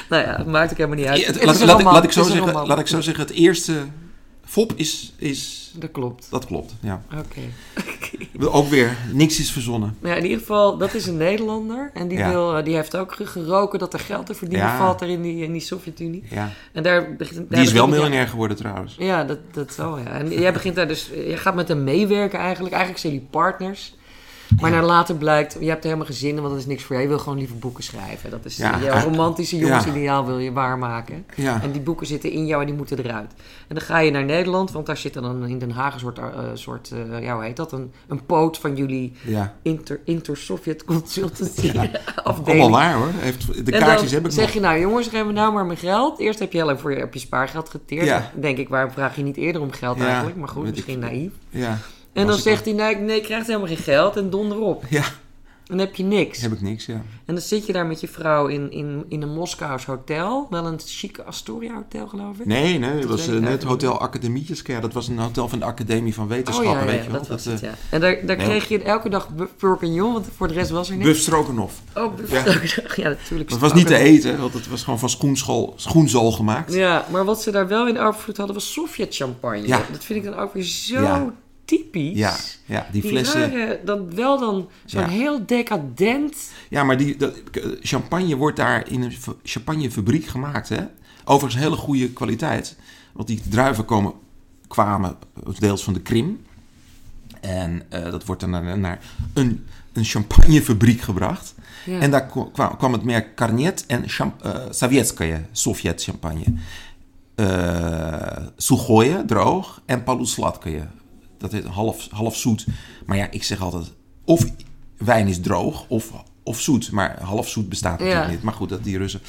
Nou 0.09 0.25
ja, 0.25 0.37
dat 0.37 0.45
maakt 0.45 0.71
ook 0.71 0.77
helemaal 0.77 0.97
niet 0.97 1.07
uit. 1.07 1.19
Ja, 1.19 1.25
het- 1.25 1.35
Het 1.35 1.43
laat, 1.83 2.03
ik 2.03 2.11
zo 2.11 2.23
zeggen, 2.23 2.67
laat 2.67 2.79
ik 2.79 2.87
zo 2.87 3.01
zeggen, 3.01 3.23
het 3.25 3.33
eerste 3.33 3.73
Fop 4.45 4.73
is, 4.75 5.13
is... 5.17 5.62
Dat 5.75 5.91
klopt. 5.91 6.27
Dat 6.29 6.45
klopt, 6.45 6.73
ja. 6.79 7.03
Oké. 7.17 7.41
Ook 8.51 8.67
weer, 8.67 8.97
niks 9.11 9.39
is 9.39 9.51
verzonnen. 9.51 9.97
Ja, 10.01 10.15
in 10.15 10.23
ieder 10.23 10.39
geval, 10.39 10.77
dat 10.77 10.93
is 10.93 11.05
een 11.07 11.17
Nederlander. 11.17 11.91
En 11.93 12.07
die, 12.07 12.17
Ja. 12.17 12.29
wil, 12.29 12.57
eh, 12.57 12.63
die 12.65 12.75
heeft 12.75 12.95
ook 12.97 13.13
ge- 13.13 13.25
geroken 13.25 13.79
dat 13.79 13.93
er 13.93 13.99
geld 13.99 14.25
te 14.25 14.33
verdienen 14.33 14.67
Ja. 14.67 14.77
valt 14.77 15.01
er 15.01 15.07
in 15.09 15.21
die, 15.21 15.43
in 15.43 15.51
die 15.51 15.61
Sovjet-Unie. 15.61 16.23
Ja. 16.29 16.49
En 16.71 16.83
daar 16.83 17.15
begint, 17.15 17.37
daar 17.49 17.59
Die 17.59 17.67
is 17.67 17.73
wel 17.73 17.87
miljonair 17.87 18.27
geworden 18.27 18.57
trouwens. 18.57 18.95
Ja, 18.99 19.23
dat, 19.23 19.37
dat 19.51 19.75
wel, 19.75 19.97
ja. 19.99 20.05
En 20.05 20.29
jij 20.31 20.53
begint 20.53 20.75
daar 20.75 20.87
dus... 20.87 21.09
Je 21.27 21.37
gaat 21.37 21.55
met 21.55 21.67
hem 21.67 21.83
meewerken 21.83 22.39
eigenlijk. 22.39 22.73
Eigenlijk 22.73 23.01
zijn 23.01 23.13
jullie 23.13 23.27
partners. 23.31 23.95
Maar 24.63 24.71
Ja. 24.71 24.77
naar 24.77 24.85
later 24.95 25.15
blijkt, 25.15 25.57
je 25.59 25.69
hebt 25.69 25.83
helemaal 25.83 26.05
geen 26.05 26.15
zin 26.15 26.29
in, 26.29 26.35
want 26.35 26.49
dat 26.49 26.57
is 26.57 26.65
niks 26.65 26.83
voor 26.83 26.95
je. 26.95 27.01
Je 27.01 27.07
wil 27.07 27.19
gewoon 27.19 27.37
liever 27.37 27.57
boeken 27.57 27.83
schrijven. 27.83 28.29
Dat 28.29 28.45
is 28.45 28.57
Ja, 28.57 28.77
je 28.77 28.83
ja. 28.85 29.01
romantische 29.03 29.57
jongensideaal 29.57 30.25
wil 30.25 30.37
je 30.39 30.51
waarmaken. 30.51 31.25
Ja. 31.35 31.61
En 31.61 31.71
die 31.71 31.81
boeken 31.81 32.07
zitten 32.07 32.31
in 32.31 32.45
jou 32.45 32.61
en 32.61 32.67
die 32.67 32.75
moeten 32.75 32.97
eruit. 32.99 33.31
En 33.67 33.75
dan 33.75 33.81
ga 33.83 33.99
je 33.99 34.11
naar 34.11 34.23
Nederland, 34.25 34.71
want 34.71 34.85
daar 34.85 34.97
zit 34.97 35.13
dan 35.13 35.47
in 35.47 35.59
Den 35.59 35.71
Haag 35.71 35.93
een 35.93 35.99
soort, 35.99 36.17
eh, 36.17 36.25
soort 36.53 36.91
eh, 37.11 37.23
ja, 37.23 37.33
hoe 37.35 37.43
heet 37.43 37.55
dat? 37.57 37.71
Een, 37.71 37.91
een 38.07 38.25
poot 38.25 38.57
van 38.57 38.75
jullie 38.75 39.13
inter, 39.61 39.99
inter-Sovjet 40.05 40.83
consultancy 40.85 41.71
afdeling. 42.23 42.61
Allemaal 42.61 42.69
waar 42.79 42.93
hoor. 42.93 43.09
Heeft, 43.15 43.65
de 43.65 43.71
kaartjes 43.71 44.11
heb 44.11 44.25
ik 44.25 44.31
zeg 44.31 44.45
nog. 44.45 44.53
je, 44.53 44.59
nou 44.59 44.79
jongens, 44.79 45.07
geef 45.07 45.25
me 45.25 45.31
nou 45.31 45.53
maar 45.53 45.65
mijn 45.65 45.77
geld. 45.77 46.19
Eerst 46.19 46.39
heb 46.39 46.51
je 46.51 46.57
heel 46.57 46.67
even 46.69 46.81
voor 46.81 46.97
je, 46.97 47.03
op 47.03 47.13
je 47.13 47.19
spaargeld 47.19 47.69
geteerd. 47.69 48.21
Denk 48.39 48.57
ik, 48.57 48.69
waarom 48.69 48.91
vraag 48.91 49.15
je 49.15 49.23
niet 49.23 49.37
eerder 49.37 49.61
om 49.61 49.71
geld 49.71 49.99
eigenlijk? 50.01 50.35
Maar 50.35 50.47
goed, 50.47 50.69
misschien 50.69 50.93
ik. 51.03 51.09
naïef. 51.11 51.31
Ja. 51.49 51.77
En 52.13 52.27
dan 52.27 52.35
ik 52.35 52.41
zegt 52.41 52.65
hij, 52.65 52.73
nee, 52.73 52.95
nee, 52.95 53.15
je 53.15 53.21
krijgt 53.21 53.47
helemaal 53.47 53.67
geen 53.67 53.77
geld 53.77 54.15
en 54.17 54.29
donder 54.29 54.59
op. 54.59 54.83
Ja, 54.89 55.03
Dan 55.65 55.77
heb 55.77 55.95
je 55.95 56.03
niks. 56.03 56.41
heb 56.41 56.51
ik 56.51 56.61
niks, 56.61 56.85
ja. 56.85 57.01
En 57.25 57.33
dan 57.33 57.43
zit 57.43 57.65
je 57.65 57.73
daar 57.73 57.85
met 57.85 58.01
je 58.01 58.07
vrouw 58.07 58.47
in, 58.47 58.71
in, 58.71 59.05
in 59.09 59.21
een 59.21 59.33
Moskous 59.33 59.85
hotel. 59.85 60.47
Wel 60.49 60.65
een 60.65 60.79
chique 60.85 61.23
Astoria 61.23 61.73
hotel, 61.73 62.07
geloof 62.07 62.37
ik. 62.39 62.45
Nee, 62.45 62.79
nee, 62.79 62.99
dat 62.99 63.09
was 63.09 63.27
ik 63.27 63.39
net 63.41 63.63
Hotel 63.63 63.99
Academietjes. 63.99 64.61
Ja, 64.65 64.79
dat 64.79 64.93
was 64.93 65.07
een 65.07 65.17
hotel 65.17 65.49
van 65.49 65.59
de 65.59 65.65
Academie 65.65 66.13
van 66.13 66.23
Oh 66.23 66.29
Wetenschappen, 66.29 66.73
ja, 66.73 66.79
ja, 66.79 66.85
weet 66.85 67.03
je 67.03 67.09
wel. 67.11 67.19
dat 67.19 67.27
was 67.27 67.43
Dat, 67.43 67.53
het, 67.53 67.63
eh, 67.63 67.69
ja. 67.69 67.75
En 67.89 68.01
daar, 68.01 68.25
daar 68.25 68.37
nee. 68.37 68.45
kreeg 68.47 68.67
je 68.67 68.83
elke 68.83 69.09
dag 69.09 69.29
bourguignon, 69.59 70.13
want 70.13 70.27
voor 70.35 70.47
de 70.47 70.53
rest 70.53 70.69
was 70.69 70.89
er 70.89 70.95
niks. 70.95 71.07
Buff 71.07 71.19
Stroganoff. 71.21 71.81
Oh, 71.95 72.15
buff- 72.15 72.31
Ja. 72.31 72.43
ja, 73.03 73.09
natuurlijk. 73.09 73.49
Dat 73.49 73.59
was 73.59 73.73
niet 73.73 73.87
te 73.87 73.97
eten, 73.97 74.39
want 74.39 74.53
het 74.53 74.67
was 74.67 74.83
gewoon 74.83 74.99
van 74.99 75.09
schoenschool, 75.09 75.73
schoenzool 75.75 76.31
gemaakt. 76.31 76.73
Ja, 76.73 77.05
maar 77.11 77.25
wat 77.25 77.41
ze 77.41 77.51
daar 77.51 77.67
wel 77.67 77.87
in 77.87 77.99
overvloed 77.99 78.37
hadden 78.37 78.55
was 78.55 78.71
Sovjet-champagne. 78.73 79.67
Ja. 79.67 79.81
Dat 79.91 80.03
vind 80.03 80.25
ik 80.25 80.31
dan 80.31 80.39
ook 80.39 80.53
weer 80.53 80.63
zo. 80.63 81.31
Typisch. 81.65 82.17
Ja, 82.17 82.35
ja, 82.65 82.87
die 82.91 83.01
Die 83.01 83.11
flessen. 83.11 83.39
rare, 83.41 83.79
dan 83.85 84.15
wel 84.15 84.39
dan 84.39 84.69
zo'n 84.85 85.01
Ja. 85.01 85.07
heel 85.07 85.45
decadent... 85.45 86.35
Ja, 86.69 86.83
maar 86.83 86.97
die, 86.97 87.15
dat, 87.17 87.33
champagne 87.81 88.35
wordt 88.35 88.57
daar 88.57 88.89
in 88.91 89.01
een 89.01 89.13
champagnefabriek 89.43 90.25
gemaakt. 90.25 90.69
Hè? 90.69 90.81
Overigens 91.25 91.63
hele 91.63 91.75
goede 91.75 92.09
kwaliteit. 92.09 92.75
Want 93.11 93.27
die 93.27 93.41
druiven 93.49 93.85
komen, 93.85 94.13
kwamen 94.67 95.15
deels 95.59 95.83
van 95.83 95.93
de 95.93 96.01
Krim. 96.01 96.45
En 97.41 97.83
eh, 97.89 98.03
dat 98.11 98.25
wordt 98.25 98.41
dan 98.41 98.49
naar, 98.49 98.77
naar 98.77 98.99
een, 99.33 99.65
een 99.93 100.03
champagnefabriek 100.05 101.01
gebracht. 101.01 101.53
Ja. 101.85 101.99
En 101.99 102.11
daar 102.11 102.25
kwa- 102.27 102.49
kwam, 102.53 102.77
kwam 102.77 102.93
het 102.93 103.03
merk 103.03 103.35
Karnet 103.35 103.85
en 103.87 104.09
champ, 104.09 104.43
eh 104.43 104.55
Sovietskaya, 104.69 105.41
Sovjet 105.51 106.03
champagne. 106.03 106.43
Eh 107.35 108.37
Sugoye, 108.57 109.23
droog. 109.25 109.81
En 109.85 110.03
Paluslatkaye. 110.03 110.87
Dat 111.43 111.53
is 111.53 111.63
half, 111.63 112.07
half 112.11 112.35
zoet. 112.37 112.65
Maar 113.05 113.17
ja, 113.17 113.27
ik 113.31 113.43
zeg 113.43 113.61
altijd... 113.61 113.91
Of 114.25 114.45
wijn 114.97 115.27
is 115.27 115.39
droog 115.39 115.85
of, 115.87 116.11
of 116.43 116.59
zoet. 116.59 116.91
Maar 116.91 117.21
half 117.21 117.49
zoet 117.49 117.69
bestaat 117.69 117.99
natuurlijk 117.99 118.25
Ja. 118.25 118.31
niet. 118.31 118.41
Maar 118.43 118.53
goed, 118.53 118.69
dat 118.69 118.83
die 118.83 118.97
Russen... 118.97 119.21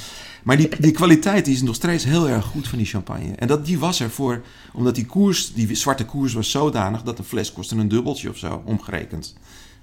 Maar 0.43 0.57
die, 0.57 0.69
die 0.79 0.91
kwaliteit 0.93 1.45
die 1.45 1.55
is 1.55 1.63
nog 1.63 1.75
steeds 1.75 2.05
heel 2.05 2.29
erg 2.29 2.45
goed 2.45 2.69
van 2.69 2.79
die 2.79 2.87
champagne. 2.87 3.33
En 3.35 3.47
dat, 3.49 3.67
die 3.67 3.79
was 3.79 4.01
er 4.01 4.11
voor... 4.11 4.43
Omdat 4.73 4.95
die 4.95 5.07
koers, 5.07 5.53
die 5.55 5.75
zwarte 5.75 6.05
koers 6.05 6.33
was 6.33 6.51
zodanig... 6.51 7.03
dat 7.03 7.19
een 7.19 7.25
fles 7.25 7.53
kostte 7.53 7.77
een 7.77 7.89
dubbeltje 7.89 8.29
of 8.31 8.37
zo, 8.37 8.63
omgerekend. 8.65 9.35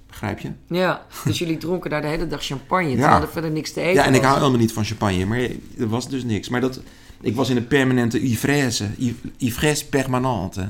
Begrijp 0.08 0.40
je? 0.40 0.52
Ja, 0.68 1.06
dus 1.26 1.40
jullie 1.40 1.58
dronken 1.66 1.90
daar 1.90 2.02
de 2.02 2.08
hele 2.08 2.28
dag 2.28 2.44
champagne, 2.46 2.90
Ja. 2.90 2.96
terwijl 2.98 3.22
er 3.22 3.30
verder 3.32 3.52
niks 3.52 3.74
te 3.74 3.82
eten 3.82 3.94
Ja, 3.94 4.06
en 4.06 4.14
ik 4.14 4.22
hou 4.22 4.38
helemaal 4.38 4.60
niet 4.60 4.74
van 4.74 4.86
champagne, 4.86 5.26
maar 5.26 5.40
er 5.78 5.90
was 5.90 6.10
dus 6.10 6.24
niks. 6.24 6.50
Maar 6.50 6.62
dat, 6.62 6.80
ik 7.22 7.36
was 7.36 7.50
in 7.50 7.58
een 7.58 7.68
permanente 7.68 8.20
ivresse, 8.24 8.90
ivresse 9.38 9.88
permanente. 9.88 10.70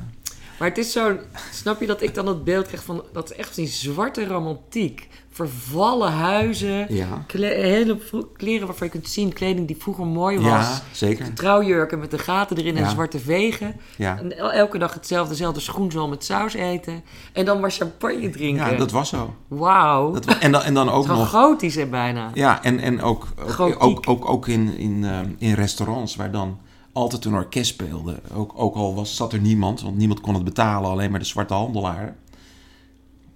Maar 0.61 0.69
het 0.69 0.79
is 0.79 0.91
zo, 0.91 1.17
snap 1.53 1.79
je 1.79 1.87
dat 1.87 2.01
ik 2.01 2.15
dan 2.15 2.27
het 2.27 2.43
beeld 2.43 2.67
krijg 2.67 2.83
van, 2.83 3.03
dat 3.13 3.31
is 3.31 3.37
echt 3.37 3.55
die 3.55 3.67
zwarte 3.67 4.25
romantiek. 4.27 5.07
Vervallen 5.31 6.11
huizen, 6.11 6.95
Ja, 6.95 7.25
hele 7.37 7.97
kleren 8.37 8.67
waarvan 8.67 8.87
je 8.87 8.93
kunt 8.93 9.07
zien, 9.09 9.33
kleding 9.33 9.67
die 9.67 9.75
vroeger 9.79 10.05
mooi 10.05 10.37
was. 10.39 10.45
ja 10.45 10.81
zeker. 10.91 11.33
Trouwjurken 11.33 11.99
met 11.99 12.11
de 12.11 12.17
gaten 12.17 12.57
erin 12.57 12.75
en 12.77 12.83
Ja. 12.83 12.89
zwarte 12.89 13.19
vegen. 13.19 13.75
Ja. 13.97 14.17
En 14.19 14.37
el- 14.37 14.51
elke 14.51 14.77
dag 14.77 14.93
hetzelfde, 14.93 15.29
dezelfde 15.29 15.59
schoenzool 15.59 16.07
met 16.07 16.23
saus 16.23 16.53
eten. 16.53 17.03
En 17.33 17.45
dan 17.45 17.59
maar 17.59 17.71
champagne 17.71 18.29
drinken. 18.29 18.71
ja, 18.71 18.77
dat 18.77 18.91
was 18.91 19.09
zo. 19.09 19.33
Wauw. 19.47 20.15
En, 20.39 20.51
dan, 20.51 20.61
en 20.61 20.73
dan 20.73 20.89
ook 20.89 21.07
nog... 21.07 21.29
gotisch 21.29 21.75
hè, 21.75 21.85
bijna. 21.85 22.31
Ja, 22.33 22.63
en, 22.63 22.79
en 22.79 23.01
ook, 23.01 23.27
ook, 23.57 24.07
ook, 24.09 24.29
ook 24.29 24.47
in, 24.47 24.77
in, 24.77 25.03
eh, 25.03 25.19
in 25.49 25.53
restaurants 25.53 26.15
waar 26.15 26.31
dan 26.31 26.59
altijd 26.91 27.25
een 27.25 27.33
orkest 27.33 27.69
speelde. 27.71 28.19
Ook, 28.33 28.51
ook 28.55 28.75
al 28.75 28.95
was, 28.95 29.15
zat 29.15 29.33
er 29.33 29.39
niemand, 29.39 29.81
want 29.81 29.97
niemand 29.97 30.19
kon 30.21 30.33
het 30.33 30.43
betalen, 30.43 30.89
alleen 30.89 31.11
maar 31.11 31.19
de 31.19 31.25
zwarte 31.25 31.53
handelaren. 31.53 32.15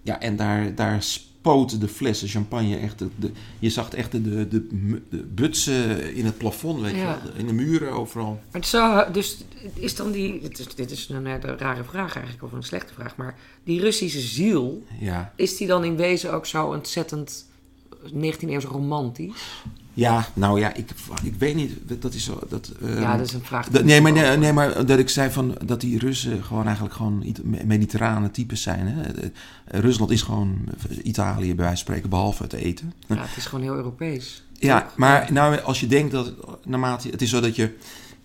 Ja, 0.01 0.19
en 0.19 0.35
daar, 0.35 0.75
daar 0.75 1.03
spoten 1.03 1.79
de 1.79 1.87
flessen 1.87 2.27
champagne 2.27 2.77
echt. 2.77 2.99
De, 2.99 3.07
de- 3.15 3.31
je 3.59 3.69
zag 3.69 3.89
echt 3.89 4.11
de, 4.11 4.21
de, 4.21 4.47
de, 4.47 5.17
butsen 5.33 6.13
in 6.15 6.25
het 6.25 6.37
plafond, 6.37 6.81
weet 6.81 6.91
je 6.91 6.97
Ja. 6.97 7.19
wel. 7.23 7.33
In 7.35 7.47
de 7.47 7.53
muren 7.53 7.91
overal. 7.91 8.29
Maar 8.31 8.61
het 8.61 8.65
zou, 8.69 9.11
dus 9.11 9.37
is 9.73 9.95
dan 9.95 10.11
die, 10.11 10.39
is, 10.39 10.75
dit 10.75 10.91
is 10.91 11.09
een, 11.09 11.25
hele 11.25 11.55
rare 11.55 11.83
vraag 11.83 12.13
eigenlijk, 12.15 12.43
of 12.43 12.51
een 12.51 12.63
slechte 12.63 12.93
vraag, 12.93 13.15
maar 13.15 13.35
die 13.63 13.79
Russische 13.81 14.19
ziel, 14.19 14.83
Ja, 14.99 15.33
is 15.35 15.57
die 15.57 15.67
dan 15.67 15.83
in 15.83 15.95
wezen 15.95 16.33
ook 16.33 16.45
zo 16.45 16.67
ontzettend 16.67 17.45
19e 18.13 18.39
eeuw 18.39 18.59
romantisch? 18.59 19.63
Ja 19.95 20.27
nou 20.33 20.59
ja, 20.59 20.73
ik, 20.73 20.89
ik 21.23 21.33
weet 21.37 21.55
niet. 21.55 21.71
Dat 22.01 22.13
is 22.13 22.23
zo. 22.23 22.39
Dat, 22.49 22.71
ehm, 22.81 22.99
ja, 23.01 23.17
dat 23.17 23.27
is 23.27 23.33
een 23.33 23.43
vraag. 23.43 23.67
Dat- 23.69 23.83
nee, 23.83 24.01
maar, 24.01 24.11
nee, 24.11 24.37
nee, 24.37 24.53
maar 24.53 24.85
dat 24.85 24.99
ik 24.99 25.09
zei 25.09 25.31
van, 25.31 25.57
dat 25.65 25.81
die 25.81 25.99
Russen 25.99 26.43
gewoon 26.43 26.65
eigenlijk 26.65 26.95
gewoon 26.95 27.23
It- 27.23 27.65
mediterrane 27.65 28.31
types 28.31 28.61
zijn. 28.61 28.87
Hè? 28.87 29.01
Eh, 29.11 29.29
Rusland 29.65 30.11
is 30.11 30.21
gewoon 30.21 30.57
Italië 31.03 31.45
bij 31.47 31.55
wijze 31.55 31.69
van 31.69 31.77
spreken, 31.77 32.09
behalve 32.09 32.43
het 32.43 32.53
eten. 32.53 32.93
Ja, 33.07 33.15
het 33.15 33.37
is 33.37 33.45
gewoon 33.45 33.63
heel 33.63 33.75
Europees. 33.75 34.43
Ja, 34.59 34.81
Toch? 34.81 34.95
maar 34.95 35.27
nou, 35.31 35.59
als 35.59 35.79
je 35.79 35.87
denkt 35.87 36.11
dat, 36.11 36.33
naarmate, 36.65 37.09
het 37.09 37.21
is 37.21 37.29
zo 37.29 37.39
dat 37.39 37.55
je, 37.55 37.75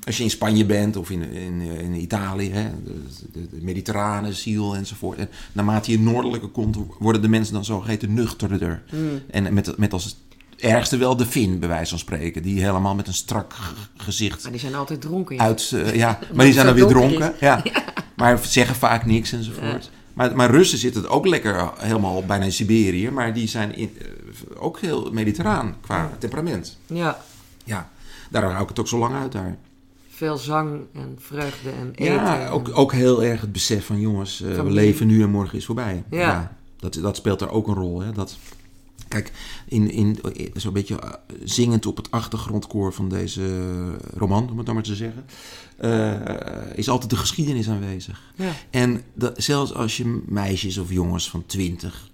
als 0.06 0.16
je 0.16 0.22
in 0.22 0.30
Spanje 0.30 0.66
bent 0.66 0.96
of 0.96 1.10
in, 1.10 1.22
in, 1.32 1.60
in 1.60 1.94
Italië, 1.94 2.50
hè, 2.50 2.70
de, 2.84 3.02
de, 3.32 3.48
de 3.50 3.58
mediterrane 3.62 4.32
ziel 4.32 4.76
enzovoort. 4.76 5.18
En 5.18 5.28
naarmate 5.52 5.90
je 5.90 6.00
noordelijker 6.00 6.48
komt, 6.48 6.76
worden 6.98 7.22
de 7.22 7.28
mensen 7.28 7.54
dan 7.54 7.64
zogeheten 7.64 8.14
nuchterder. 8.14 8.82
Hmm. 8.88 9.20
En 9.30 9.54
met, 9.54 9.76
met 9.78 9.92
als 9.92 10.16
ergste 10.60 10.96
wel 10.96 11.16
de 11.16 11.26
Fin, 11.26 11.58
bij 11.58 11.68
wijze 11.68 11.90
van 11.90 11.98
spreken, 11.98 12.42
die 12.42 12.62
helemaal 12.62 12.94
met 12.94 13.06
een 13.06 13.14
strak 13.14 13.54
gezicht 13.96 14.42
Maar 14.42 14.52
die 14.52 14.60
zijn 14.60 14.74
altijd 14.74 15.00
dronken. 15.00 15.36
ja. 15.36 15.42
uit, 15.42 15.72
eh, 15.74 15.94
ja, 15.94 16.18
maar 16.34 16.44
die 16.44 16.54
zijn 16.54 16.66
dan 16.66 16.74
weer 16.74 16.86
dronken. 16.86 17.34
Ja. 17.40 17.62
Maar 18.16 18.38
zeggen 18.42 18.74
vaak 18.76 19.06
niks 19.06 19.32
enzovoort. 19.32 19.90
Maar, 20.12 20.36
maar 20.36 20.50
Russen 20.50 20.78
zitten 20.78 21.02
het 21.02 21.10
ook 21.10 21.26
lekker 21.26 21.70
helemaal 21.76 22.24
bijna 22.26 22.44
in 22.44 22.52
Siberië, 22.52 23.10
maar 23.10 23.34
die 23.34 23.48
zijn 23.48 23.76
in, 23.76 23.90
eh, 23.98 24.06
ook 24.62 24.80
heel 24.80 25.10
mediterraan 25.12 25.76
qua 25.80 26.10
temperament. 26.18 26.78
Ja, 26.86 27.18
Ja, 27.64 27.88
daarom 28.30 28.50
hou 28.50 28.62
ik 28.62 28.68
het 28.68 28.78
ook 28.78 28.88
zo 28.88 28.98
lang 28.98 29.14
uit 29.14 29.32
daar. 29.32 29.56
veel 30.10 30.36
zang 30.36 30.80
en 30.94 31.16
vreugde 31.20 31.70
en 31.70 31.90
eten. 31.94 32.14
Ja, 32.14 32.48
ook, 32.48 32.70
ook 32.74 32.92
heel 32.92 33.22
erg 33.24 33.40
het 33.40 33.52
besef 33.52 33.86
van 33.86 34.00
jongens, 34.00 34.42
eh, 34.42 34.54
we 34.54 34.70
leven 34.70 35.06
nu 35.06 35.22
en 35.22 35.30
morgen 35.30 35.58
is 35.58 35.64
voorbij. 35.64 36.04
Ja. 36.10 36.52
dat, 36.78 36.94
dat 37.02 37.16
speelt 37.16 37.38
daar 37.38 37.50
ook 37.50 37.68
een 37.68 37.74
rol. 37.74 38.00
Hè? 38.00 38.12
Dat, 38.12 38.36
kijk, 39.10 39.32
in, 39.66 39.90
in, 39.90 40.18
zo'n 40.54 40.72
beetje 40.72 41.00
eh, 41.00 41.12
zingend 41.44 41.86
op 41.86 41.96
het 41.96 42.10
achtergrondkoor 42.10 42.92
van 42.92 43.08
deze 43.08 43.42
roman, 44.14 44.50
om 44.50 44.56
het 44.56 44.66
dan 44.66 44.74
maar 44.74 44.84
te 44.84 44.94
zeggen, 44.94 45.24
eh, 45.76 46.76
is 46.76 46.88
altijd 46.88 47.10
de 47.10 47.16
geschiedenis 47.16 47.68
aanwezig. 47.68 48.32
Ja. 48.34 48.52
En 48.70 49.02
dat, 49.14 49.42
zelfs 49.42 49.74
als 49.74 49.96
je 49.96 50.22
meisjes 50.26 50.78
of 50.78 50.90
jongens 50.90 51.30
van 51.30 51.46
20 51.46 52.10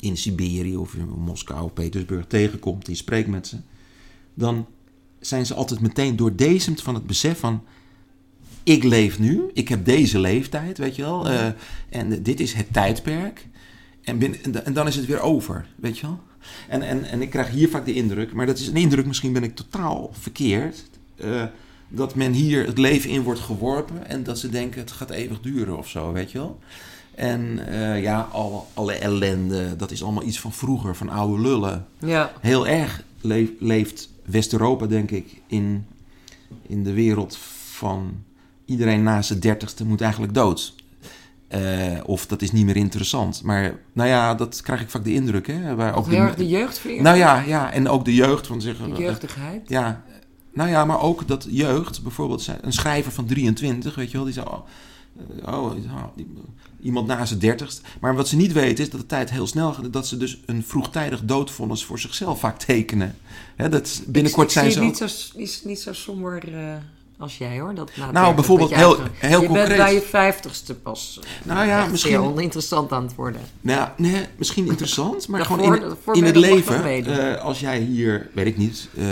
in 0.00 0.16
Siberië 0.16 0.76
of 0.76 0.94
in 0.94 1.08
Moskou 1.08 1.64
of 1.64 1.72
Petersburg 1.72 2.26
tegenkomt 2.26 2.86
en 2.86 2.92
je 2.92 2.98
spreekt 2.98 3.28
met 3.28 3.46
ze, 3.46 3.56
dan 4.34 4.66
zijn 5.20 5.46
ze 5.46 5.54
altijd 5.54 5.80
meteen 5.80 6.16
doordezemd 6.16 6.82
van 6.82 6.94
het 6.94 7.06
besef 7.06 7.38
van 7.38 7.62
ik 8.62 8.84
leef 8.84 9.18
nu, 9.18 9.50
ik 9.52 9.68
heb 9.68 9.84
deze 9.84 10.18
leeftijd, 10.18 10.78
weet 10.78 10.96
je 10.96 11.02
wel, 11.02 11.28
eh, 11.28 11.46
en 11.88 12.22
dit 12.22 12.40
is 12.40 12.52
het 12.52 12.72
tijdperk. 12.72 13.46
En, 14.06 14.18
binnen, 14.18 14.42
en 14.44 14.52
da- 14.52 14.60
en 14.62 14.72
dan 14.72 14.86
is 14.86 14.96
het 14.96 15.06
weer 15.06 15.20
over, 15.20 15.66
weet 15.76 15.98
je 15.98 16.06
wel. 16.06 16.18
En, 16.68 16.82
en, 16.82 17.04
en 17.04 17.22
ik 17.22 17.30
krijg 17.30 17.48
hier 17.50 17.68
vaak 17.68 17.84
de 17.84 17.94
indruk, 17.94 18.32
maar 18.32 18.46
dat 18.46 18.58
is 18.58 18.66
een 18.66 18.76
indruk, 18.76 19.06
misschien 19.06 19.32
ben 19.32 19.42
ik 19.42 19.56
totaal 19.56 20.10
verkeerd, 20.12 20.84
eh, 21.16 21.44
dat 21.88 22.14
men 22.14 22.32
hier 22.32 22.66
het 22.66 22.78
leven 22.78 23.10
in 23.10 23.22
wordt 23.22 23.40
geworpen 23.40 24.06
en 24.08 24.22
dat 24.22 24.38
ze 24.38 24.48
denken 24.48 24.80
het 24.80 24.92
gaat 24.92 25.10
eeuwig 25.10 25.40
duren 25.40 25.78
of 25.78 25.88
zo, 25.88 26.12
weet 26.12 26.30
je 26.30 26.38
wel. 26.38 26.58
En 27.14 27.66
eh, 27.68 28.02
ja, 28.02 28.20
alle, 28.32 28.60
alle 28.74 28.92
ellende, 28.92 29.76
dat 29.76 29.90
is 29.90 30.02
allemaal 30.02 30.24
iets 30.24 30.40
van 30.40 30.52
vroeger, 30.52 30.96
van 30.96 31.08
oude 31.08 31.42
lullen. 31.42 31.86
ja. 31.98 32.32
Heel 32.40 32.66
erg 32.66 33.02
leef- 33.20 33.50
leeft 33.58 34.08
West-Europa, 34.24 34.86
denk 34.86 35.10
ik, 35.10 35.40
in, 35.46 35.86
in 36.66 36.84
de 36.84 36.92
wereld 36.92 37.36
van 37.70 38.14
iedereen 38.64 39.02
na 39.02 39.22
zijn 39.22 39.40
dertigste 39.40 39.84
moet 39.84 40.00
eigenlijk 40.00 40.34
dood. 40.34 40.74
Eh, 41.48 41.98
of 42.04 42.26
dat 42.26 42.42
is 42.42 42.52
niet 42.52 42.64
meer 42.64 42.76
interessant. 42.76 43.42
Maar 43.42 43.78
nou 43.92 44.08
ja, 44.08 44.34
dat 44.34 44.60
krijg 44.60 44.80
ik 44.80 44.90
vaak 44.90 45.04
de 45.04 45.12
indruk. 45.12 45.46
Hè, 45.46 45.74
waar 45.74 45.96
Ook 45.96 46.06
heel 46.06 46.20
erg 46.20 46.34
de 46.34 46.48
jeugd 46.48 46.84
nou 46.84 47.16
ja, 47.16 47.40
ja, 47.40 47.72
en 47.72 47.88
ook 47.88 48.04
de 48.04 48.14
jeugd 48.14 48.46
van 48.46 48.60
zeggen. 48.60 48.94
De 48.94 49.00
jeugdigheid. 49.02 49.68
Ja, 49.68 50.02
nou 50.52 50.70
ja, 50.70 50.84
maar 50.84 51.00
ook 51.00 51.28
dat 51.28 51.46
jeugd, 51.50 52.02
bijvoorbeeld 52.02 52.48
een 52.60 52.72
schrijver 52.72 53.12
van 53.12 53.26
23, 53.26 53.94
weet 53.94 54.10
je 54.10 54.16
wel, 54.16 54.24
die 54.24 54.34
zou. 54.34 54.48
Oh, 54.48 54.64
oh, 55.46 55.72
die- 56.16 56.26
iemand 56.80 57.06
na 57.06 57.24
zijn 57.24 57.38
dertigst. 57.38 57.80
Maar 58.00 58.14
wat 58.14 58.28
ze 58.28 58.36
niet 58.36 58.52
weten 58.52 58.84
is 58.84 58.90
dat 58.90 59.00
de 59.00 59.06
tijd 59.06 59.30
heel 59.30 59.46
snel 59.46 59.72
gaat. 59.72 59.92
Dat 59.92 60.06
ze 60.06 60.16
dus 60.16 60.40
een 60.46 60.64
vroegtijdig 60.64 61.24
doodvonnis 61.24 61.84
voor 61.84 61.98
zichzelf 61.98 62.40
vaak 62.40 62.58
tekenen. 62.58 63.16
Hè, 63.56 63.68
dat 63.68 64.02
binnenkort 64.06 64.46
ik, 64.46 64.52
zijn 64.52 64.72
ze. 64.72 64.78
ook- 64.78 64.84
niet 64.84 64.96
zo, 64.96 65.06
niet, 65.38 65.62
niet 65.64 65.80
zo 65.80 65.92
somber 65.92 66.54
eh, 66.54 66.74
als 67.18 67.38
jij 67.38 67.60
hoor. 67.60 67.74
Dat 67.74 67.90
Nou, 67.96 68.12
30 68.12 68.34
bijvoorbeeld 68.34 68.70
dat 68.70 68.78
je 68.78 68.84
heel- 68.84 68.96
heel 69.12 69.40
je 69.40 69.46
concreet. 69.46 69.66
bent 69.68 69.78
bij 69.80 69.94
je 69.94 70.00
vijftigste 70.00 70.74
pas. 70.74 71.20
eh, 71.22 71.46
Nou 71.46 71.66
ja, 71.66 71.86
misschien- 71.86 72.10
zeer 72.12 72.20
oninteressant 72.20 72.92
aan 72.92 73.02
het 73.02 73.14
worden. 73.14 73.40
Nou, 73.60 73.88
nee, 73.96 74.24
misschien 74.36 74.66
interessant, 74.66 75.28
maar 75.28 75.44
gewoon 75.44 75.74
in, 75.74 75.82
in 76.12 76.24
het 76.24 76.34
je 76.34 76.40
leven. 76.40 76.82
meedoen. 76.82 77.14
eh, 77.18 77.42
als 77.42 77.60
jij 77.60 77.78
hier, 77.80 78.30
weet 78.34 78.46
ik 78.46 78.56
niet, 78.56 78.88
eh, 78.96 79.04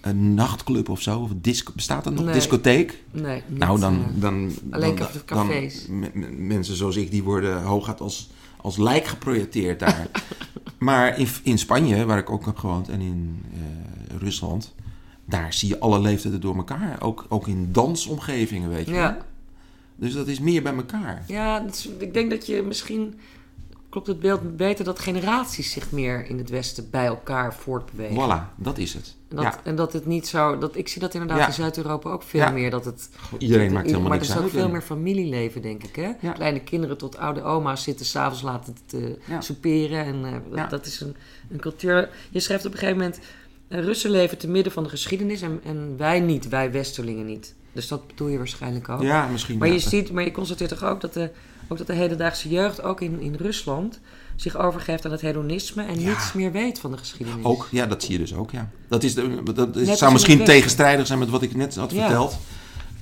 een 0.00 0.34
nachtclub 0.34 0.88
of 0.88 1.00
zo, 1.00 1.20
of 1.20 1.30
een 1.30 1.42
disco, 1.42 1.72
bestaat 1.74 2.04
dat 2.04 2.12
nog? 2.14 2.24
Nee. 2.24 2.34
Discotheek? 2.34 3.02
Nee, 3.10 3.42
niet, 3.46 3.58
Nou, 3.58 3.80
dan, 3.80 4.04
dan, 4.14 4.50
alleen 4.70 4.96
dan, 4.96 5.06
caf- 5.06 5.12
dan- 5.26 5.46
cafés. 5.48 5.86
mensen 6.36 6.76
zoals 6.76 6.96
ik, 6.96 7.10
die 7.10 7.22
worden 7.22 7.62
hooguit 7.62 8.00
als, 8.00 8.30
als 8.56 8.76
lijk 8.76 9.06
geprojecteerd 9.06 9.78
daar. 9.80 10.06
maar 10.78 11.18
in, 11.18 11.28
in 11.42 11.58
Spanje, 11.58 12.04
waar 12.04 12.18
ik 12.18 12.30
ook 12.30 12.44
heb 12.46 12.56
gewoond, 12.56 12.88
en 12.88 13.00
in 13.00 13.42
Rusland, 14.18 14.74
daar 15.30 15.52
zie 15.52 15.68
je 15.68 15.78
alle 15.78 16.00
leeftijden 16.00 16.40
door 16.40 16.56
elkaar. 16.56 16.96
Ook, 17.02 17.26
ook 17.28 17.46
in 17.46 17.72
dansomgevingen, 17.72 18.68
weet 18.70 18.86
je 18.86 18.92
ja, 18.92 19.18
Dus 19.96 20.12
dat 20.14 20.26
is 20.26 20.40
meer 20.40 20.62
bij 20.62 20.74
elkaar. 20.74 21.24
ja 21.26 21.64
is- 21.66 21.88
ik 21.98 22.14
denk 22.14 22.30
dat 22.30 22.46
je 22.46 22.62
misschien... 22.62 23.18
Klopt 23.88 24.06
het 24.06 24.20
beeld 24.20 24.56
beter 24.56 24.84
dat 24.84 24.98
generaties 24.98 25.70
zich 25.72 25.90
meer 25.92 26.26
in 26.28 26.38
het 26.38 26.50
Westen 26.50 26.90
bij 26.90 27.06
elkaar 27.06 27.54
voortbewegen. 27.54 28.16
Voilà, 28.16 28.54
dat 28.56 28.78
is 28.78 28.94
het. 28.94 29.16
En 29.28 29.36
dat, 29.36 29.44
ja, 29.44 29.60
en 29.64 29.76
dat 29.76 29.92
het 29.92 30.06
niet 30.06 30.26
zo... 30.28 30.58
Dat, 30.58 30.76
ik 30.76 30.88
zie 30.88 31.00
dat 31.00 31.14
inderdaad 31.14 31.38
Ja. 31.38 31.46
in 31.46 31.52
Zuid-Europa 31.52 32.10
ook 32.10 32.22
veel 32.22 32.52
meer. 32.52 32.70
Dat 32.70 32.84
het, 32.84 33.08
iedereen 33.38 33.64
dat- 33.64 33.74
maakt 33.74 33.86
helemaal 33.86 34.08
maar 34.08 34.18
er 34.18 34.24
is 34.24 34.36
ook 34.36 34.50
veel 34.50 34.68
meer 34.68 34.82
familieleven, 34.82 35.62
denk 35.62 35.82
ik. 35.84 35.96
Hè? 35.96 36.32
Kleine 36.32 36.60
kinderen 36.60 36.96
tot 36.98 37.16
oude 37.16 37.42
oma's 37.42 37.82
zitten 37.82 38.06
s'avonds 38.06 38.42
laten 38.42 38.76
te 38.86 39.18
souperen. 39.40 40.04
En 40.04 40.42
eh, 40.54 40.68
dat 40.70 40.86
is 40.86 41.00
een, 41.00 41.16
een 41.50 41.60
cultuur... 41.60 42.08
Je 42.30 42.40
schrijft 42.40 42.66
op 42.66 42.72
een 42.72 42.78
gegeven 42.78 42.98
moment... 43.00 43.18
eh, 43.70 43.80
Russen 43.84 44.10
leven 44.10 44.38
te 44.38 44.48
midden 44.48 44.72
van 44.72 44.82
de 44.82 44.88
geschiedenis 44.88 45.42
en, 45.42 45.60
en 45.64 45.94
wij 45.96 46.20
niet. 46.20 46.48
Wij 46.48 46.70
Westerlingen 46.72 47.26
niet. 47.26 47.54
Dus 47.72 47.88
dat 47.88 48.06
bedoel 48.06 48.28
je 48.28 48.38
waarschijnlijk 48.38 48.88
ook. 48.88 49.02
Ja, 49.02 49.26
misschien. 49.26 49.58
Maar 49.58 49.68
ja. 49.68 49.74
je 49.74 49.80
ziet, 49.80 50.12
maar 50.12 50.24
je 50.24 50.30
constateert 50.30 50.70
toch 50.70 50.84
ook 50.84 51.00
dat 51.00 51.14
de, 51.14 51.30
ook 51.68 51.78
dat 51.78 51.86
de 51.86 51.92
hedendaagse 51.94 52.48
jeugd, 52.48 52.82
ook 52.82 53.00
in, 53.00 53.20
in 53.20 53.34
Rusland, 53.34 54.00
zich 54.36 54.56
overgeeft 54.56 55.04
aan 55.04 55.10
het 55.12 55.20
hedonisme 55.20 55.82
en 55.82 56.00
Ja. 56.00 56.08
niets 56.08 56.32
meer 56.32 56.52
weet 56.52 56.78
van 56.78 56.90
de 56.90 56.96
geschiedenis. 56.96 57.44
Ook, 57.44 57.68
ja, 57.70 57.86
dat 57.86 58.02
zie 58.02 58.12
je 58.12 58.18
dus 58.18 58.34
ook, 58.34 58.50
ja. 58.50 58.70
Dat, 58.88 59.02
is 59.02 59.14
de, 59.14 59.42
dat 59.54 59.76
is- 59.76 59.98
zou 59.98 60.12
misschien 60.12 60.44
tegenstrijdig 60.44 61.06
zijn 61.06 61.18
met 61.18 61.28
wat 61.28 61.42
ik 61.42 61.54
net 61.56 61.76
had 61.76 61.90
Ja. 61.92 62.00
verteld. 62.06 62.36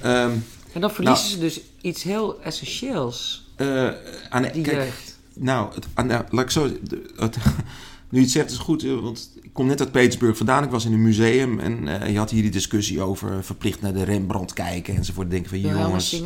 Ehm, 0.01 0.31
En 0.73 0.81
dan 0.81 0.91
verliezen 0.91 1.25
Nou. 1.39 1.51
ze 1.51 1.59
dus 1.59 1.61
iets 1.81 2.03
heel 2.03 2.43
essentieels, 2.43 3.47
eh, 3.57 3.89
aan, 4.29 4.43
die 4.43 4.63
kijk, 4.63 4.77
jeugd. 4.77 5.19
nou, 5.35 5.75
het, 5.75 5.87
aan- 5.95 6.07
nou, 6.07 6.25
laat 6.31 6.45
ik 6.45 6.51
zo... 6.51 6.71
het- 7.17 7.37
nu 8.11 8.19
je 8.19 8.21
het 8.21 8.31
zegt, 8.31 8.51
is 8.51 8.57
goed, 8.59 8.85
eh, 8.85 9.01
want 9.01 9.31
kom 9.59 9.67
net 9.67 9.81
uit 9.81 9.93
Petersburg 9.93 10.37
vandaan. 10.37 10.65
Ik 10.65 10.71
was 10.71 10.85
in 10.85 10.93
een 10.93 11.03
museum 11.03 11.59
en 11.59 12.01
eh, 12.01 12.13
je 12.13 12.19
had 12.19 12.31
hier 12.31 12.43
die 12.43 12.51
discussie 12.51 13.01
over 13.01 13.45
verplicht 13.45 13.81
naar 13.81 13.93
de 13.93 14.03
Rembrandt 14.03 14.53
kijken 14.53 14.97
enzovoort. 14.97 15.31
Denken 15.31 15.51
van, 15.51 15.61
jongens. 15.61 16.23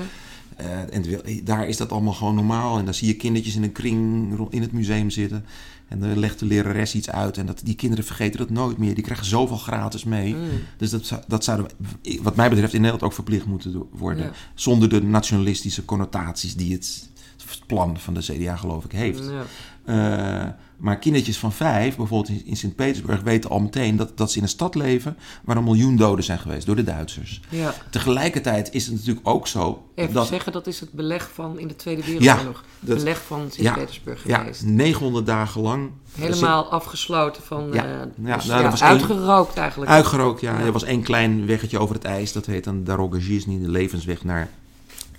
Eh, 0.56 0.94
en 0.94 1.04
daar 1.44 1.68
is 1.68 1.76
dat 1.76 1.92
allemaal 1.92 2.12
gewoon 2.12 2.34
normaal. 2.34 2.78
En 2.78 2.84
dan 2.84 2.94
zie 2.94 3.08
je 3.08 3.14
kindertjes 3.16 3.56
in 3.56 3.62
een 3.62 3.72
kring 3.72 4.32
in 4.50 4.62
het 4.62 4.72
museum 4.72 5.10
zitten. 5.10 5.44
En 5.88 6.00
dan 6.00 6.18
legt 6.18 6.38
de 6.38 6.46
lerares 6.46 6.94
iets 6.94 7.10
uit. 7.10 7.38
En 7.38 7.46
dat, 7.46 7.60
die 7.64 7.74
kinderen 7.74 8.04
vergeten 8.04 8.38
dat 8.38 8.50
nooit 8.50 8.78
meer. 8.78 8.94
Die 8.94 9.04
krijgen 9.04 9.26
zoveel 9.26 9.56
gratis 9.56 10.04
mee. 10.04 10.34
Mm. 10.34 10.48
Dus 10.76 10.90
dat, 10.90 11.06
zou- 11.06 11.22
dat 11.28 11.44
zouden 11.44 11.66
we, 12.02 12.18
wat 12.22 12.36
mij 12.36 12.48
betreft, 12.48 12.72
in 12.72 12.80
Nederland 12.80 13.04
ook 13.04 13.12
verplicht 13.12 13.46
moeten 13.46 13.82
worden. 13.92 14.24
Ja. 14.24 14.32
Zonder 14.54 14.88
de 14.88 15.02
nationalistische 15.02 15.84
connotaties 15.84 16.56
die 16.56 16.72
het, 16.72 17.08
het 17.48 17.66
plan 17.66 17.98
van 17.98 18.14
de 18.14 18.20
CDA 18.20 18.56
geloof 18.56 18.84
ik 18.84 18.92
heeft. 18.92 19.22
Ja. 19.30 19.44
Eh, 19.84 20.50
maar 20.82 20.98
kindertjes 20.98 21.38
van 21.38 21.52
vijf, 21.52 21.96
bijvoorbeeld 21.96 22.28
in, 22.38 22.46
in 22.46 22.56
Sint-Petersburg, 22.56 23.20
weten 23.20 23.50
al 23.50 23.60
meteen 23.60 23.96
dat, 23.96 24.16
dat 24.16 24.30
ze 24.30 24.36
in 24.36 24.42
een 24.42 24.48
stad 24.48 24.74
leven 24.74 25.16
waar 25.44 25.56
een 25.56 25.64
miljoen 25.64 25.96
doden 25.96 26.24
zijn 26.24 26.38
geweest 26.38 26.66
door 26.66 26.76
de 26.76 26.84
Duitsers. 26.84 27.40
ja. 27.48 27.74
Tegelijkertijd 27.90 28.72
is 28.72 28.86
het 28.86 28.94
natuurlijk 28.94 29.28
ook 29.28 29.46
zo 29.46 29.82
Even 29.94 30.14
dat 30.14 30.26
zeggen, 30.26 30.52
dat 30.52 30.66
is 30.66 30.80
het 30.80 30.92
beleg 30.92 31.30
van 31.34 31.58
in 31.58 31.68
de 31.68 31.76
Tweede 31.76 32.04
Wereldoorlog. 32.04 32.64
dat- 32.80 32.96
beleg 32.96 33.22
van 33.22 33.40
ja, 33.42 33.50
Sint-Petersburg 33.50 34.26
ja, 34.26 34.38
geweest. 34.38 34.64
900 34.64 35.26
dagen 35.26 35.60
lang 35.60 35.90
Helemaal 36.14 36.64
afgesloten 36.70 37.42
van... 37.42 37.68
Ja. 37.72 37.84
eh, 37.84 37.90
Ja, 38.24 38.36
dus 38.36 38.44
nou, 38.46 38.62
ja, 38.62 38.70
was 38.70 38.82
uitgerookt 38.82 39.56
eigenlijk. 39.56 39.90
Uitgerookt, 39.90 40.40
ja. 40.40 40.58
Ja. 40.58 40.64
Er 40.64 40.72
was 40.72 40.84
één 40.84 41.02
klein 41.02 41.46
weggetje 41.46 41.78
over 41.78 41.94
het 41.94 42.04
ijs. 42.04 42.32
Dat 42.32 42.46
heet 42.46 42.64
dan 42.64 42.84
Darogazhizhny, 42.84 43.58
de 43.60 43.68
levensweg 43.70 44.24
naar 44.24 44.48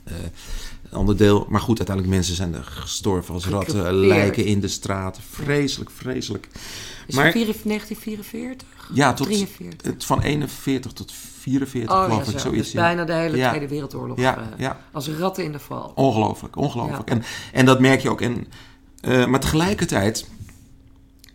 eh, 0.03 0.13
ander 0.93 1.17
deel. 1.17 1.45
Maar 1.49 1.61
goed, 1.61 1.77
uiteindelijk 1.77 2.15
mensen 2.17 2.35
zijn 2.35 2.53
er 2.53 2.63
gestorven 2.63 3.33
als 3.33 3.47
ratten. 3.47 3.93
Lijken 3.93 4.45
in 4.45 4.59
de 4.59 4.67
straat. 4.67 5.19
Vreselijk, 5.29 5.89
vreselijk. 5.91 6.47
Is 7.07 7.15
maar- 7.15 7.25
het 7.25 7.33
1944? 7.33 8.67
Ja, 8.93 9.13
tot, 9.13 9.27
43? 9.27 9.91
het, 9.91 10.05
van 10.05 10.21
41 10.21 10.91
tot 10.91 11.11
44 11.39 11.91
Oh 11.95 11.97
ja, 11.97 12.03
geloof 12.03 12.27
ik. 12.27 12.31
zo. 12.31 12.37
Zoiets. 12.37 12.63
Dus 12.63 12.73
bijna 12.81 13.05
de 13.05 13.13
hele 13.13 13.37
Ja. 13.37 13.49
Tweede 13.49 13.67
Wereldoorlog. 13.67 14.17
Ja, 14.17 14.37
eh, 14.37 14.43
ja. 14.57 14.79
Als 14.91 15.09
ratten 15.09 15.43
in 15.43 15.51
de 15.51 15.59
val. 15.59 15.91
Ongelooflijk, 15.95 16.55
ongelooflijk. 16.55 17.09
En, 17.09 17.23
en 17.53 17.65
dat 17.65 17.79
merk 17.79 18.01
je 18.01 18.09
ook. 18.09 18.21
En, 18.21 18.47
eh, 19.01 19.25
maar 19.25 19.39
tegelijkertijd, 19.39 20.27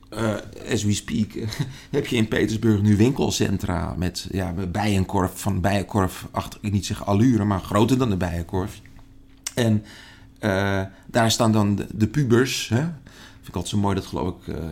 eh, 0.08 0.34
as 0.72 0.84
we 0.84 0.94
speak, 0.94 1.28
heb 1.90 2.06
je 2.06 2.16
in 2.16 2.28
Petersburg 2.28 2.82
nu 2.82 2.96
winkelcentra 2.96 3.94
met 3.96 4.26
ja, 4.30 4.54
bijenkorf 4.72 5.30
van 5.34 5.60
bijenkorf, 5.60 6.26
achter, 6.30 6.58
ik 6.62 6.72
niet 6.72 6.86
zeggen 6.86 7.06
allure, 7.06 7.44
maar 7.44 7.60
groter 7.60 7.98
dan 7.98 8.10
de 8.10 8.16
bijenkorf. 8.16 8.80
En 9.58 9.84
eh, 10.38 10.82
daar 11.06 11.30
staan 11.30 11.52
dan 11.52 11.76
de, 11.76 11.86
de 11.94 12.06
pubers. 12.06 12.68
Hè? 12.68 12.80
Vind 12.80 13.48
ik 13.48 13.54
altijd 13.54 13.74
zo 13.74 13.78
mooi 13.78 13.94
dat 13.94 14.06
geloof 14.06 14.28
ik 14.28 14.54
eh, 14.54 14.64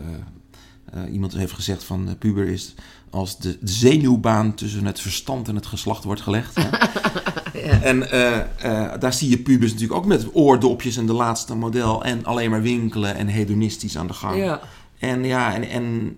eh, 0.93 1.13
iemand 1.13 1.33
heeft 1.33 1.53
gezegd 1.53 1.85
van 1.85 2.17
puber 2.19 2.49
is 2.49 2.75
als 3.11 3.39
de 3.39 3.59
zenuwbaan 3.63 4.55
tussen 4.55 4.85
het 4.85 5.01
verstand 5.01 5.49
en 5.49 5.55
het 5.55 5.67
geslacht 5.67 6.05
wordt 6.05 6.21
gelegd. 6.21 6.55
Hè? 6.55 6.69
Ja. 7.57 7.83
En 7.83 7.99
daar 9.01 9.13
zie 9.13 9.31
je 9.31 9.39
pubers 9.39 9.73
natuurlijk 9.73 9.99
ook 9.99 10.07
met 10.07 10.29
oordopjes 10.33 10.97
en 10.97 11.07
de 11.07 11.13
laatste 11.13 11.55
model 11.55 12.05
en 12.05 12.25
alleen 12.25 12.51
maar 12.51 12.63
winkelen 12.63 13.15
en 13.15 13.27
hedonistisch 13.27 13.99
aan 13.99 14.07
de 14.07 14.13
gang. 14.13 14.37
Ja. 14.37 14.61
En 14.99 15.25
ja, 15.25 15.55
en, 15.55 15.69
en 15.69 16.17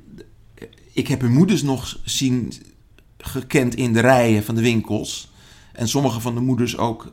ik 0.92 1.08
heb 1.08 1.20
hun 1.20 1.32
moeders 1.32 1.62
nog 1.62 1.98
zien 2.04 2.52
gekend 3.18 3.74
in 3.74 3.92
de 3.92 4.00
rijen 4.00 4.44
van 4.44 4.54
de 4.54 4.60
winkels. 4.60 5.32
En 5.72 5.88
sommige 5.88 6.20
van 6.20 6.34
de 6.34 6.40
moeders 6.40 6.76
ook, 6.76 7.12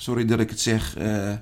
sorry 0.00 0.24
dat 0.24 0.40
ik 0.40 0.50
het 0.50 0.60
zeg, 0.60 0.96
eh, 0.96 1.32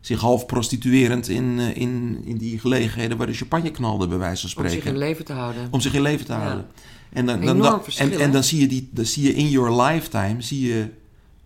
zich 0.00 0.20
half 0.20 0.46
prostituerend 0.46 1.28
in, 1.28 1.58
eh, 1.58 1.76
in, 1.76 2.22
in 2.24 2.36
die 2.36 2.58
gelegenheden 2.58 3.16
waar 3.16 3.26
de 3.26 3.32
champagne 3.32 3.70
knalde, 3.70 4.08
bij 4.08 4.18
wijze 4.18 4.40
van 4.40 4.44
Om 4.44 4.50
spreken. 4.50 4.82
zich 4.82 4.92
in 4.92 4.98
leven 4.98 5.24
te 5.24 5.32
houden. 5.32 5.68
Om 5.70 5.80
zich 5.80 5.94
in 5.94 6.02
leven 6.02 6.26
te 6.26 6.32
Ja. 6.32 6.38
houden. 6.38 6.66
En 7.12 7.26
dan, 7.26 7.40
dan, 7.40 7.82
en, 7.98 8.12
en 8.20 8.32
dan 8.32 8.44
zie 8.44 8.60
je, 8.60 8.66
die, 8.66 8.88
dan 8.92 9.04
zie 9.04 9.22
je 9.22 9.34
in 9.34 9.48
your 9.48 9.82
lifetime 9.82 10.42
zie 10.42 10.66
je 10.66 10.88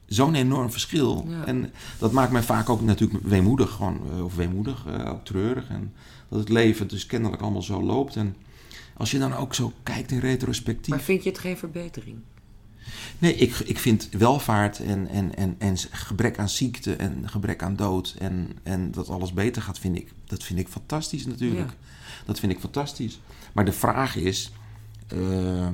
zo'n 0.07 0.35
enorm 0.35 0.71
verschil. 0.71 1.27
Ja. 1.29 1.47
En 1.47 1.73
dat 1.99 2.13
maakt 2.13 2.33
mij 2.33 2.43
vaak 2.43 2.69
ook 2.69 2.81
natuurlijk 2.81 3.23
weemoedig, 3.25 3.71
gewoon, 3.71 4.01
eh, 4.13 4.25
of 4.25 4.35
weemoedig, 4.37 4.85
ook 5.07 5.25
treurig. 5.25 5.69
En 5.69 5.93
dat 6.29 6.39
het 6.39 6.49
leven 6.49 6.89
dus 6.89 7.07
kennelijk 7.07 7.43
allemaal 7.43 7.63
zo 7.63 7.83
loopt. 7.83 8.17
En 8.17 8.37
als 8.97 9.11
je 9.11 9.19
dan 9.19 9.35
ook 9.35 9.55
zo 9.55 9.73
kijkt 9.83 10.11
in 10.11 10.19
retrospectief. 10.19 10.89
Maar 10.89 11.01
vind 11.01 11.23
je 11.23 11.29
het 11.31 11.39
geen 11.39 11.57
verbetering? 11.57 12.17
Nee, 13.19 13.35
ik, 13.35 13.59
ik 13.59 13.79
vind 13.79 14.09
welvaart 14.11 14.81
en, 14.81 15.09
en, 15.09 15.37
en, 15.37 15.55
en 15.59 15.77
gebrek 15.91 16.39
aan 16.39 16.49
ziekte 16.49 16.97
en 16.97 17.23
gebrek 17.29 17.63
aan 17.63 17.77
dood 17.77 18.15
en, 18.19 18.49
en 18.63 18.91
dat 18.91 19.09
alles 19.09 19.33
beter 19.33 19.63
gaat, 19.63 19.79
vind 19.79 19.97
ik, 19.97 20.13
dat 20.27 20.43
vind 20.43 20.59
ik 20.59 20.69
fantastisch 20.69 21.27
natuurlijk. 21.27 21.71
Ja. 21.71 21.91
Dat 22.25 22.39
vind 22.39 22.53
ik 22.53 22.61
fantastisch. 22.61 23.21
Maar 23.53 23.65
de 23.65 23.73
vraag 23.73 24.17
is, 24.17 24.53
ehm, 25.07 25.73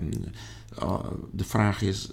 eh, 0.79 0.99
de 1.31 1.45
vraag 1.45 1.83
is 1.83 2.11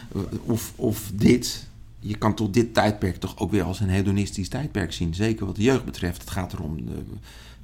of, 0.44 0.72
of 0.76 1.10
dit, 1.14 1.66
je 2.00 2.16
kan 2.16 2.34
tot 2.34 2.54
dit 2.54 2.74
tijdperk 2.74 3.16
toch 3.16 3.38
ook 3.38 3.50
weer 3.50 3.62
als 3.64 3.80
een 3.80 3.88
hedonistisch 3.88 4.48
tijdperk 4.48 4.92
zien. 4.92 5.14
Zeker 5.14 5.46
wat 5.46 5.56
de 5.56 5.62
jeugd 5.62 5.84
betreft. 5.84 6.20
Het 6.20 6.30
gaat 6.30 6.52
erom 6.52 6.76
eh, 6.78 6.94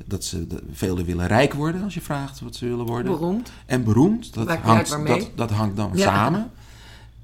dat 0.04 0.24
ze 0.24 0.46
de, 0.46 0.62
velen 0.72 1.04
willen 1.04 1.26
rijk 1.26 1.54
worden 1.54 1.82
als 1.82 1.94
je 1.94 2.00
vraagt 2.00 2.40
wat 2.40 2.56
ze 2.56 2.66
willen 2.66 2.86
worden. 2.86 3.12
Beroemd. 3.12 3.52
En 3.66 3.84
beroemd, 3.84 4.34
dat, 4.34 4.48
hangt, 4.48 5.06
dat, 5.06 5.30
dat 5.34 5.50
hangt 5.50 5.76
dan 5.76 5.90
Ja. 5.94 6.04
samen. 6.04 6.50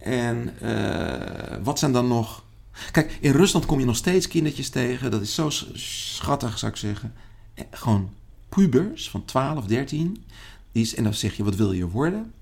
En 0.00 0.54
eh, 0.60 1.56
wat 1.62 1.78
zijn 1.78 1.92
dan 1.92 2.08
nog... 2.08 2.42
Kijk, 2.90 3.18
in 3.20 3.32
Rusland 3.32 3.66
kom 3.66 3.78
je 3.80 3.84
nog 3.86 3.96
steeds 3.96 4.28
kindertjes 4.28 4.68
tegen. 4.68 5.10
Dat 5.10 5.20
is 5.20 5.34
zo 5.34 5.50
schattig, 5.74 6.58
zou 6.58 6.72
ik 6.72 6.78
zeggen. 6.78 7.12
Eh, 7.54 7.64
Gewoon 7.70 8.10
pubers 8.48 9.10
van 9.10 9.24
12, 9.24 9.64
13. 9.66 10.24
Die 10.72 10.82
is, 10.82 10.94
en 10.94 11.04
dan 11.04 11.14
zeg 11.14 11.36
je, 11.36 11.44
wat 11.44 11.54
wil 11.54 11.72
je 11.72 11.88
worden? 11.88 12.32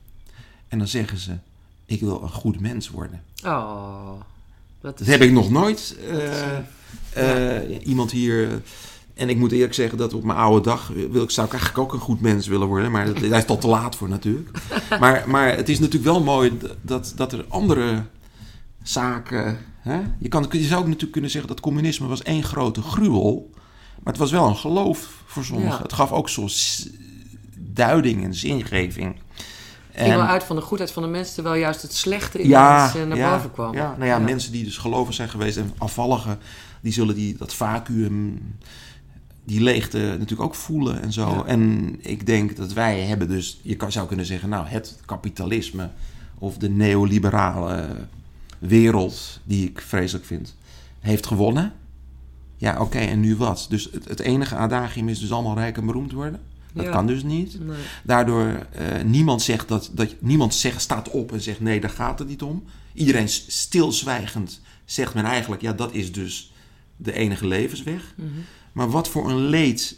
En 0.69 0.79
dan 0.79 0.89
zeggen 0.89 1.19
ze, 1.19 1.37
ik 1.87 2.01
wil 2.01 2.23
een 2.23 2.31
goed 2.31 2.61
mens 2.61 2.89
worden. 2.89 3.23
Oh. 3.45 4.11
Dat 4.81 4.99
Dat 4.99 5.01
is- 5.01 5.07
heb 5.07 5.21
ik 5.23 5.33
nog 5.33 5.51
nooit. 5.51 5.79
is, 5.79 5.95
eh, 7.13 7.87
Iemand 7.87 8.11
hier. 8.11 8.63
En 9.19 9.29
ik 9.29 9.37
moet 9.37 9.53
eerlijk 9.53 9.75
zeggen 9.75 9.99
dat 9.99 10.15
op 10.15 10.25
mijn 10.25 10.39
oude 10.39 10.61
dag 10.61 10.93
wil 11.11 11.23
ik, 11.23 11.31
zou 11.31 11.47
ik 11.47 11.53
eigenlijk 11.53 11.83
ook 11.83 11.93
een 11.93 12.01
goed 12.01 12.21
mens 12.21 12.47
willen 12.47 12.67
worden. 12.67 12.91
Maar 12.91 13.07
dat, 13.07 13.19
daar 13.19 13.39
is 13.39 13.45
tot 13.45 13.61
te 13.61 13.69
laat 13.69 13.97
voor 13.97 14.09
natuurlijk. 14.09 14.49
Maar, 15.01 15.25
maar 15.27 15.57
het 15.57 15.69
is 15.69 15.79
natuurlijk 15.79 16.13
wel 16.13 16.23
mooi 16.23 16.59
dat, 16.81 17.13
dat 17.17 17.33
er 17.33 17.45
andere 17.49 18.03
zaken. 18.83 19.59
Hè? 19.79 20.01
Je, 20.19 20.29
kan, 20.29 20.47
je 20.51 20.63
zou 20.63 20.81
ook 20.81 20.87
natuurlijk 20.87 21.13
kunnen 21.13 21.31
zeggen 21.31 21.51
dat 21.51 21.61
communisme 21.61 22.07
was 22.07 22.23
één 22.23 22.43
grote 22.43 22.83
gruwel. 22.83 23.51
Maar 24.03 24.13
het 24.13 24.23
was 24.23 24.31
wel 24.31 24.49
een 24.49 24.57
geloof 24.57 25.23
voor 25.27 25.45
sommigen. 25.45 25.77
Ja. 25.77 25.83
Het 25.83 25.93
gaf 25.93 26.13
ook 26.13 26.29
zo'n 26.29 26.51
duiding 27.57 28.25
en 28.25 28.35
zingeving. 28.35 29.17
Het 29.91 30.07
ging 30.07 30.17
wel 30.17 30.27
uit 30.27 30.45
van 30.45 30.57
de 30.57 30.63
goedheid 30.63 30.93
van 30.93 31.03
de 31.03 31.09
mensen, 31.09 31.35
terwijl 31.35 31.61
juist 31.61 31.83
het 31.83 31.95
slechte 31.95 32.39
in 32.39 32.49
ja, 32.49 32.77
de 32.77 32.83
mensen 32.83 33.09
naar 33.09 33.19
ja, 33.19 33.35
boven 33.35 33.53
kwam. 33.53 33.75
Ja, 33.75 33.95
nou 33.97 34.09
ja, 34.09 34.19
mensen 34.19 34.53
die 34.53 34.65
dus 34.65 34.77
gelovig 34.77 35.15
zijn 35.15 35.29
geweest 35.29 35.57
en 35.57 35.73
afvalligen, 35.79 36.39
die 36.81 36.93
zullen 36.93 37.15
die, 37.15 37.37
dat 37.37 37.55
vacuüm, 37.55 38.41
die 39.49 39.61
leegte 39.61 39.99
natuurlijk 39.99 40.41
ook 40.41 40.55
voelen 40.55 41.03
en 41.03 41.13
zo. 41.13 41.29
Ja. 41.31 41.45
En 41.45 41.95
ik 42.01 42.27
denk 42.27 42.57
dat 42.57 42.73
wij 42.73 43.01
hebben 43.01 43.29
dus, 43.29 43.61
je 43.63 43.77
zou 43.89 44.07
kunnen 44.09 44.27
zeggen, 44.27 44.49
nou, 44.49 44.67
het 44.67 45.01
kapitalisme 45.05 45.91
of 46.39 46.57
de 46.57 46.69
neoliberale 46.69 47.87
wereld, 48.59 49.41
die 49.45 49.69
ik 49.69 49.81
vreselijk 49.81 50.25
vind, 50.27 50.57
heeft 51.01 51.27
gewonnen. 51.27 51.73
Ja, 52.57 52.81
oké, 52.81 52.99
en 52.99 53.21
nu 53.21 53.37
wat? 53.37 53.67
Dus 53.69 53.89
het, 53.93 54.09
het 54.09 54.21
enige 54.21 54.57
adagium 54.57 55.09
is 55.09 55.19
dus 55.19 55.33
allemaal 55.33 55.57
rijk 55.57 55.77
en 55.77 55.87
beroemd 55.87 56.13
worden. 56.13 56.41
Dat 56.73 56.85
Ja. 56.85 56.91
kan 56.91 57.07
dus 57.07 57.23
niet. 57.23 57.67
Nee. 57.67 57.77
Daardoor 58.05 58.67
eh, 58.73 59.03
niemand 59.05 59.43
zegt 59.43 59.69
dat, 59.69 59.91
dat 59.93 60.15
niemand 60.19 60.55
zegt, 60.55 60.81
staat 60.81 61.11
op 61.11 61.33
en 61.33 61.41
zegt 61.41 61.61
nee, 61.61 61.81
daar 61.81 61.91
gaat 61.91 62.19
het 62.19 62.29
niet 62.29 62.43
om. 62.43 62.65
Iedereen 62.93 63.29
stilzwijgend 63.29 64.61
zegt 64.85 65.15
men 65.15 65.25
eigenlijk, 65.25 65.63
ja, 65.63 65.73
dat 65.73 65.93
is 65.95 66.13
dus 66.13 66.53
de 66.97 67.13
enige 67.13 67.47
levensweg. 67.47 68.15
Mhm. 68.17 68.29
Maar 68.79 68.91
wat 68.91 69.09
voor 69.09 69.31
een 69.31 69.39
leed 69.39 69.97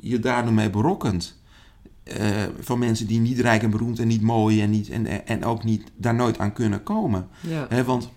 je 0.00 0.18
daardoor 0.18 0.52
mee 0.52 0.70
berokkent. 0.70 1.36
eh, 2.02 2.42
van 2.60 2.78
mensen 2.78 3.06
die 3.06 3.20
niet 3.20 3.38
rijk 3.38 3.62
en 3.62 3.70
beroemd 3.70 3.98
en 3.98 4.08
niet 4.08 4.22
mooi 4.22 4.62
en, 4.62 4.70
niet, 4.70 4.88
en, 4.88 5.26
en 5.26 5.44
ook 5.44 5.64
niet, 5.64 5.90
daar 5.96 6.14
nooit 6.14 6.38
aan 6.38 6.52
kunnen 6.52 6.82
komen. 6.82 7.28
Ja. 7.40 7.84
Want 7.84 8.08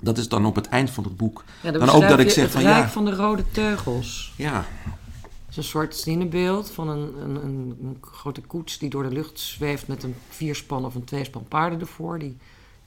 dat 0.00 0.18
is 0.18 0.28
dan 0.28 0.46
op 0.46 0.54
het 0.54 0.68
eind 0.68 0.90
van 0.90 1.04
het 1.04 1.16
boek. 1.16 1.44
Ja, 1.62 1.70
Dan 1.70 1.88
ook 1.88 2.08
dat 2.08 2.18
ik 2.18 2.30
zeg 2.30 2.44
het 2.44 2.52
van, 2.52 2.62
rijk 2.62 2.84
ja. 2.84 2.90
van 2.90 3.04
de 3.04 3.14
rode 3.14 3.44
teugels. 3.50 4.32
Ja, 4.36 4.64
Het 4.84 5.50
is 5.50 5.56
een 5.56 5.64
soort 5.64 5.96
zinnebeeld 5.96 6.70
van 6.70 6.88
een, 6.88 7.14
een, 7.22 7.44
een, 7.44 7.76
een 7.82 7.96
grote 8.00 8.40
koets 8.40 8.78
die 8.78 8.90
door 8.90 9.02
de 9.02 9.12
lucht 9.14 9.40
zweeft 9.40 9.86
met 9.88 10.02
een 10.02 10.14
vierspan 10.28 10.84
of 10.84 10.94
een 10.94 11.04
tweespan 11.04 11.44
paarden 11.48 11.80
ervoor. 11.80 12.18
Die 12.18 12.36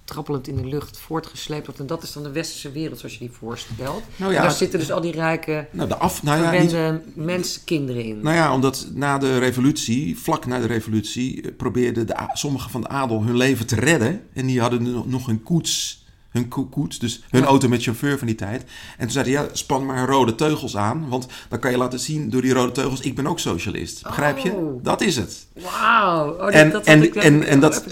trappelend 0.08 0.48
in 0.48 0.56
de 0.56 0.66
lucht 0.66 0.98
voortgesleept 1.00 1.66
wordt. 1.66 1.80
En 1.82 1.88
dat 1.88 2.04
is 2.04 2.14
dan 2.14 2.24
de 2.24 2.32
westerse 2.32 2.72
wereld 2.72 3.00
zoals 3.00 3.14
je 3.14 3.20
die 3.20 3.32
voorstelt. 3.32 4.04
nou 4.16 4.34
ja, 4.34 4.42
daar 4.42 4.52
zitten 4.52 4.80
dus 4.80 4.92
al 4.92 5.02
die 5.02 5.12
rijke, 5.12 5.68
nou, 5.72 5.90
de 5.90 5.96
af, 5.96 6.24
nou 6.24 6.44
ja, 6.44 6.52
niet, 6.52 6.70
verwende 6.70 7.02
mensenkinderen 7.16 8.04
in. 8.04 8.20
Nou 8.22 8.36
ja, 8.36 8.54
omdat 8.54 8.88
na 8.94 9.18
de 9.18 9.38
revolutie, 9.38 10.18
vlak 10.18 10.46
na 10.46 10.60
de 10.60 10.68
revolutie, 10.68 11.42
eh, 11.42 11.52
probeerden 11.58 12.08
de, 12.08 12.16
sommigen 12.34 12.72
van 12.72 12.82
de 12.82 12.88
adel 12.88 13.24
hun 13.24 13.38
leven 13.38 13.68
te 13.68 13.76
redden. 13.76 14.22
En 14.34 14.46
die 14.46 14.62
hadden 14.62 15.10
nog- 15.10 15.26
hun 15.26 15.44
koets, 15.44 16.06
hun 16.30 16.48
ko- 16.48 16.66
koets, 16.66 17.00
dus 17.00 17.24
hun 17.30 17.42
Ja. 17.42 17.48
auto 17.48 17.68
met 17.68 17.84
chauffeur 17.84 18.18
van 18.18 18.28
die 18.28 18.36
tijd. 18.36 18.64
En 18.64 18.98
toen 18.98 19.10
zeiden 19.12 19.34
ja, 19.34 19.48
span 19.52 19.86
maar 19.86 20.08
rode 20.08 20.36
teugels 20.36 20.78
aan, 20.78 21.10
want 21.10 21.28
dan 21.50 21.60
kan 21.60 21.72
je 21.72 21.78
laten 21.78 22.00
zien 22.00 22.30
door 22.30 22.42
die 22.42 22.54
rode 22.54 22.72
teugels, 22.72 23.00
ik 23.00 23.16
ben 23.16 23.28
ook 23.28 23.40
socialist. 23.40 24.04
Begrijp 24.04 24.38
je? 24.38 24.52
Oh. 24.52 24.84
Dat 24.84 25.02
is 25.02 25.16
het. 25.16 25.48
Wauw. 25.54 26.32
Oh, 26.32 26.40
dat, 26.40 26.54
En, 26.54 26.70
dat 26.72 26.86
en, 26.86 27.14
en, 27.14 27.44
en, 27.44 27.60
dat, 27.60 27.84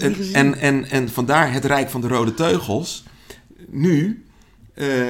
vandaar 1.12 1.52
het 1.52 1.64
rijk 1.64 1.90
van 1.90 2.00
de 2.00 2.08
rode 2.08 2.34
teugels. 2.34 3.04
Nu 3.68 4.24
eh, 4.74 5.06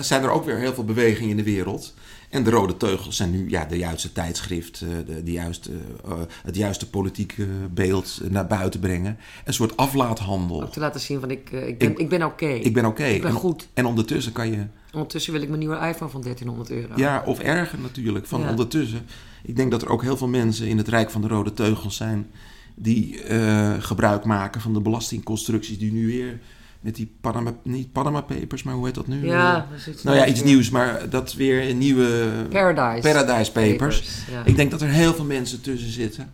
zijn 0.00 0.22
er 0.22 0.30
ook 0.30 0.44
weer 0.44 0.56
heel 0.58 0.74
veel 0.74 0.84
bewegingen 0.84 1.30
in 1.30 1.36
de 1.36 1.42
wereld. 1.42 1.94
En 2.34 2.42
de 2.44 2.50
rode 2.50 2.76
teugels 2.76 3.16
zijn 3.16 3.30
nu 3.30 3.50
ja, 3.50 3.64
de 3.64 3.76
juiste 3.76 4.12
tijdschrift, 4.12 4.80
eh, 4.80 4.88
de, 5.06 5.22
de 5.22 5.32
juiste, 5.32 5.70
eh, 6.04 6.12
het 6.42 6.56
juiste 6.56 6.90
politieke 6.90 7.46
beeld 7.74 8.20
naar 8.28 8.46
buiten 8.46 8.80
brengen. 8.80 9.16
Een 9.44 9.54
soort 9.54 9.76
aflaathandel. 9.76 10.62
Ook 10.62 10.72
te 10.72 10.80
laten 10.80 11.00
zien 11.00 11.20
van 11.20 11.30
ik, 11.30 11.52
eh, 11.52 11.66
ik 11.68 11.78
ben, 11.78 11.90
Ik- 11.90 11.98
ik, 11.98 12.08
ben 12.08 12.22
oké. 12.22 12.46
Ik 12.48 12.74
ben 12.74 12.84
oké. 12.84 13.04
Ik 13.04 13.20
ben 13.22 13.30
En, 13.30 13.36
goed. 13.36 13.68
en 13.74 13.86
ondertussen 13.86 14.32
kan 14.32 14.50
je, 14.50 14.66
Ondertussen 14.92 15.32
wil 15.32 15.42
ik 15.42 15.48
mijn 15.48 15.60
nieuwe 15.60 15.76
iPhone 15.88 16.10
van 16.10 16.20
1300 16.22 16.70
euro. 16.70 16.92
ja, 16.96 17.22
of 17.26 17.38
erger 17.38 17.78
natuurlijk, 17.78 18.26
van 18.26 18.40
Ja. 18.40 18.48
ondertussen. 18.50 19.06
Ik 19.42 19.56
denk 19.56 19.70
dat 19.70 19.82
er 19.82 19.88
ook 19.88 20.02
heel 20.02 20.16
veel 20.16 20.28
mensen 20.28 20.66
in 20.66 20.78
het 20.78 20.88
rijk 20.88 21.10
van 21.10 21.20
de 21.20 21.28
rode 21.28 21.52
teugels 21.52 21.96
zijn 21.96 22.26
die 22.74 23.22
eh, 23.22 23.72
gebruik 23.78 24.24
maken 24.24 24.60
van 24.60 24.72
de 24.74 24.80
belastingconstructies 24.80 25.78
die 25.78 25.92
nu 25.92 26.06
weer 26.06 26.40
met 26.84 26.94
die 26.94 27.14
Panama, 27.20 27.54
niet 27.62 27.92
Panama 27.92 28.20
Papers, 28.20 28.62
maar 28.62 28.74
hoe 28.74 28.84
heet 28.84 28.94
dat 28.94 29.06
nu? 29.06 29.26
Ja, 29.26 29.56
Eh, 29.64 29.70
dat 29.70 29.78
is 29.78 29.88
iets 29.88 30.02
nou 30.02 30.16
ja, 30.16 30.26
iets 30.26 30.42
nieuws, 30.42 30.70
maar 30.70 31.08
dat 31.10 31.34
weer 31.34 31.68
een 31.70 31.78
nieuwe 31.78 32.30
Paradise. 32.50 33.08
Paradise 33.12 33.52
Papers. 33.52 34.24
ja. 34.30 34.44
Ik 34.44 34.56
denk 34.56 34.70
dat 34.70 34.80
er 34.82 34.88
heel 34.88 35.14
veel 35.14 35.24
mensen 35.24 35.60
tussen 35.60 35.90
zitten 35.90 36.32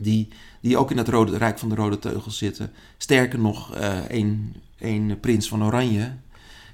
die, 0.00 0.28
die 0.60 0.76
ook 0.76 0.90
in 0.90 0.96
het 0.96 1.08
rode, 1.08 1.36
rijk 1.36 1.58
van 1.58 1.68
de 1.68 1.74
rode 1.74 1.98
teugels 1.98 2.38
zitten. 2.38 2.72
Sterker 2.98 3.38
nog, 3.38 3.74
eh 3.74 3.98
een, 4.08 4.54
een 4.78 5.16
prins 5.20 5.48
van 5.48 5.64
Oranje 5.64 6.12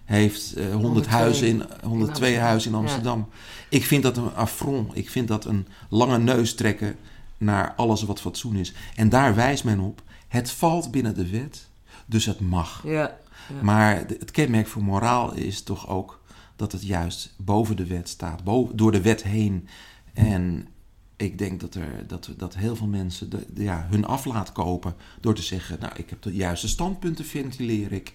heeft 0.05 0.53
eh 0.55 0.65
100 0.65 0.83
102 0.83 1.19
huizen 1.19 1.47
in, 1.47 1.63
102 1.83 2.09
Amsterdam. 2.09 2.43
huizen 2.47 2.71
in 2.71 2.77
Amsterdam. 2.79 3.29
Ik 3.69 3.85
vind 3.85 4.03
dat 4.03 4.17
een 4.17 4.35
affront. 4.35 4.97
Ik 4.97 5.11
vind 5.11 5.29
dat 5.29 5.45
een 5.45 5.67
lange 5.89 6.19
neus 6.19 6.55
trekken 6.55 6.97
naar 7.39 7.73
alles 7.77 8.03
wat 8.03 8.21
fatsoen 8.21 8.57
is. 8.57 8.73
En 8.97 9.09
daar 9.09 9.35
wijst 9.35 9.65
men 9.65 9.81
op. 9.81 10.03
Het 10.29 10.51
valt 10.51 10.91
binnen 10.91 11.15
de 11.15 11.31
wet, 11.31 11.69
dus 12.07 12.25
het 12.27 12.41
mag. 12.41 12.83
Ja. 12.85 12.93
ja. 12.93 13.63
Maar 13.63 13.97
het 13.97 14.31
kenmerk 14.31 14.67
voor 14.67 14.83
moraal 14.83 15.35
is 15.35 15.63
toch 15.63 15.89
ook 15.89 16.21
dat 16.57 16.73
het 16.73 16.83
juist 16.87 17.35
boven 17.39 17.77
de 17.77 17.87
wet 17.87 18.09
staat, 18.09 18.45
boven, 18.45 18.77
door 18.77 18.93
de 18.93 19.01
wet 19.01 19.23
heen. 19.23 19.69
En 20.15 20.69
ik 21.17 21.39
denk 21.39 21.61
dat, 21.61 21.75
er, 21.75 22.07
dat, 22.07 22.31
dat 22.37 22.55
heel 22.57 22.77
veel 22.77 22.87
mensen 22.87 23.31
de, 23.31 23.47
de- 23.53 23.63
ja, 23.63 23.87
hun 23.91 24.05
aflaat 24.05 24.53
kopen 24.53 24.95
door 25.21 25.35
te 25.35 25.43
zeggen: 25.43 25.77
Nou, 25.81 25.93
ik 25.97 26.11
heb 26.11 26.23
de 26.23 26.33
juiste 26.35 26.69
standpunten, 26.69 27.25
ventileer 27.25 27.93
ik. 27.93 28.15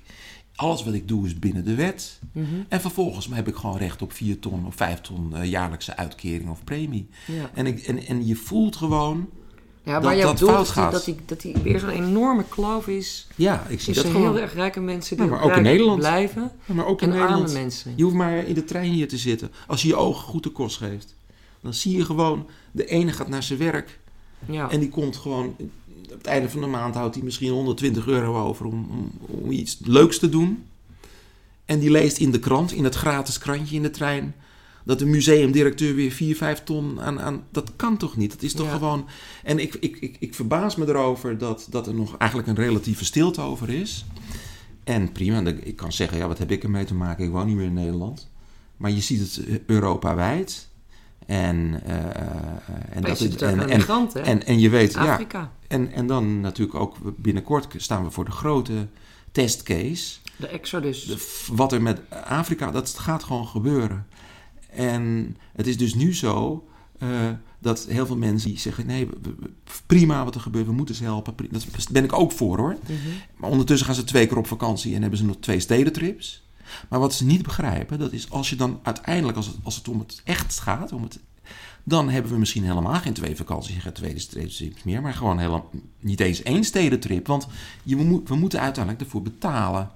Alles 0.56 0.84
wat 0.84 0.94
ik 0.94 1.08
doe 1.08 1.26
is 1.26 1.40
binnen 1.40 1.66
de 1.66 1.76
wet. 1.76 2.20
Mhm. 2.32 2.46
En 2.70 2.82
vervolgens 2.82 3.28
heb 3.32 3.48
ik 3.48 3.56
gewoon 3.56 3.78
recht 3.78 4.02
op 4.02 4.14
4 4.14 4.40
ton 4.40 4.66
of 4.66 4.76
5 4.76 5.02
ton 5.02 5.36
eh, 5.36 5.50
jaarlijkse 5.50 5.96
uitkering 5.98 6.50
of 6.50 6.64
premie. 6.64 7.10
ja. 7.28 7.50
En, 7.54 7.66
ik, 7.66 7.80
en, 7.80 8.06
en 8.06 8.26
je 8.26 8.36
voelt 8.36 8.76
gewoon, 8.76 9.30
Ja, 9.84 10.02
waar 10.02 10.16
je 10.16 10.22
dat 10.22 10.32
op 10.32 10.38
doelt 10.38 10.52
fout 10.52 10.66
die- 10.66 10.74
gaat. 10.74 10.92
dat 10.92 11.06
die, 11.06 11.16
dat 11.26 11.42
die 11.42 11.56
weer 11.64 11.80
zo'n 11.80 11.90
enorme 11.90 12.44
kloof 12.50 12.88
is 12.88 13.28
ja, 13.36 13.66
ik 13.70 13.82
zie 13.82 13.94
dat 13.94 14.06
gewoon. 14.06 14.22
heel 14.22 14.40
erg 14.40 14.54
rijke 14.54 14.80
mensen 14.80 15.18
die 15.18 15.26
Ja, 15.26 15.32
maar 15.32 15.42
ook 15.44 15.56
in 15.56 15.64
Nederland. 15.64 16.00
blijven 16.00 16.52
Ja, 16.66 16.74
maar 16.74 16.86
ook 16.86 17.02
in 17.02 17.08
en 17.10 17.14
Nederland. 17.18 17.48
arme 17.50 17.60
mensen. 17.60 17.94
Je 17.96 18.04
hoeft 18.04 18.16
maar 18.16 18.38
in 18.48 18.54
de 18.54 18.64
trein 18.64 18.92
hier 18.92 19.08
te 19.08 19.18
zitten. 19.18 19.52
Als 19.68 19.82
je 19.82 19.88
je 19.88 19.96
ogen 19.96 20.24
goed 20.24 20.44
de 20.44 20.50
kost 20.50 20.78
geeft. 20.78 21.16
Dan 21.62 21.74
zie 21.74 21.98
je 21.98 22.06
gewoon, 22.06 22.46
de 22.72 22.86
ene 22.86 23.12
gaat 23.12 23.28
naar 23.28 23.44
zijn 23.44 23.60
werk. 23.60 24.00
Ja. 24.46 24.70
En 24.72 24.80
die 24.80 24.90
komt 24.90 25.18
gewoon, 25.18 25.56
op 26.12 26.18
het 26.18 26.26
einde 26.28 26.50
van 26.50 26.62
de 26.62 26.68
maand 26.68 26.96
houdt 26.96 27.16
hij 27.16 27.24
misschien 27.24 27.52
120 27.52 28.08
euro 28.08 28.48
over 28.48 28.66
om, 28.66 28.88
om, 28.92 29.12
om 29.28 29.52
iets 29.52 29.78
leuks 29.84 30.20
te 30.20 30.30
doen. 30.30 30.64
En 31.66 31.80
die 31.80 31.92
leest 31.92 32.18
in 32.18 32.32
de 32.32 32.40
krant, 32.40 32.72
in 32.72 32.84
het 32.84 32.96
gratis 32.96 33.38
krantje 33.38 33.76
in 33.76 33.82
de 33.82 33.90
trein, 33.92 34.36
dat 34.84 35.00
de 35.00 35.06
museumdirecteur 35.06 35.96
weer 35.96 36.12
4, 36.12 36.36
5 36.36 36.64
ton 36.64 37.02
aan, 37.02 37.22
aan... 37.22 37.44
Dat 37.52 37.72
kan 37.76 37.98
toch 37.98 38.18
niet? 38.18 38.32
Dat 38.32 38.42
is 38.42 38.54
toch 38.54 38.68
Ja. 38.68 38.74
gewoon... 38.74 39.08
En 39.44 39.60
ik, 39.60 39.74
ik, 39.80 39.98
ik, 40.00 40.16
ik 40.20 40.36
verbaas 40.36 40.76
me 40.76 40.88
erover 40.88 41.38
dat, 41.38 41.68
dat 41.70 41.88
er 41.88 41.94
nog 41.94 42.18
eigenlijk 42.18 42.50
een 42.50 42.56
relatieve 42.56 43.06
stilte 43.06 43.42
over 43.42 43.70
is. 43.70 44.06
En 44.84 45.12
prima, 45.12 45.42
ik 45.46 45.76
kan 45.76 45.92
zeggen, 45.92 46.18
ja, 46.18 46.28
wat 46.28 46.38
heb 46.38 46.52
ik 46.52 46.64
ermee 46.64 46.86
te 46.86 46.94
maken? 46.94 47.26
Ik 47.26 47.32
woon 47.32 47.48
niet 47.48 47.56
meer 47.56 47.66
in 47.66 47.74
Nederland. 47.74 48.30
Maar 48.78 48.92
je 48.92 49.02
ziet 49.02 49.20
het 49.20 49.46
eh, 49.48 49.56
Europa-wijd. 49.66 50.70
En, 51.26 51.82
eh, 51.86 51.96
en, 52.96 53.02
dat 53.02 53.20
het 53.20 53.42
en, 53.42 53.70
en, 53.70 54.14
en, 54.24 54.46
en 54.46 54.60
je 54.60 54.70
weet, 54.70 54.94
ja, 54.94 55.12
Afrika. 55.12 55.52
en, 55.68 55.92
en 55.92 56.08
dan 56.08 56.40
natuurlijk 56.42 56.80
ook 56.80 56.98
binnenkort 57.18 57.68
staan 57.78 58.04
we 58.04 58.12
voor 58.12 58.26
de 58.26 58.32
grote 58.32 58.88
testcase. 59.32 60.18
De 60.36 60.48
Exodus. 60.48 61.06
De 61.06 61.46
wat 61.54 61.72
er 61.72 61.82
met 61.82 62.02
Afrika, 62.28 62.72
dat 62.72 63.00
gaat 63.00 63.24
gewoon 63.24 63.48
gebeuren. 63.48 64.08
En 64.76 65.36
het 65.54 65.68
is 65.68 65.78
dus 65.78 65.94
nu 65.94 66.16
zo 66.16 66.68
eh, 67.00 67.10
dat 67.60 67.86
heel 67.90 68.06
veel 68.06 68.18
mensen 68.18 68.50
die 68.50 68.60
zeggen: 68.60 68.86
nee, 68.86 69.08
prima 69.86 70.24
wat 70.24 70.36
er 70.36 70.42
gebeurt, 70.42 70.66
we 70.66 70.72
moeten 70.72 70.96
ze 70.96 71.04
helpen. 71.04 71.36
Dat 71.50 71.66
ben 71.92 72.04
ik 72.04 72.14
ook 72.14 72.32
voor 72.32 72.58
hoor. 72.58 72.78
Mhm. 72.82 72.96
Maar 73.36 73.50
ondertussen 73.50 73.86
gaan 73.88 73.96
ze 73.96 74.04
twee 74.04 74.28
keer 74.28 74.38
op 74.38 74.48
vakantie 74.48 74.96
en 74.96 75.02
hebben 75.02 75.20
ze 75.20 75.26
nog 75.26 75.38
twee 75.40 75.60
stedentrips. 75.60 76.44
Maar 76.90 77.00
wat 77.00 77.14
ze 77.14 77.26
niet 77.26 77.44
begrijpen, 77.44 78.00
dat 78.00 78.12
is 78.12 78.30
als 78.30 78.50
je 78.50 78.56
dan 78.56 78.80
uiteindelijk, 78.84 79.38
als 79.38 79.48
het, 79.48 79.56
als 79.64 79.76
het 79.76 79.88
om 79.88 80.00
het 80.00 80.22
echt 80.24 80.60
gaat, 80.60 80.92
om 80.92 81.04
het, 81.04 81.20
dan 81.84 82.10
hebben 82.10 82.32
we 82.32 82.38
misschien 82.38 82.64
helemaal 82.64 82.94
geen 82.94 83.14
twee 83.14 83.36
vakanties 83.36 83.76
en 83.76 83.82
geen 83.82 83.94
tweede 83.94 84.20
stedentrips 84.20 84.84
meer, 84.84 85.02
maar 85.02 85.14
gewoon 85.14 85.38
helemaal, 85.38 85.70
niet 86.00 86.20
eens 86.20 86.44
één 86.44 86.64
stedentrip. 86.64 87.28
Want 87.28 87.48
je, 87.84 88.22
we 88.26 88.36
moeten 88.36 88.60
uiteindelijk 88.60 89.04
ervoor 89.04 89.22
betalen. 89.22 89.92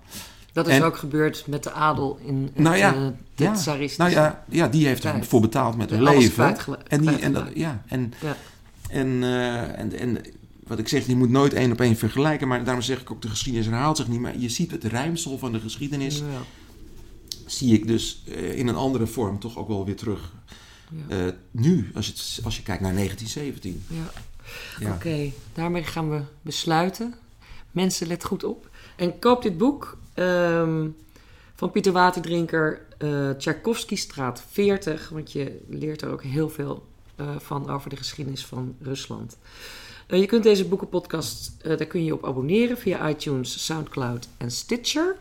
Dat 0.55 0.67
is 0.67 0.73
En- 0.73 0.83
ook 0.83 0.97
gebeurd 0.97 1.43
met 1.47 1.63
de 1.63 1.71
adel 1.71 2.19
in 2.21 2.43
het, 2.43 2.63
Nou 2.63 2.75
ja, 2.75 2.93
eh, 2.95 3.07
de 3.35 3.43
ja. 3.43 3.87
Nou 3.97 4.11
ja, 4.11 4.43
ja 4.49 4.67
die 4.67 4.87
heeft 4.87 5.05
ervoor 5.05 5.41
betaald 5.41 5.77
met 5.77 5.89
hun 5.89 6.03
leven. 6.03 6.57
En, 6.87 7.01
die, 7.01 7.17
en, 7.19 7.33
dat, 7.33 7.47
ja, 7.53 7.83
en, 7.87 8.13
Ja. 8.21 8.35
en, 8.89 9.23
eh, 9.23 9.79
en, 9.79 9.99
en 9.99 10.21
wat 10.67 10.79
ik 10.79 10.87
zeg, 10.87 11.07
je 11.07 11.15
moet 11.15 11.29
nooit 11.29 11.53
één 11.53 11.71
op 11.71 11.81
één 11.81 11.95
vergelijken. 11.97 12.47
Maar 12.47 12.63
daarom 12.63 12.83
zeg 12.83 13.01
ik 13.01 13.11
ook, 13.11 13.21
de 13.21 13.29
geschiedenis 13.29 13.67
herhaalt 13.67 13.97
zich 13.97 14.07
niet. 14.07 14.19
Maar 14.19 14.37
je 14.37 14.49
ziet 14.49 14.71
het 14.71 14.83
rijmsel 14.83 15.37
van 15.37 15.51
de 15.51 15.59
geschiedenis, 15.59 16.17
Ja. 16.17 16.23
zie 17.45 17.73
ik 17.73 17.87
dus 17.87 18.23
eh, 18.27 18.57
in 18.57 18.67
een 18.67 18.75
andere 18.75 19.07
vorm 19.07 19.39
toch 19.39 19.57
ook 19.57 19.67
wel 19.67 19.85
weer 19.85 19.95
terug. 19.95 20.33
Ja. 21.09 21.33
Nu, 21.51 21.91
als 21.95 22.07
het, 22.07 22.39
als 22.43 22.55
je 22.57 22.63
kijkt 22.63 22.81
naar 22.81 22.93
1917. 22.93 23.83
Ja. 23.87 24.21
Ja. 24.79 24.93
Oké, 24.93 25.31
daarmee 25.53 25.83
gaan 25.83 26.09
we 26.09 26.21
besluiten. 26.41 27.13
Mensen, 27.71 28.07
let 28.07 28.23
goed 28.23 28.43
op. 28.43 28.69
En 28.95 29.19
koop 29.19 29.41
dit 29.41 29.57
boek 29.57 29.97
ehm, 30.15 30.87
van 31.55 31.71
Pieter 31.71 31.91
Waterdrinker, 31.91 32.85
eh 32.97 33.29
Tchaikovsky 33.29 33.95
straat 33.95 34.43
40. 34.49 35.09
Want 35.09 35.31
je 35.31 35.61
leert 35.69 36.01
er 36.01 36.11
ook 36.11 36.23
heel 36.23 36.49
veel 36.49 36.85
eh, 37.15 37.35
van 37.37 37.69
over 37.69 37.89
de 37.89 37.95
geschiedenis 37.95 38.45
van 38.45 38.75
Rusland. 38.81 39.37
Eh, 40.07 40.19
je 40.19 40.25
kunt 40.25 40.43
deze 40.43 40.67
boekenpodcast, 40.67 41.55
eh, 41.61 41.77
daar 41.77 41.87
kun 41.87 42.03
je 42.03 42.13
op 42.13 42.25
abonneren 42.25 42.77
via 42.77 43.09
iTunes, 43.09 43.65
Soundcloud 43.65 44.27
en 44.37 44.51
Stitcher. 44.51 45.15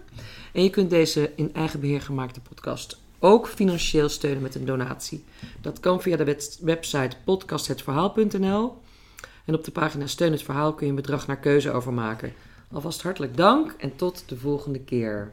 En 0.53 0.63
je 0.63 0.71
kunt 0.71 0.91
deze 0.91 1.33
in 1.37 1.55
eigen 1.55 1.81
beheer 1.81 2.01
gemaakte 2.01 2.41
podcast 2.41 2.99
ook 3.19 3.49
financieel 3.49 4.09
steunen 4.09 4.43
met 4.43 4.55
een 4.55 4.65
donatie. 4.65 5.25
Dat 5.61 5.81
kan 5.81 6.03
via 6.03 6.17
de 6.17 6.57
website 6.61 7.17
podcasthetverhaal.nl. 7.25 8.83
En 9.45 9.55
op 9.55 9.65
de 9.65 9.71
pagina 9.71 10.07
Steun 10.07 10.33
het 10.33 10.43
Verhaal 10.43 10.73
kun 10.73 10.87
je 10.87 10.93
een 10.93 10.99
bedrag 10.99 11.27
naar 11.27 11.39
keuze 11.39 11.73
overmaken. 11.73 12.33
Alvast 12.75 13.03
hartelijk 13.03 13.37
dank 13.37 13.73
en 13.79 13.97
tot 13.97 14.29
de 14.29 14.37
volgende 14.37 14.81
keer. 14.81 15.31